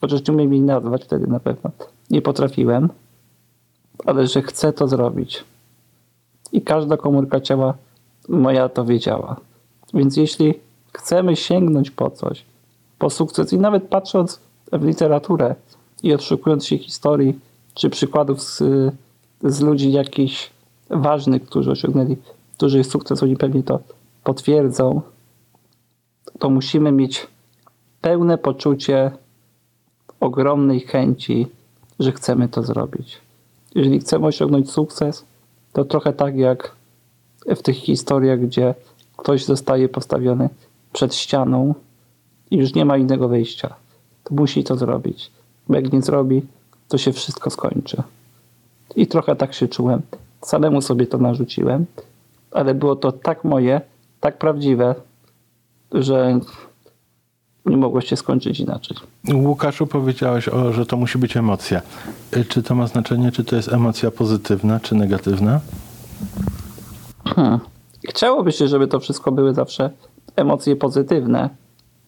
chociaż 0.02 0.28
nie 0.28 0.34
umiem 0.34 0.54
jej 0.54 0.62
nazwać 0.62 1.04
wtedy 1.04 1.28
na 1.28 1.40
pewno, 1.40 1.72
nie 2.10 2.22
potrafiłem, 2.22 2.90
ale 4.06 4.28
że 4.28 4.42
chcę 4.42 4.74
to 4.74 4.88
zrobić. 4.88 5.44
I 6.52 6.62
każda 6.62 6.98
komórka 6.98 7.40
ciała 7.40 7.74
moja 8.30 8.70
to 8.70 8.86
wiedziała. 8.86 9.36
Więc 9.94 10.18
jeśli 10.18 10.54
chcemy 10.94 11.36
sięgnąć 11.36 11.92
po 11.92 12.10
coś, 12.10 12.46
po 13.00 13.10
sukces 13.10 13.54
i 13.54 13.58
nawet 13.58 13.88
patrząc 13.88 14.40
w 14.72 14.84
literaturę 14.84 15.56
i 16.04 16.14
odszukując 16.14 16.66
się 16.66 16.78
historii 16.78 17.40
czy 17.74 17.90
przykładów 17.90 18.42
z, 18.42 18.64
z 19.44 19.62
ludzi 19.62 19.92
jakichś 19.92 20.52
ważnych, 20.90 21.46
którzy 21.46 21.72
osiągnęli 21.72 22.18
duży 22.60 22.84
sukces, 22.84 23.24
oni 23.24 23.38
pewnie 23.38 23.64
to 23.64 23.80
potwierdzą, 24.24 25.02
to 26.40 26.50
musimy 26.50 26.92
mieć 26.92 27.28
pełne 28.02 28.38
poczucie 28.38 29.12
ogromnej 30.20 30.80
chęci, 30.80 31.48
że 32.00 32.12
chcemy 32.12 32.48
to 32.48 32.64
zrobić. 32.64 33.18
Jeżeli 33.76 34.00
chcemy 34.00 34.28
osiągnąć 34.28 34.72
sukces, 34.72 35.26
to 35.74 35.86
trochę 35.86 36.14
tak 36.14 36.38
jak 36.38 36.72
w 37.46 37.62
tych 37.62 37.76
historiach, 37.76 38.40
gdzie 38.40 38.76
ktoś 39.18 39.46
zostaje 39.46 39.90
postawiony 39.90 40.50
przed 40.94 41.16
ścianą 41.16 41.74
i 42.52 42.58
już 42.58 42.74
nie 42.74 42.86
ma 42.86 42.98
innego 42.98 43.28
wyjścia. 43.28 43.76
To 44.24 44.36
musi 44.36 44.64
to 44.64 44.76
zrobić. 44.76 45.32
Bo 45.68 45.76
jak 45.76 45.94
nie 45.94 46.02
zrobi, 46.02 46.42
to 46.88 46.98
się 46.98 47.14
wszystko 47.14 47.50
skończy. 47.50 48.04
I 48.96 49.08
trochę 49.08 49.36
tak 49.36 49.54
się 49.54 49.68
czułem. 49.68 50.02
Samemu 50.42 50.82
sobie 50.82 51.08
to 51.08 51.18
narzuciłem, 51.18 51.86
ale 52.52 52.74
było 52.74 52.96
to 52.96 53.12
tak 53.12 53.44
moje, 53.44 53.82
tak 54.20 54.38
prawdziwe, 54.38 54.96
że 55.92 56.40
nie 57.66 57.78
mogło 57.78 58.02
się 58.02 58.16
skończyć 58.16 58.60
inaczej. 58.60 58.98
Łukaszu, 59.34 59.88
powiedziałeś, 59.88 60.50
o, 60.50 60.74
że 60.74 60.86
to 60.86 60.98
musi 60.98 61.18
być 61.18 61.38
emocja. 61.38 61.82
Y, 62.38 62.46
Czy 62.46 62.64
to 62.64 62.76
ma 62.76 62.88
znaczenie, 62.88 63.32
czy 63.32 63.44
to 63.44 63.56
jest 63.56 63.74
emocja 63.74 64.12
pozytywna, 64.12 64.80
czy 64.80 64.96
negatywna? 64.96 65.60
Hmm. 67.26 67.60
Chciałoby 68.10 68.52
się, 68.52 68.68
żeby 68.68 68.88
to 68.88 69.00
wszystko 69.00 69.32
były 69.32 69.54
zawsze 69.54 69.90
emocje 70.36 70.76
pozytywne, 70.76 71.50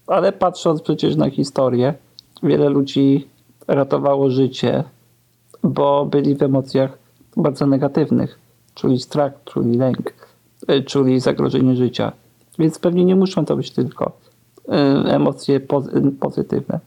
ale 0.08 0.32
patrząc 0.32 0.82
przecież 0.82 1.16
na 1.16 1.30
historię, 1.30 1.94
wiele 2.44 2.70
ludzi 2.70 3.28
ratowało 3.68 4.30
życie, 4.30 4.84
bo 5.64 6.06
byli 6.06 6.36
w 6.36 6.44
emocjach 6.44 6.98
bardzo 7.38 7.66
negatywnych. 7.66 8.40
Czuli 8.76 9.00
strach, 9.00 9.34
czuli 9.46 9.78
lęk, 9.78 10.14
y, 10.72 10.84
czuli 10.84 11.20
zagrożenie 11.20 11.76
życia. 11.76 12.12
Więc 12.60 12.80
pewnie 12.80 13.06
nie 13.06 13.16
muszą 13.16 13.46
to 13.46 13.56
być 13.56 13.72
tylko 13.72 14.12
emocje 15.06 15.60
pozy- 15.60 16.12
pozytywne. 16.20 16.80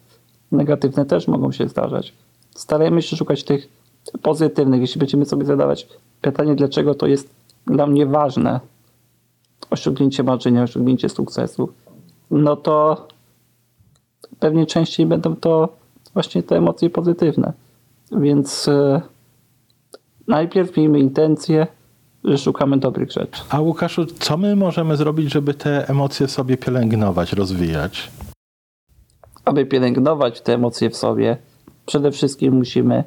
Negatywne 0.52 1.04
też 1.04 1.28
mogą 1.28 1.52
się 1.52 1.68
zdarzać. 1.68 2.12
Starajmy 2.54 3.02
się 3.02 3.16
szukać 3.16 3.44
tych 3.44 3.68
pozytywnych. 4.22 4.80
Jeśli 4.80 4.98
będziemy 4.98 5.24
sobie 5.24 5.44
zadawać 5.44 5.88
pytanie, 6.20 6.54
dlaczego 6.54 6.94
to 6.94 7.06
jest 7.06 7.34
dla 7.66 7.86
mnie 7.86 8.06
ważne, 8.06 8.60
osiągnięcie 9.70 10.22
marzenia, 10.22 10.62
osiągnięcie 10.62 11.08
sukcesu, 11.08 11.68
no 12.30 12.56
to 12.56 13.06
pewnie 14.40 14.66
częściej 14.66 15.06
będą 15.06 15.36
to 15.36 15.68
właśnie 16.14 16.42
te 16.42 16.56
emocje 16.56 16.90
pozytywne. 16.90 17.52
Więc 18.12 18.68
e, 18.68 19.02
najpierw 20.28 20.76
miejmy 20.76 20.98
intencję, 20.98 21.56
że 21.56 21.75
szukamy 22.36 22.78
dobrych 22.78 23.12
rzeczy. 23.12 23.42
A 23.48 23.60
Łukaszu, 23.60 24.06
co 24.06 24.36
my 24.36 24.56
możemy 24.56 24.96
zrobić, 24.96 25.32
żeby 25.32 25.54
te 25.54 25.88
emocje 25.88 26.28
sobie 26.28 26.56
pielęgnować, 26.56 27.32
rozwijać? 27.32 28.10
Aby 29.44 29.66
pielęgnować 29.66 30.40
te 30.40 30.54
emocje 30.54 30.90
w 30.90 30.96
sobie, 30.96 31.36
przede 31.86 32.10
wszystkim 32.10 32.54
musimy 32.54 33.04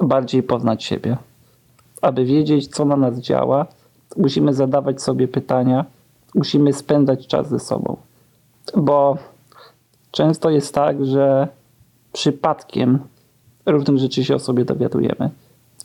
bardziej 0.00 0.42
poznać 0.42 0.84
siebie. 0.84 1.16
Aby 2.02 2.24
wiedzieć, 2.24 2.66
co 2.68 2.84
na 2.84 2.96
nas 2.96 3.18
działa, 3.18 3.66
musimy 4.16 4.54
zadawać 4.54 5.02
sobie 5.02 5.28
pytania, 5.28 5.84
musimy 6.34 6.72
spędzać 6.72 7.26
czas 7.26 7.48
ze 7.48 7.58
sobą. 7.58 7.96
Bo 8.76 9.18
często 10.10 10.50
jest 10.50 10.74
tak, 10.74 11.06
że 11.06 11.48
przypadkiem 12.12 12.98
różnych 13.66 13.98
rzeczy 13.98 14.24
się 14.24 14.34
o 14.34 14.38
sobie 14.38 14.64
dowiadujemy. 14.64 15.30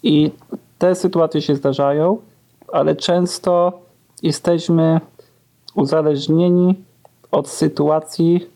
I 0.03 0.31
te 0.77 0.95
sytuacje 0.95 1.41
się 1.41 1.55
zdarzają, 1.55 2.17
ale 2.73 2.95
często 2.95 3.81
jesteśmy 4.23 5.01
uzależnieni 5.75 6.75
od 7.31 7.49
sytuacji, 7.49 8.49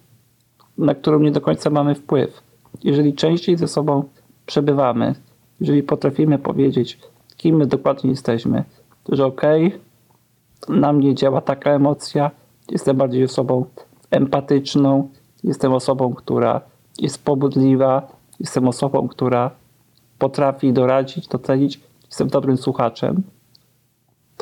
na 0.78 0.96
którą 0.96 1.20
nie 1.20 1.32
do 1.32 1.42
końca 1.42 1.70
mamy 1.70 1.96
wpływ. 1.96 2.42
Jeżeli 2.84 3.14
częściej 3.14 3.58
ze 3.58 3.68
sobą 3.68 4.04
przebywamy, 4.46 5.16
jeżeli 5.60 5.84
potrafimy 5.84 6.40
powiedzieć, 6.40 7.00
kim 7.38 7.56
my 7.56 7.66
dokładnie 7.66 8.10
jesteśmy, 8.10 8.64
to 9.04 9.16
że 9.16 9.26
okej, 9.26 9.80
na 10.70 10.94
mnie 10.94 11.16
działa 11.16 11.42
taka 11.42 11.72
emocja, 11.72 12.32
jestem 12.70 12.98
bardziej 12.98 13.24
osobą 13.24 13.66
empatyczną, 14.12 15.10
jestem 15.44 15.74
osobą, 15.74 16.14
która 16.14 16.62
jest 17.00 17.24
pobudliwa, 17.24 18.08
jestem 18.40 18.68
osobą, 18.68 19.08
która 19.08 19.52
potrafi 20.20 20.74
doradzić, 20.74 21.28
docenić, 21.28 21.80
jestem 22.06 22.28
dobrym 22.28 22.58
słuchaczem, 22.58 23.24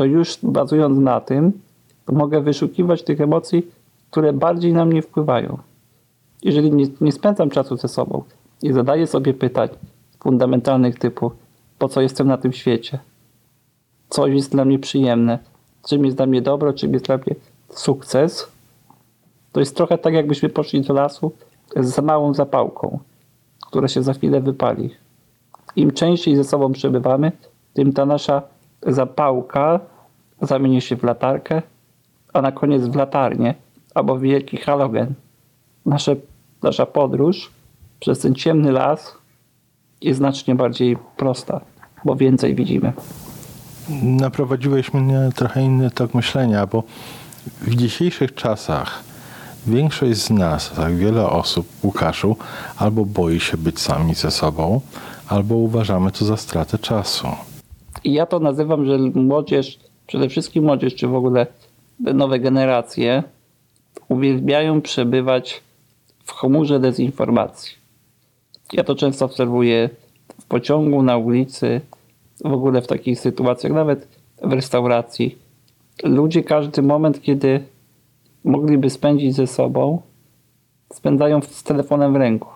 to 0.01 0.05
już 0.05 0.37
bazując 0.43 0.99
na 0.99 1.19
tym, 1.19 1.51
mogę 2.11 2.41
wyszukiwać 2.41 3.03
tych 3.03 3.21
emocji, 3.21 3.67
które 4.11 4.33
bardziej 4.33 4.73
na 4.73 4.85
mnie 4.85 5.01
wpływają. 5.01 5.57
Jeżeli 6.43 6.71
nie, 6.71 6.85
nie 7.01 7.11
spędzam 7.11 7.49
czasu 7.49 7.77
ze 7.77 7.87
sobą, 7.87 8.23
nie 8.63 8.73
zadaję 8.73 9.07
sobie 9.07 9.33
pytań 9.33 9.69
fundamentalnych 10.19 10.99
typu 10.99 11.31
po 11.79 11.89
co 11.89 12.01
jestem 12.01 12.27
na 12.27 12.37
tym 12.37 12.53
świecie, 12.53 12.99
co 14.09 14.27
jest 14.27 14.51
dla 14.51 14.65
mnie 14.65 14.79
przyjemne, 14.79 15.39
czym 15.87 16.05
jest 16.05 16.17
dla 16.17 16.25
mnie 16.25 16.41
dobro, 16.41 16.73
czym 16.73 16.93
jest 16.93 17.05
dla 17.05 17.17
mnie 17.17 17.35
sukces, 17.69 18.51
to 19.51 19.59
jest 19.59 19.75
trochę 19.75 19.97
tak, 19.97 20.13
jakbyśmy 20.13 20.49
poszli 20.49 20.81
do 20.81 20.93
lasu 20.93 21.31
z 21.75 22.01
małą 22.01 22.33
zapałką, 22.33 22.99
która 23.67 23.87
się 23.87 24.03
za 24.03 24.13
chwilę 24.13 24.41
wypali. 24.41 24.89
Im 25.75 25.91
częściej 25.91 26.35
ze 26.35 26.43
sobą 26.43 26.71
przebywamy, 26.71 27.31
tym 27.73 27.93
ta 27.93 28.05
nasza 28.05 28.41
zapałka 28.87 29.79
zamieni 30.41 30.81
się 30.81 30.95
w 30.97 31.03
latarkę, 31.03 31.61
a 32.33 32.41
na 32.41 32.51
koniec 32.51 32.83
w 32.83 32.95
latarnię 32.95 33.55
albo 33.95 34.15
w 34.15 34.21
wielki 34.21 34.57
halogen. 34.57 35.13
Nasze, 35.85 36.15
nasza 36.63 36.85
podróż 36.85 37.51
przez 37.99 38.19
ten 38.19 38.35
ciemny 38.35 38.71
las 38.71 39.13
jest 40.01 40.17
znacznie 40.17 40.55
bardziej 40.55 40.97
prosta, 41.17 41.61
bo 42.05 42.15
więcej 42.15 42.55
widzimy. 42.55 42.93
Naprowadziłeś 44.03 44.93
mnie 44.93 45.13
na 45.13 45.31
trochę 45.31 45.61
inny 45.61 45.91
tok 45.91 46.13
myślenia, 46.13 46.67
bo 46.67 46.83
w 47.61 47.75
dzisiejszych 47.75 48.35
czasach 48.35 49.03
większość 49.67 50.17
z 50.17 50.29
nas, 50.29 50.71
tak 50.71 50.95
wiele 50.95 51.29
osób, 51.29 51.67
Łukaszu, 51.83 52.35
albo 52.77 53.05
boi 53.05 53.39
się 53.39 53.57
być 53.57 53.79
sami 53.79 54.15
ze 54.15 54.31
sobą, 54.31 54.81
albo 55.27 55.55
uważamy 55.55 56.11
to 56.11 56.25
za 56.25 56.37
stratę 56.37 56.77
czasu. 56.77 57.27
I 58.03 58.13
ja 58.13 58.25
to 58.25 58.39
nazywam, 58.39 58.85
że 58.85 58.97
młodzież, 58.97 59.79
przede 60.11 60.29
wszystkim 60.29 60.63
młodzież, 60.63 60.95
czy 60.95 61.07
w 61.07 61.15
ogóle 61.15 61.47
nowe 61.99 62.39
generacje, 62.39 63.23
uwielbiają 64.09 64.81
przebywać 64.81 65.61
w 66.23 66.31
chmurze 66.31 66.79
dezinformacji. 66.79 67.73
Ja 68.73 68.83
to 68.83 68.95
często 68.95 69.25
obserwuję 69.25 69.89
w 70.41 70.45
pociągu, 70.45 71.03
na 71.03 71.17
ulicy, 71.17 71.81
w 72.45 72.53
ogóle 72.53 72.81
w 72.81 72.87
takich 72.87 73.19
sytuacjach, 73.19 73.73
nawet 73.73 74.07
w 74.43 74.53
restauracji. 74.53 75.37
Ludzie 76.03 76.43
każdy 76.43 76.81
moment, 76.81 77.21
kiedy 77.21 77.63
mogliby 78.43 78.89
spędzić 78.89 79.35
ze 79.35 79.47
sobą, 79.47 80.01
spędzają 80.93 81.41
z 81.41 81.63
telefonem 81.63 82.13
w 82.13 82.15
ręku. 82.15 82.49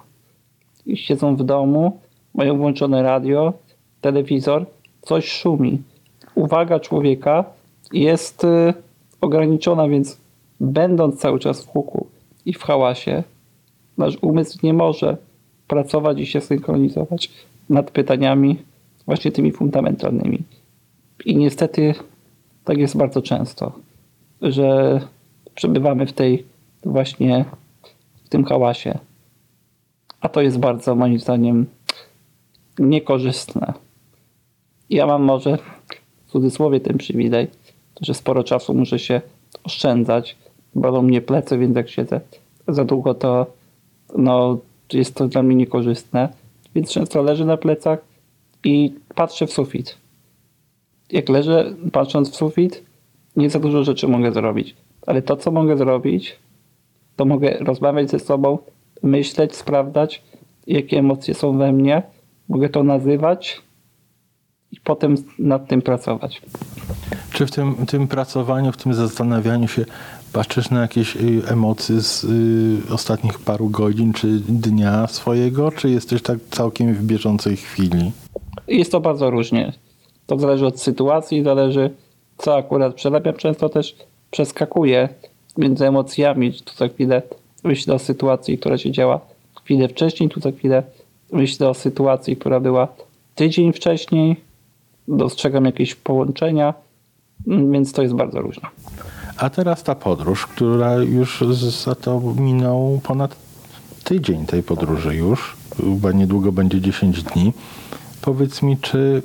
I 0.85 0.97
siedzą 0.97 1.35
w 1.35 1.43
domu, 1.43 1.99
mają 2.33 2.57
włączone 2.57 3.03
radio, 3.03 3.53
telewizor, 4.01 4.65
coś 5.01 5.31
szumi. 5.31 5.81
Uwaga 6.35 6.79
człowieka 6.79 7.45
jest 7.93 8.43
y, 8.43 8.73
ograniczona, 9.21 9.87
więc 9.87 10.17
będąc 10.59 11.19
cały 11.19 11.39
czas 11.39 11.65
w 11.65 11.67
huku 11.67 12.07
i 12.45 12.53
w 12.53 12.63
hałasie, 12.63 13.23
nasz 13.97 14.17
umysł 14.21 14.59
nie 14.63 14.73
może 14.73 15.17
pracować 15.67 16.19
i 16.19 16.25
się 16.25 16.41
synchronizować 16.41 17.31
nad 17.69 17.91
pytaniami 17.91 18.57
właśnie 19.05 19.31
tymi 19.31 19.51
fundamentalnymi. 19.51 20.39
I 21.25 21.35
niestety 21.35 21.93
tak 22.63 22.77
jest 22.77 22.97
bardzo 22.97 23.21
często, 23.21 23.71
że 24.41 24.99
przebywamy 25.55 26.05
w 26.05 26.13
tej 26.13 26.45
właśnie 26.85 27.45
w 28.25 28.29
tym 28.29 28.45
hałasie. 28.45 28.99
A 30.21 30.29
to 30.29 30.41
jest 30.41 30.59
bardzo 30.59 30.95
moim 30.95 31.19
zdaniem 31.19 31.65
niekorzystne. 32.79 33.73
Ja 34.89 35.07
mam 35.07 35.23
może 35.23 35.57
cudzysłowie 36.35 36.79
ten 36.79 36.97
przywilej, 36.97 37.47
że 38.01 38.13
sporo 38.13 38.43
czasu 38.43 38.73
muszę 38.73 38.99
się 38.99 39.21
oszczędzać. 39.63 40.35
Bolą 40.75 41.01
mnie 41.01 41.21
plecy, 41.21 41.57
więc 41.57 41.75
jak 41.75 41.89
siedzę 41.89 42.21
za 42.67 42.85
długo, 42.85 43.13
to 43.13 43.45
no, 44.17 44.57
jest 44.93 45.15
to 45.15 45.27
dla 45.27 45.43
mnie 45.43 45.55
niekorzystne. 45.55 46.29
Więc 46.75 46.91
często 46.91 47.21
leżę 47.21 47.45
na 47.45 47.57
plecach 47.57 47.99
i 48.63 48.93
patrzę 49.15 49.47
w 49.47 49.53
sufit. 49.53 49.97
Jak 51.11 51.29
leżę 51.29 51.73
patrząc 51.91 52.31
w 52.31 52.35
sufit, 52.35 52.83
nie 53.35 53.49
za 53.49 53.59
dużo 53.59 53.83
rzeczy 53.83 54.07
mogę 54.07 54.31
zrobić. 54.31 54.75
Ale 55.07 55.21
to, 55.21 55.35
co 55.35 55.51
mogę 55.51 55.77
zrobić, 55.77 56.35
to 57.15 57.25
mogę 57.25 57.57
rozmawiać 57.59 58.09
ze 58.09 58.19
sobą, 58.19 58.57
myśleć, 59.03 59.55
sprawdzać, 59.55 60.21
jakie 60.67 60.99
emocje 60.99 61.33
są 61.33 61.57
we 61.57 61.71
mnie. 61.71 62.03
Mogę 62.49 62.69
to 62.69 62.83
nazywać 62.83 63.61
i 64.75 64.79
potem 64.83 65.15
nad 65.39 65.67
tym 65.67 65.81
pracować. 65.81 66.41
Czy 67.31 67.45
w 67.45 67.51
tym, 67.51 67.75
tym 67.85 68.07
pracowaniu, 68.07 68.71
w 68.71 68.77
tym 68.77 68.93
zastanawianiu 68.93 69.67
się 69.67 69.85
patrzysz 70.33 70.69
na 70.69 70.81
jakieś 70.81 71.15
y, 71.15 71.41
emocje 71.47 72.01
z 72.01 72.23
y, 72.23 72.93
ostatnich 72.93 73.39
paru 73.39 73.69
godzin 73.69 74.13
czy 74.13 74.27
dnia 74.47 75.07
swojego, 75.07 75.71
czy 75.71 75.89
jesteś 75.89 76.21
tak 76.21 76.37
całkiem 76.51 76.93
w 76.93 77.03
bieżącej 77.03 77.57
chwili? 77.57 78.11
Jest 78.67 78.91
to 78.91 78.99
bardzo 78.99 79.29
różnie. 79.29 79.73
To 80.27 80.39
zależy 80.39 80.65
od 80.65 80.81
sytuacji, 80.81 81.43
zależy 81.43 81.89
co 82.37 82.57
akurat 82.57 82.93
przerabiam. 82.93 83.35
Często 83.35 83.69
też 83.69 83.95
przeskakuję 84.31 85.09
między 85.57 85.87
emocjami. 85.87 86.53
Tu 86.53 86.75
za 86.75 86.87
chwilę 86.87 87.21
myślę 87.63 87.93
o 87.93 87.99
sytuacji, 87.99 88.57
która 88.57 88.77
się 88.77 88.91
działa 88.91 89.21
chwilę 89.63 89.87
wcześniej, 89.87 90.29
tu 90.29 90.39
za 90.39 90.51
chwilę 90.51 90.83
myślę 91.31 91.69
o 91.69 91.73
sytuacji, 91.73 92.37
która 92.37 92.59
była 92.59 92.87
tydzień 93.35 93.73
wcześniej. 93.73 94.35
Dostrzegam 95.07 95.65
jakieś 95.65 95.95
połączenia, 95.95 96.73
mm, 97.47 97.71
więc 97.71 97.93
to 97.93 98.01
jest 98.01 98.13
bardzo 98.13 98.41
różne. 98.41 98.69
A 99.37 99.49
teraz 99.49 99.83
ta 99.83 99.95
podróż, 99.95 100.47
która 100.47 100.95
już 100.95 101.41
za 101.85 101.95
to 101.95 102.21
minął 102.37 103.01
ponad 103.03 103.35
tydzień 104.03 104.45
tej 104.45 104.63
podróży 104.63 105.15
już, 105.15 105.55
chyba 105.77 106.11
niedługo 106.11 106.51
będzie 106.51 106.81
10 106.81 107.23
dni. 107.23 107.53
Powiedz 108.21 108.61
mi, 108.61 108.77
czy, 108.77 109.21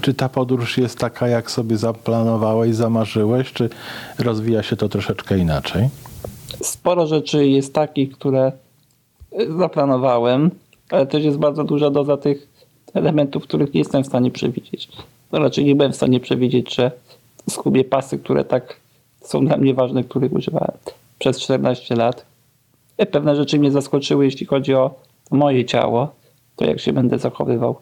czy 0.00 0.14
ta 0.14 0.28
podróż 0.28 0.78
jest 0.78 0.98
taka, 0.98 1.28
jak 1.28 1.50
sobie 1.50 1.76
zaplanowałeś, 1.76 2.74
zamarzyłeś, 2.74 3.52
czy 3.52 3.70
rozwija 4.18 4.62
się 4.62 4.76
to 4.76 4.88
troszeczkę 4.88 5.38
inaczej? 5.38 5.88
Sporo 6.62 7.06
rzeczy 7.06 7.46
jest 7.46 7.74
takich, 7.74 8.12
które 8.12 8.52
zaplanowałem, 9.58 10.50
ale 10.90 11.06
też 11.06 11.24
jest 11.24 11.38
bardzo 11.38 11.64
duża 11.64 11.90
doza 11.90 12.16
tych 12.16 12.57
elementów, 12.94 13.42
których 13.42 13.74
nie 13.74 13.80
jestem 13.80 14.04
w 14.04 14.06
stanie 14.06 14.30
przewidzieć. 14.30 14.88
No 15.32 15.38
raczej 15.38 15.64
nie 15.64 15.74
byłem 15.74 15.92
w 15.92 15.96
stanie 15.96 16.20
przewidzieć, 16.20 16.74
że 16.74 16.90
skubię 17.50 17.84
pasy, 17.84 18.18
które 18.18 18.44
tak 18.44 18.80
są 19.20 19.46
dla 19.46 19.56
mnie 19.56 19.74
ważne, 19.74 20.04
których 20.04 20.32
używałem 20.32 20.72
przez 21.18 21.40
14 21.40 21.94
lat. 21.94 22.26
E, 22.98 23.06
pewne 23.06 23.36
rzeczy 23.36 23.58
mnie 23.58 23.70
zaskoczyły, 23.70 24.24
jeśli 24.24 24.46
chodzi 24.46 24.74
o 24.74 24.94
moje 25.30 25.64
ciało, 25.64 26.08
to 26.56 26.64
jak 26.64 26.80
się 26.80 26.92
będę 26.92 27.18
zachowywał 27.18 27.76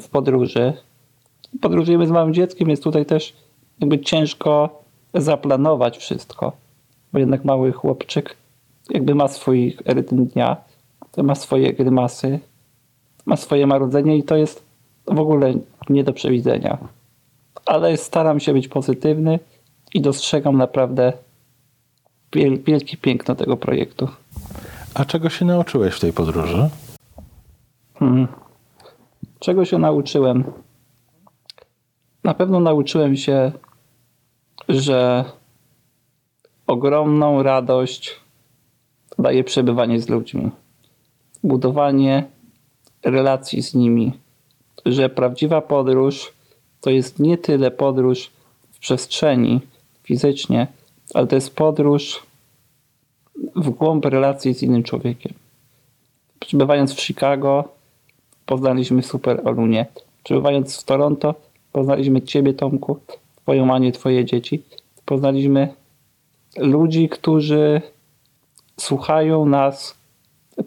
w 0.00 0.08
podróży. 0.08 0.72
Podróżujemy 1.60 2.06
z 2.06 2.10
małym 2.10 2.34
dzieckiem, 2.34 2.70
jest 2.70 2.82
tutaj 2.82 3.06
też 3.06 3.32
jakby 3.80 3.98
ciężko 3.98 4.82
zaplanować 5.14 5.98
wszystko, 5.98 6.52
bo 7.12 7.18
jednak 7.18 7.44
mały 7.44 7.72
chłopczyk 7.72 8.36
jakby 8.90 9.14
ma 9.14 9.28
swój 9.28 9.76
rytm 9.84 10.26
dnia, 10.26 10.56
ma 11.16 11.34
swoje 11.34 11.72
grymasy, 11.72 12.40
ma 13.26 13.36
swoje 13.36 13.66
marudzenie 13.66 14.16
i 14.16 14.22
to 14.22 14.36
jest 14.36 14.62
w 15.06 15.18
ogóle 15.18 15.54
nie 15.90 16.04
do 16.04 16.12
przewidzenia. 16.12 16.78
Ale 17.66 17.96
staram 17.96 18.40
się 18.40 18.52
być 18.52 18.68
pozytywny 18.68 19.38
i 19.94 20.00
dostrzegam 20.00 20.56
naprawdę 20.56 21.12
wielkie 22.66 22.96
piękno 22.96 23.34
tego 23.34 23.56
projektu. 23.56 24.08
A 24.94 25.04
czego 25.04 25.30
się 25.30 25.44
nauczyłeś 25.44 25.94
w 25.94 26.00
tej 26.00 26.12
podróży? 26.12 26.68
Hmm. 27.94 28.28
Czego 29.38 29.64
się 29.64 29.78
nauczyłem? 29.78 30.44
Na 32.24 32.34
pewno 32.34 32.60
nauczyłem 32.60 33.16
się, 33.16 33.52
że 34.68 35.24
ogromną 36.66 37.42
radość 37.42 38.20
daje 39.18 39.44
przebywanie 39.44 40.00
z 40.00 40.08
ludźmi, 40.08 40.50
budowanie 41.44 42.24
relacji 43.04 43.62
z 43.62 43.74
nimi, 43.74 44.12
że 44.86 45.08
prawdziwa 45.08 45.60
podróż 45.60 46.32
to 46.80 46.90
jest 46.90 47.18
nie 47.18 47.38
tyle 47.38 47.70
podróż 47.70 48.30
w 48.72 48.78
przestrzeni 48.78 49.60
fizycznie, 50.02 50.66
ale 51.14 51.26
to 51.26 51.34
jest 51.34 51.56
podróż 51.56 52.22
w 53.56 53.70
głąb 53.70 54.04
relacji 54.04 54.54
z 54.54 54.62
innym 54.62 54.82
człowiekiem. 54.82 55.32
Przebywając 56.40 56.94
w 56.94 57.00
Chicago, 57.00 57.64
poznaliśmy 58.46 59.02
super 59.02 59.40
Olunię. 59.44 59.86
Przebywając 60.24 60.80
w 60.80 60.84
Toronto, 60.84 61.34
poznaliśmy 61.72 62.22
Ciebie, 62.22 62.54
Tomku, 62.54 63.00
Twoją 63.42 63.66
Manię, 63.66 63.92
Twoje 63.92 64.24
dzieci. 64.24 64.62
Poznaliśmy 65.04 65.68
ludzi, 66.56 67.08
którzy 67.08 67.82
słuchają 68.80 69.46
nas 69.46 69.94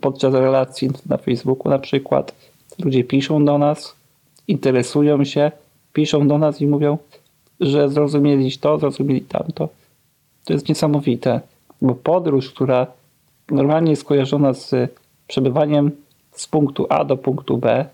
podczas 0.01 0.33
relacji 0.33 0.89
na 1.05 1.17
Facebooku 1.17 1.69
na 1.69 1.79
przykład. 1.79 2.35
Ludzie 2.79 3.03
piszą 3.03 3.45
do 3.45 3.57
nas, 3.57 3.95
interesują 4.47 5.23
się, 5.23 5.51
piszą 5.93 6.27
do 6.27 6.37
nas 6.37 6.61
i 6.61 6.67
mówią, 6.67 6.97
że 7.59 7.89
zrozumieli 7.89 8.57
to, 8.57 8.79
zrozumieli 8.79 9.21
tamto. 9.21 9.69
To 10.45 10.53
jest 10.53 10.69
niesamowite, 10.69 11.41
bo 11.81 11.95
podróż, 11.95 12.49
która 12.49 12.87
normalnie 13.51 13.91
jest 13.91 14.03
kojarzona 14.03 14.53
z 14.53 14.91
przebywaniem 15.27 15.91
z 16.31 16.47
punktu 16.47 16.87
A 16.89 17.03
do 17.05 17.17
punktu 17.17 17.57
B, 17.57 17.85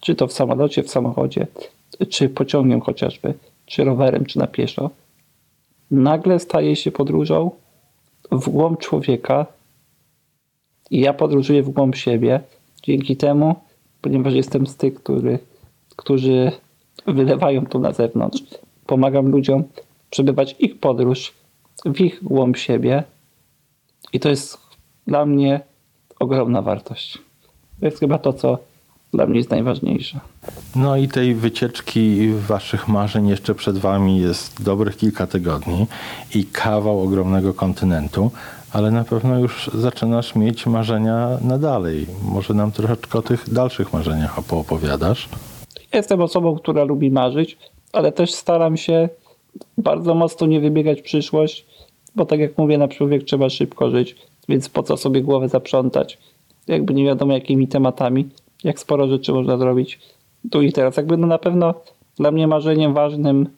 czy 0.00 0.14
to 0.14 0.26
w 0.26 0.32
samolocie, 0.32 0.82
w 0.82 0.90
samochodzie, 0.90 1.46
czy 2.08 2.28
pociągiem 2.28 2.80
chociażby, 2.80 3.34
czy 3.66 3.84
rowerem, 3.84 4.24
czy 4.24 4.38
na 4.38 4.46
pieszo, 4.46 4.90
nagle 5.90 6.38
staje 6.38 6.76
się 6.76 6.90
podróżą 6.90 7.50
w 8.32 8.48
głąb 8.48 8.80
człowieka 8.80 9.46
i 10.90 11.00
ja 11.00 11.12
podróżuję 11.12 11.62
w 11.62 11.70
głąb 11.70 11.96
siebie 11.96 12.40
dzięki 12.82 13.16
temu, 13.16 13.54
ponieważ 14.00 14.34
jestem 14.34 14.66
z 14.66 14.76
tych, 14.76 14.94
który, 14.94 15.38
którzy 15.96 16.52
wylewają 17.06 17.66
to 17.66 17.78
na 17.78 17.92
zewnątrz. 17.92 18.42
Pomagam 18.86 19.30
ludziom 19.30 19.64
przebywać 20.10 20.56
ich 20.58 20.78
podróż 20.78 21.32
w 21.84 22.00
ich 22.00 22.24
głąb 22.24 22.56
siebie 22.56 23.04
i 24.12 24.20
to 24.20 24.28
jest 24.28 24.58
dla 25.06 25.26
mnie 25.26 25.60
ogromna 26.20 26.62
wartość. 26.62 27.18
To 27.80 27.86
jest 27.86 27.98
chyba 28.00 28.18
to, 28.18 28.32
co 28.32 28.58
dla 29.12 29.26
mnie 29.26 29.38
jest 29.38 29.50
najważniejsze. 29.50 30.20
No 30.76 30.96
i 30.96 31.08
tej 31.08 31.34
wycieczki 31.34 32.32
waszych 32.32 32.88
marzeń 32.88 33.28
jeszcze 33.28 33.54
przed 33.54 33.78
wami 33.78 34.20
jest 34.20 34.62
dobrych 34.62 34.96
kilka 34.96 35.26
tygodni 35.26 35.86
i 36.34 36.44
kawał 36.44 37.02
ogromnego 37.02 37.54
kontynentu, 37.54 38.30
ale 38.72 38.90
na 38.90 39.04
pewno 39.04 39.38
już 39.38 39.70
zaczynasz 39.74 40.34
mieć 40.34 40.66
marzenia 40.66 41.38
na 41.42 41.58
dalej. 41.58 42.06
Może 42.22 42.54
nam 42.54 42.72
troszeczkę 42.72 43.18
o 43.18 43.22
tych 43.22 43.52
dalszych 43.52 43.92
marzeniach 43.92 44.38
opowiadasz? 44.38 45.28
Jestem 45.94 46.20
osobą, 46.20 46.56
która 46.56 46.84
lubi 46.84 47.10
marzyć, 47.10 47.58
ale 47.92 48.12
też 48.12 48.34
staram 48.34 48.76
się 48.76 49.08
bardzo 49.78 50.14
mocno 50.14 50.46
nie 50.46 50.60
wybiegać 50.60 51.00
w 51.00 51.02
przyszłość, 51.02 51.66
bo 52.16 52.26
tak 52.26 52.40
jak 52.40 52.58
mówię, 52.58 52.78
na 52.78 52.88
człowiek 52.88 53.24
trzeba 53.24 53.48
szybko 53.48 53.90
żyć, 53.90 54.16
więc 54.48 54.68
po 54.68 54.82
co 54.82 54.96
sobie 54.96 55.22
głowę 55.22 55.48
zaprzątać? 55.48 56.18
Jakby 56.66 56.94
nie 56.94 57.04
wiadomo 57.04 57.32
jakimi 57.32 57.68
tematami, 57.68 58.28
jak 58.64 58.80
sporo 58.80 59.08
rzeczy 59.08 59.32
można 59.32 59.58
zrobić 59.58 59.98
tu 60.50 60.62
i 60.62 60.72
teraz. 60.72 60.96
Jakby 60.96 61.16
no 61.16 61.26
na 61.26 61.38
pewno 61.38 61.74
dla 62.16 62.30
mnie 62.30 62.46
marzeniem 62.46 62.94
ważnym 62.94 63.48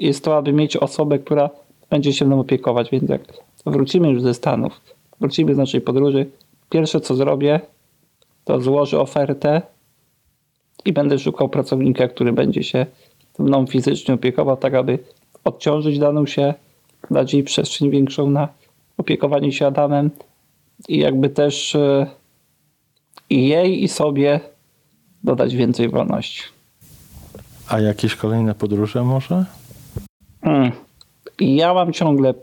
jest 0.00 0.24
to, 0.24 0.36
aby 0.36 0.52
mieć 0.52 0.76
osobę, 0.76 1.18
która 1.18 1.50
będzie 1.90 2.12
się 2.12 2.24
mną 2.24 2.40
opiekować, 2.40 2.90
więc 2.90 3.10
jak 3.10 3.22
wrócimy 3.66 4.10
już 4.10 4.22
ze 4.22 4.34
Stanów, 4.34 4.80
wrócimy 5.20 5.54
z 5.54 5.58
naszej 5.58 5.80
podróży, 5.80 6.26
pierwsze 6.70 7.00
co 7.00 7.14
zrobię, 7.14 7.60
to 8.44 8.60
złożę 8.60 9.00
ofertę 9.00 9.62
i 10.84 10.92
będę 10.92 11.18
szukał 11.18 11.48
pracownika, 11.48 12.08
który 12.08 12.32
będzie 12.32 12.62
się 12.62 12.86
mną 13.38 13.66
fizycznie 13.66 14.14
opiekował, 14.14 14.56
tak 14.56 14.74
aby 14.74 14.98
odciążyć 15.44 15.98
daną 15.98 16.26
się, 16.26 16.54
dać 17.10 17.34
jej 17.34 17.42
przestrzeń 17.42 17.90
większą 17.90 18.30
na 18.30 18.48
opiekowanie 18.98 19.52
się 19.52 19.66
Adamem 19.66 20.10
i 20.88 20.98
jakby 20.98 21.28
też 21.28 21.74
e, 21.74 22.06
i 23.30 23.48
jej 23.48 23.84
i 23.84 23.88
sobie 23.88 24.40
dodać 25.24 25.56
więcej 25.56 25.88
wolności. 25.88 26.42
A 27.68 27.80
jakieś 27.80 28.16
kolejne 28.16 28.54
podróże 28.54 29.04
może? 29.04 29.44
Hmm. 30.42 30.72
Ja 31.40 31.74
mam 31.74 31.92
ciągle 31.92 32.34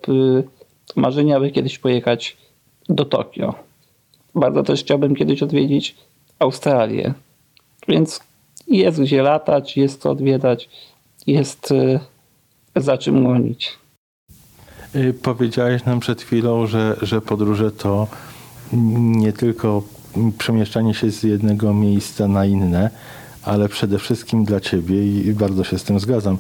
marzenie, 0.96 1.36
aby 1.36 1.52
kiedyś 1.52 1.80
pojechać 1.80 2.38
do 2.90 3.06
Tokio. 3.06 3.54
Bardzo 4.36 4.64
też 4.64 4.80
chciałbym 4.80 5.16
kiedyś 5.16 5.44
odwiedzić 5.44 5.96
Australię. 6.40 7.14
Więc 7.88 8.20
jest 8.68 9.02
gdzie 9.02 9.22
latać, 9.22 9.78
jest 9.78 10.02
co 10.02 10.12
odwiedzać, 10.12 10.70
jest 11.28 11.72
y, 11.72 12.00
za 12.76 12.98
czym 12.98 13.24
gonić. 13.24 13.78
Y, 14.96 15.14
Powiedziałeś 15.14 15.86
nam 15.86 16.00
przed 16.00 16.22
chwilą, 16.22 16.68
że, 16.68 16.98
że 17.02 17.22
podróże 17.22 17.72
to 17.72 18.08
nie 18.94 19.34
tylko 19.34 19.84
przemieszczanie 20.38 20.94
się 20.94 21.12
z 21.12 21.24
jednego 21.24 21.74
miejsca 21.74 22.28
na 22.28 22.46
inne, 22.46 22.90
ale 23.44 23.70
przede 23.70 24.00
wszystkim 24.00 24.46
dla 24.46 24.60
ciebie 24.60 25.22
i 25.22 25.34
bardzo 25.34 25.64
się 25.64 25.80
z 25.80 25.84
tym 25.84 26.00
zgadzam. 26.00 26.38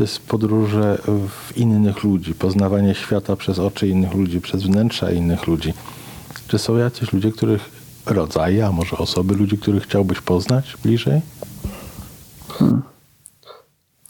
Jest 0.00 0.28
podróże 0.28 0.98
w 1.28 1.56
innych 1.56 2.04
ludzi, 2.04 2.34
poznawanie 2.34 2.94
świata 2.94 3.36
przez 3.36 3.58
oczy 3.58 3.88
innych 3.88 4.14
ludzi, 4.14 4.40
przez 4.40 4.62
wnętrza 4.62 5.10
innych 5.10 5.46
ludzi. 5.46 5.74
Czy 6.48 6.58
są 6.58 6.76
jacyś 6.76 7.12
ludzie, 7.12 7.32
których 7.32 7.70
rodzaje, 8.06 8.66
a 8.66 8.72
może 8.72 8.96
osoby, 8.98 9.34
ludzi, 9.34 9.58
których 9.58 9.82
chciałbyś 9.82 10.20
poznać 10.20 10.76
bliżej? 10.82 11.20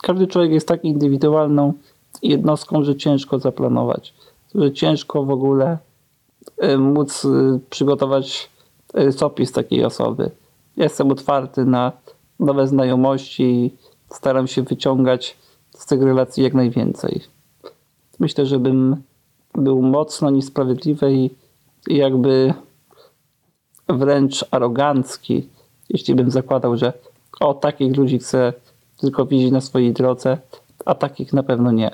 Każdy 0.02 0.26
człowiek 0.26 0.52
jest 0.52 0.68
tak 0.68 0.84
indywidualną 0.84 1.72
jednostką, 2.22 2.84
że 2.84 2.96
ciężko 2.96 3.38
zaplanować, 3.38 4.14
że 4.54 4.72
ciężko 4.72 5.24
w 5.24 5.30
ogóle 5.30 5.78
y, 6.64 6.78
móc 6.78 7.24
y, 7.24 7.60
przygotować 7.70 8.50
rysopis 8.94 9.52
takiej 9.52 9.84
osoby. 9.84 10.30
Jestem 10.76 11.10
otwarty 11.10 11.64
na 11.64 11.92
nowe 12.40 12.66
znajomości 12.66 13.42
i 13.42 13.70
staram 14.10 14.46
się 14.46 14.62
wyciągać 14.62 15.36
z 15.80 15.86
tych 15.86 16.02
relacji 16.02 16.42
jak 16.42 16.54
najwięcej. 16.54 17.20
Myślę, 18.18 18.46
że 18.46 18.58
bym 18.58 18.96
był 19.54 19.82
mocno 19.82 20.30
niesprawiedliwy 20.30 21.12
i 21.12 21.30
jakby 21.88 22.54
wręcz 23.88 24.44
arogancki, 24.50 25.48
jeśli 25.88 26.14
bym 26.14 26.30
zakładał, 26.30 26.76
że 26.76 26.92
o 27.40 27.54
takich 27.54 27.96
ludzi 27.96 28.18
chcę 28.18 28.52
tylko 29.00 29.26
widzieć 29.26 29.52
na 29.52 29.60
swojej 29.60 29.92
drodze, 29.92 30.38
a 30.84 30.94
takich 30.94 31.32
na 31.32 31.42
pewno 31.42 31.72
nie. 31.72 31.90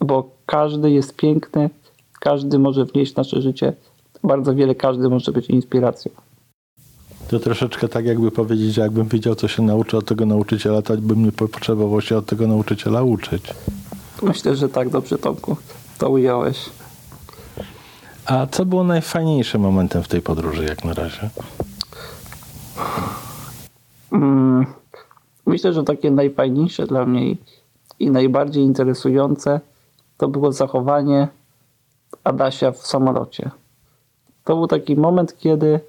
Bo 0.00 0.30
każdy 0.46 0.90
jest 0.90 1.16
piękny, 1.16 1.70
każdy 2.20 2.58
może 2.58 2.84
wnieść 2.84 3.12
w 3.12 3.16
nasze 3.16 3.42
życie 3.42 3.72
bardzo 4.24 4.54
wiele, 4.54 4.74
każdy 4.74 5.08
może 5.08 5.32
być 5.32 5.50
inspiracją. 5.50 6.12
To 7.28 7.40
troszeczkę 7.40 7.88
tak 7.88 8.06
jakby 8.06 8.30
powiedzieć, 8.30 8.74
że 8.74 8.80
jakbym 8.80 9.08
wiedział, 9.08 9.34
co 9.34 9.48
się 9.48 9.62
nauczy 9.62 9.96
od 9.96 10.04
tego 10.04 10.26
nauczyciela, 10.26 10.82
to 10.82 10.96
bym 10.96 11.24
nie 11.24 11.32
potrzebował 11.32 12.00
się 12.00 12.16
od 12.16 12.26
tego 12.26 12.46
nauczyciela 12.46 13.02
uczyć. 13.02 13.44
Myślę, 14.22 14.56
że 14.56 14.68
tak 14.68 14.88
dobrze, 14.88 15.18
Tomku, 15.18 15.56
to 15.98 16.10
ująłeś. 16.10 16.70
A 18.26 18.46
co 18.46 18.66
było 18.66 18.84
najfajniejszym 18.84 19.60
momentem 19.60 20.02
w 20.02 20.08
tej 20.08 20.22
podróży, 20.22 20.64
jak 20.64 20.84
na 20.84 20.94
razie? 20.94 21.30
Mm, 24.12 24.66
myślę, 25.46 25.72
że 25.72 25.82
takie 25.82 26.10
najfajniejsze 26.10 26.86
dla 26.86 27.06
mnie 27.06 27.30
i, 27.30 27.38
i 27.98 28.10
najbardziej 28.10 28.64
interesujące 28.64 29.60
to 30.16 30.28
było 30.28 30.52
zachowanie 30.52 31.28
Adasia 32.24 32.72
w 32.72 32.86
samolocie. 32.86 33.50
To 34.44 34.56
był 34.56 34.66
taki 34.66 34.96
moment, 34.96 35.38
kiedy 35.38 35.80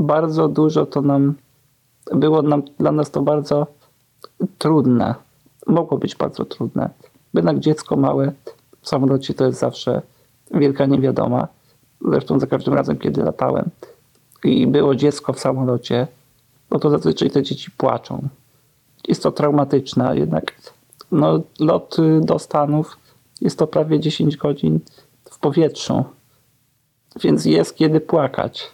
bardzo 0.00 0.48
dużo 0.48 0.86
to 0.86 1.02
nam 1.02 1.34
było 2.12 2.42
nam, 2.42 2.62
dla 2.78 2.92
nas 2.92 3.10
to 3.10 3.22
bardzo 3.22 3.66
trudne. 4.58 5.14
Mogło 5.66 5.98
być 5.98 6.16
bardzo 6.16 6.44
trudne. 6.44 6.90
Jednak 7.34 7.58
dziecko 7.58 7.96
małe 7.96 8.32
w 8.80 8.88
samolocie 8.88 9.34
to 9.34 9.46
jest 9.46 9.58
zawsze 9.58 10.02
wielka 10.54 10.86
niewiadoma. 10.86 11.48
Zresztą 12.00 12.40
za 12.40 12.46
każdym 12.46 12.74
razem, 12.74 12.98
kiedy 12.98 13.22
latałem 13.22 13.70
i 14.44 14.66
było 14.66 14.94
dziecko 14.94 15.32
w 15.32 15.40
samolocie, 15.40 16.06
no 16.70 16.78
to 16.78 16.90
zazwyczaj 16.90 17.30
te 17.30 17.42
dzieci 17.42 17.70
płaczą. 17.70 18.28
Jest 19.08 19.22
to 19.22 19.32
traumatyczne, 19.32 20.18
jednak 20.18 20.52
no, 21.12 21.40
lot 21.60 21.96
do 22.20 22.38
Stanów 22.38 22.96
jest 23.40 23.58
to 23.58 23.66
prawie 23.66 24.00
10 24.00 24.36
godzin 24.36 24.80
w 25.30 25.38
powietrzu, 25.38 26.04
więc 27.22 27.44
jest 27.44 27.76
kiedy 27.76 28.00
płakać. 28.00 28.70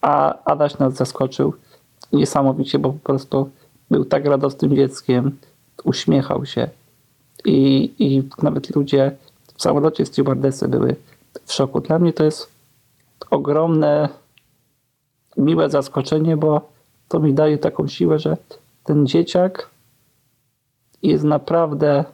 A 0.00 0.44
Adaś 0.44 0.78
nas 0.78 0.94
zaskoczył 0.94 1.52
niesamowicie, 2.12 2.78
bo 2.78 2.92
po 2.92 2.98
prostu 2.98 3.50
był 3.90 4.04
tak 4.04 4.24
radosnym 4.24 4.76
dzieckiem, 4.76 5.38
uśmiechał 5.84 6.46
się 6.46 6.68
i, 7.44 7.90
i 7.98 8.28
nawet 8.42 8.76
ludzie 8.76 9.16
w 9.54 9.62
samolocie 9.62 10.06
stewardesy 10.06 10.68
były 10.68 10.96
w 11.44 11.52
szoku. 11.52 11.80
Dla 11.80 11.98
mnie 11.98 12.12
to 12.12 12.24
jest 12.24 12.50
ogromne, 13.30 14.08
miłe 15.36 15.70
zaskoczenie, 15.70 16.36
bo 16.36 16.70
to 17.08 17.20
mi 17.20 17.34
daje 17.34 17.58
taką 17.58 17.88
siłę, 17.88 18.18
że 18.18 18.36
ten 18.84 19.06
dzieciak 19.06 19.70
jest 21.02 21.24
naprawdę 21.24 22.04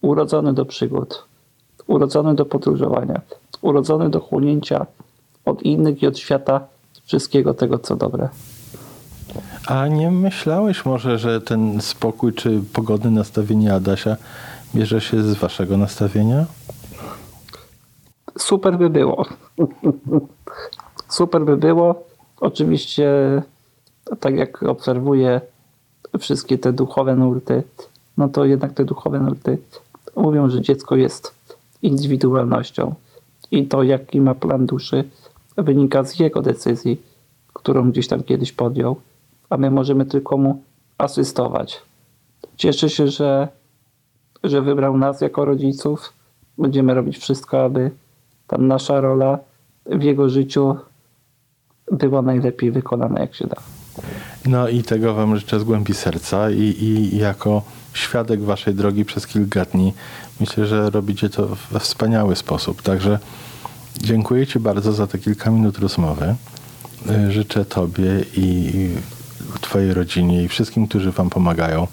urodzony 0.00 0.54
do 0.54 0.64
przygód, 0.64 1.24
urodzony 1.86 2.34
do 2.34 2.46
podróżowania, 2.46 3.20
urodzony 3.62 4.10
do 4.10 4.20
chłonięcia 4.20 4.86
od 5.50 5.62
innych 5.62 6.02
i 6.02 6.06
od 6.06 6.18
świata 6.18 6.60
wszystkiego 7.04 7.54
tego, 7.54 7.78
co 7.78 7.96
dobre. 7.96 8.28
A 9.66 9.88
nie 9.88 10.10
myślałeś 10.10 10.84
może, 10.84 11.18
że 11.18 11.40
ten 11.40 11.80
spokój 11.80 12.32
czy 12.32 12.62
pogodne 12.72 13.10
nastawienie 13.10 13.74
Adasia 13.74 14.16
bierze 14.74 15.00
się 15.00 15.22
z 15.22 15.34
waszego 15.34 15.76
nastawienia? 15.76 16.46
Super 18.38 18.78
by 18.78 18.90
było. 18.90 19.26
Super 21.08 21.44
by 21.44 21.56
było. 21.56 22.04
Oczywiście, 22.40 23.08
tak 24.20 24.36
jak 24.36 24.62
obserwuję 24.62 25.40
wszystkie 26.18 26.58
te 26.58 26.72
duchowe 26.72 27.16
nurty, 27.16 27.62
no 28.16 28.28
to 28.28 28.44
jednak 28.44 28.72
te 28.72 28.84
duchowe 28.84 29.20
nurty 29.20 29.58
mówią, 30.16 30.50
że 30.50 30.60
dziecko 30.60 30.96
jest 30.96 31.34
indywidualnością 31.82 32.94
i 33.50 33.66
to, 33.66 33.82
jaki 33.82 34.20
ma 34.20 34.34
plan 34.34 34.66
duszy, 34.66 35.04
wynika 35.56 36.04
z 36.04 36.18
jego 36.18 36.42
decyzji, 36.42 37.00
którą 37.52 37.90
gdzieś 37.90 38.08
tam 38.08 38.22
kiedyś 38.22 38.52
podjął, 38.52 38.96
a 39.50 39.56
my 39.56 39.70
możemy 39.70 40.06
tylko 40.06 40.36
mu 40.36 40.62
asystować. 40.98 41.82
Cieszę 42.56 42.90
się, 42.90 43.08
że, 43.08 43.48
że 44.44 44.62
wybrał 44.62 44.98
nas 44.98 45.20
jako 45.20 45.44
rodziców. 45.44 46.12
Będziemy 46.58 46.94
robić 46.94 47.18
wszystko, 47.18 47.64
aby 47.64 47.90
ta 48.46 48.58
nasza 48.58 49.00
rola 49.00 49.38
w 49.86 50.02
jego 50.02 50.28
życiu 50.28 50.76
była 51.92 52.22
najlepiej 52.22 52.70
wykonana, 52.70 53.20
jak 53.20 53.34
się 53.34 53.46
da. 53.46 53.56
No 54.46 54.68
i 54.68 54.82
tego 54.82 55.14
Wam 55.14 55.36
życzę 55.36 55.60
z 55.60 55.64
głębi 55.64 55.94
serca 55.94 56.50
i, 56.50 56.74
i 56.80 57.18
jako 57.18 57.62
świadek 57.92 58.40
Waszej 58.40 58.74
drogi 58.74 59.04
przez 59.04 59.26
kilka 59.26 59.64
dni 59.64 59.92
myślę, 60.40 60.66
że 60.66 60.90
robicie 60.90 61.30
to 61.30 61.48
we 61.70 61.80
wspaniały 61.80 62.36
sposób. 62.36 62.82
Także 62.82 63.18
dziękuję 64.00 64.46
Ci 64.46 64.60
bardzo 64.60 64.92
za 64.92 65.06
te 65.06 65.18
kilka 65.18 65.50
minut 65.50 65.78
rozmowy. 65.78 66.34
Y, 67.28 67.32
Życzę 67.32 67.64
Tobie 67.64 68.24
i 68.36 68.72
Twojej 69.60 69.94
rodzinie 69.94 70.42
i 70.42 70.48
wszystkim, 70.48 70.86
którzy 70.86 71.12
Wam 71.12 71.30
pomagają 71.30 71.86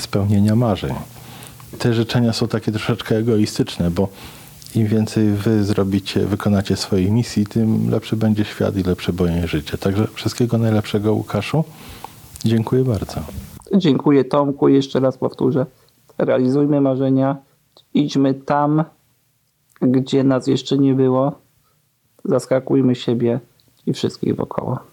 spełnienia 0.00 0.56
marzeń. 0.56 0.94
Te 1.78 1.94
życzenia 1.94 2.32
są 2.32 2.48
takie 2.48 2.72
troszeczkę 2.72 3.16
egoistyczne, 3.16 3.90
bo 3.90 4.08
im 4.74 4.86
więcej 4.86 5.32
wy 5.32 5.64
zrobicie, 5.64 6.26
wykonacie 6.26 6.76
swojej 6.76 7.10
misji, 7.10 7.46
tym 7.46 7.90
lepszy 7.90 8.16
będzie 8.16 8.44
świat 8.44 8.76
i 8.76 8.82
lepsze 8.82 9.12
będzie 9.12 9.48
życie. 9.48 9.78
Także 9.78 10.06
wszystkiego 10.14 10.58
najlepszego, 10.58 11.12
Łukaszu. 11.12 11.64
Dziękuję 12.44 12.84
bardzo. 12.84 13.20
Dziękuję 13.76 14.24
Tomku, 14.24 14.68
jeszcze 14.68 15.00
raz 15.00 15.18
powtórzę. 15.18 15.66
Realizujmy 16.18 16.80
marzenia, 16.80 17.36
idźmy 17.94 18.34
tam, 18.34 18.84
gdzie 19.82 20.24
nas 20.24 20.46
jeszcze 20.46 20.78
nie 20.78 20.94
było, 20.94 21.32
zaskakujmy 22.24 22.94
siebie 22.94 23.40
i 23.86 23.92
wszystkich 23.92 24.36
wokoło. 24.36 24.91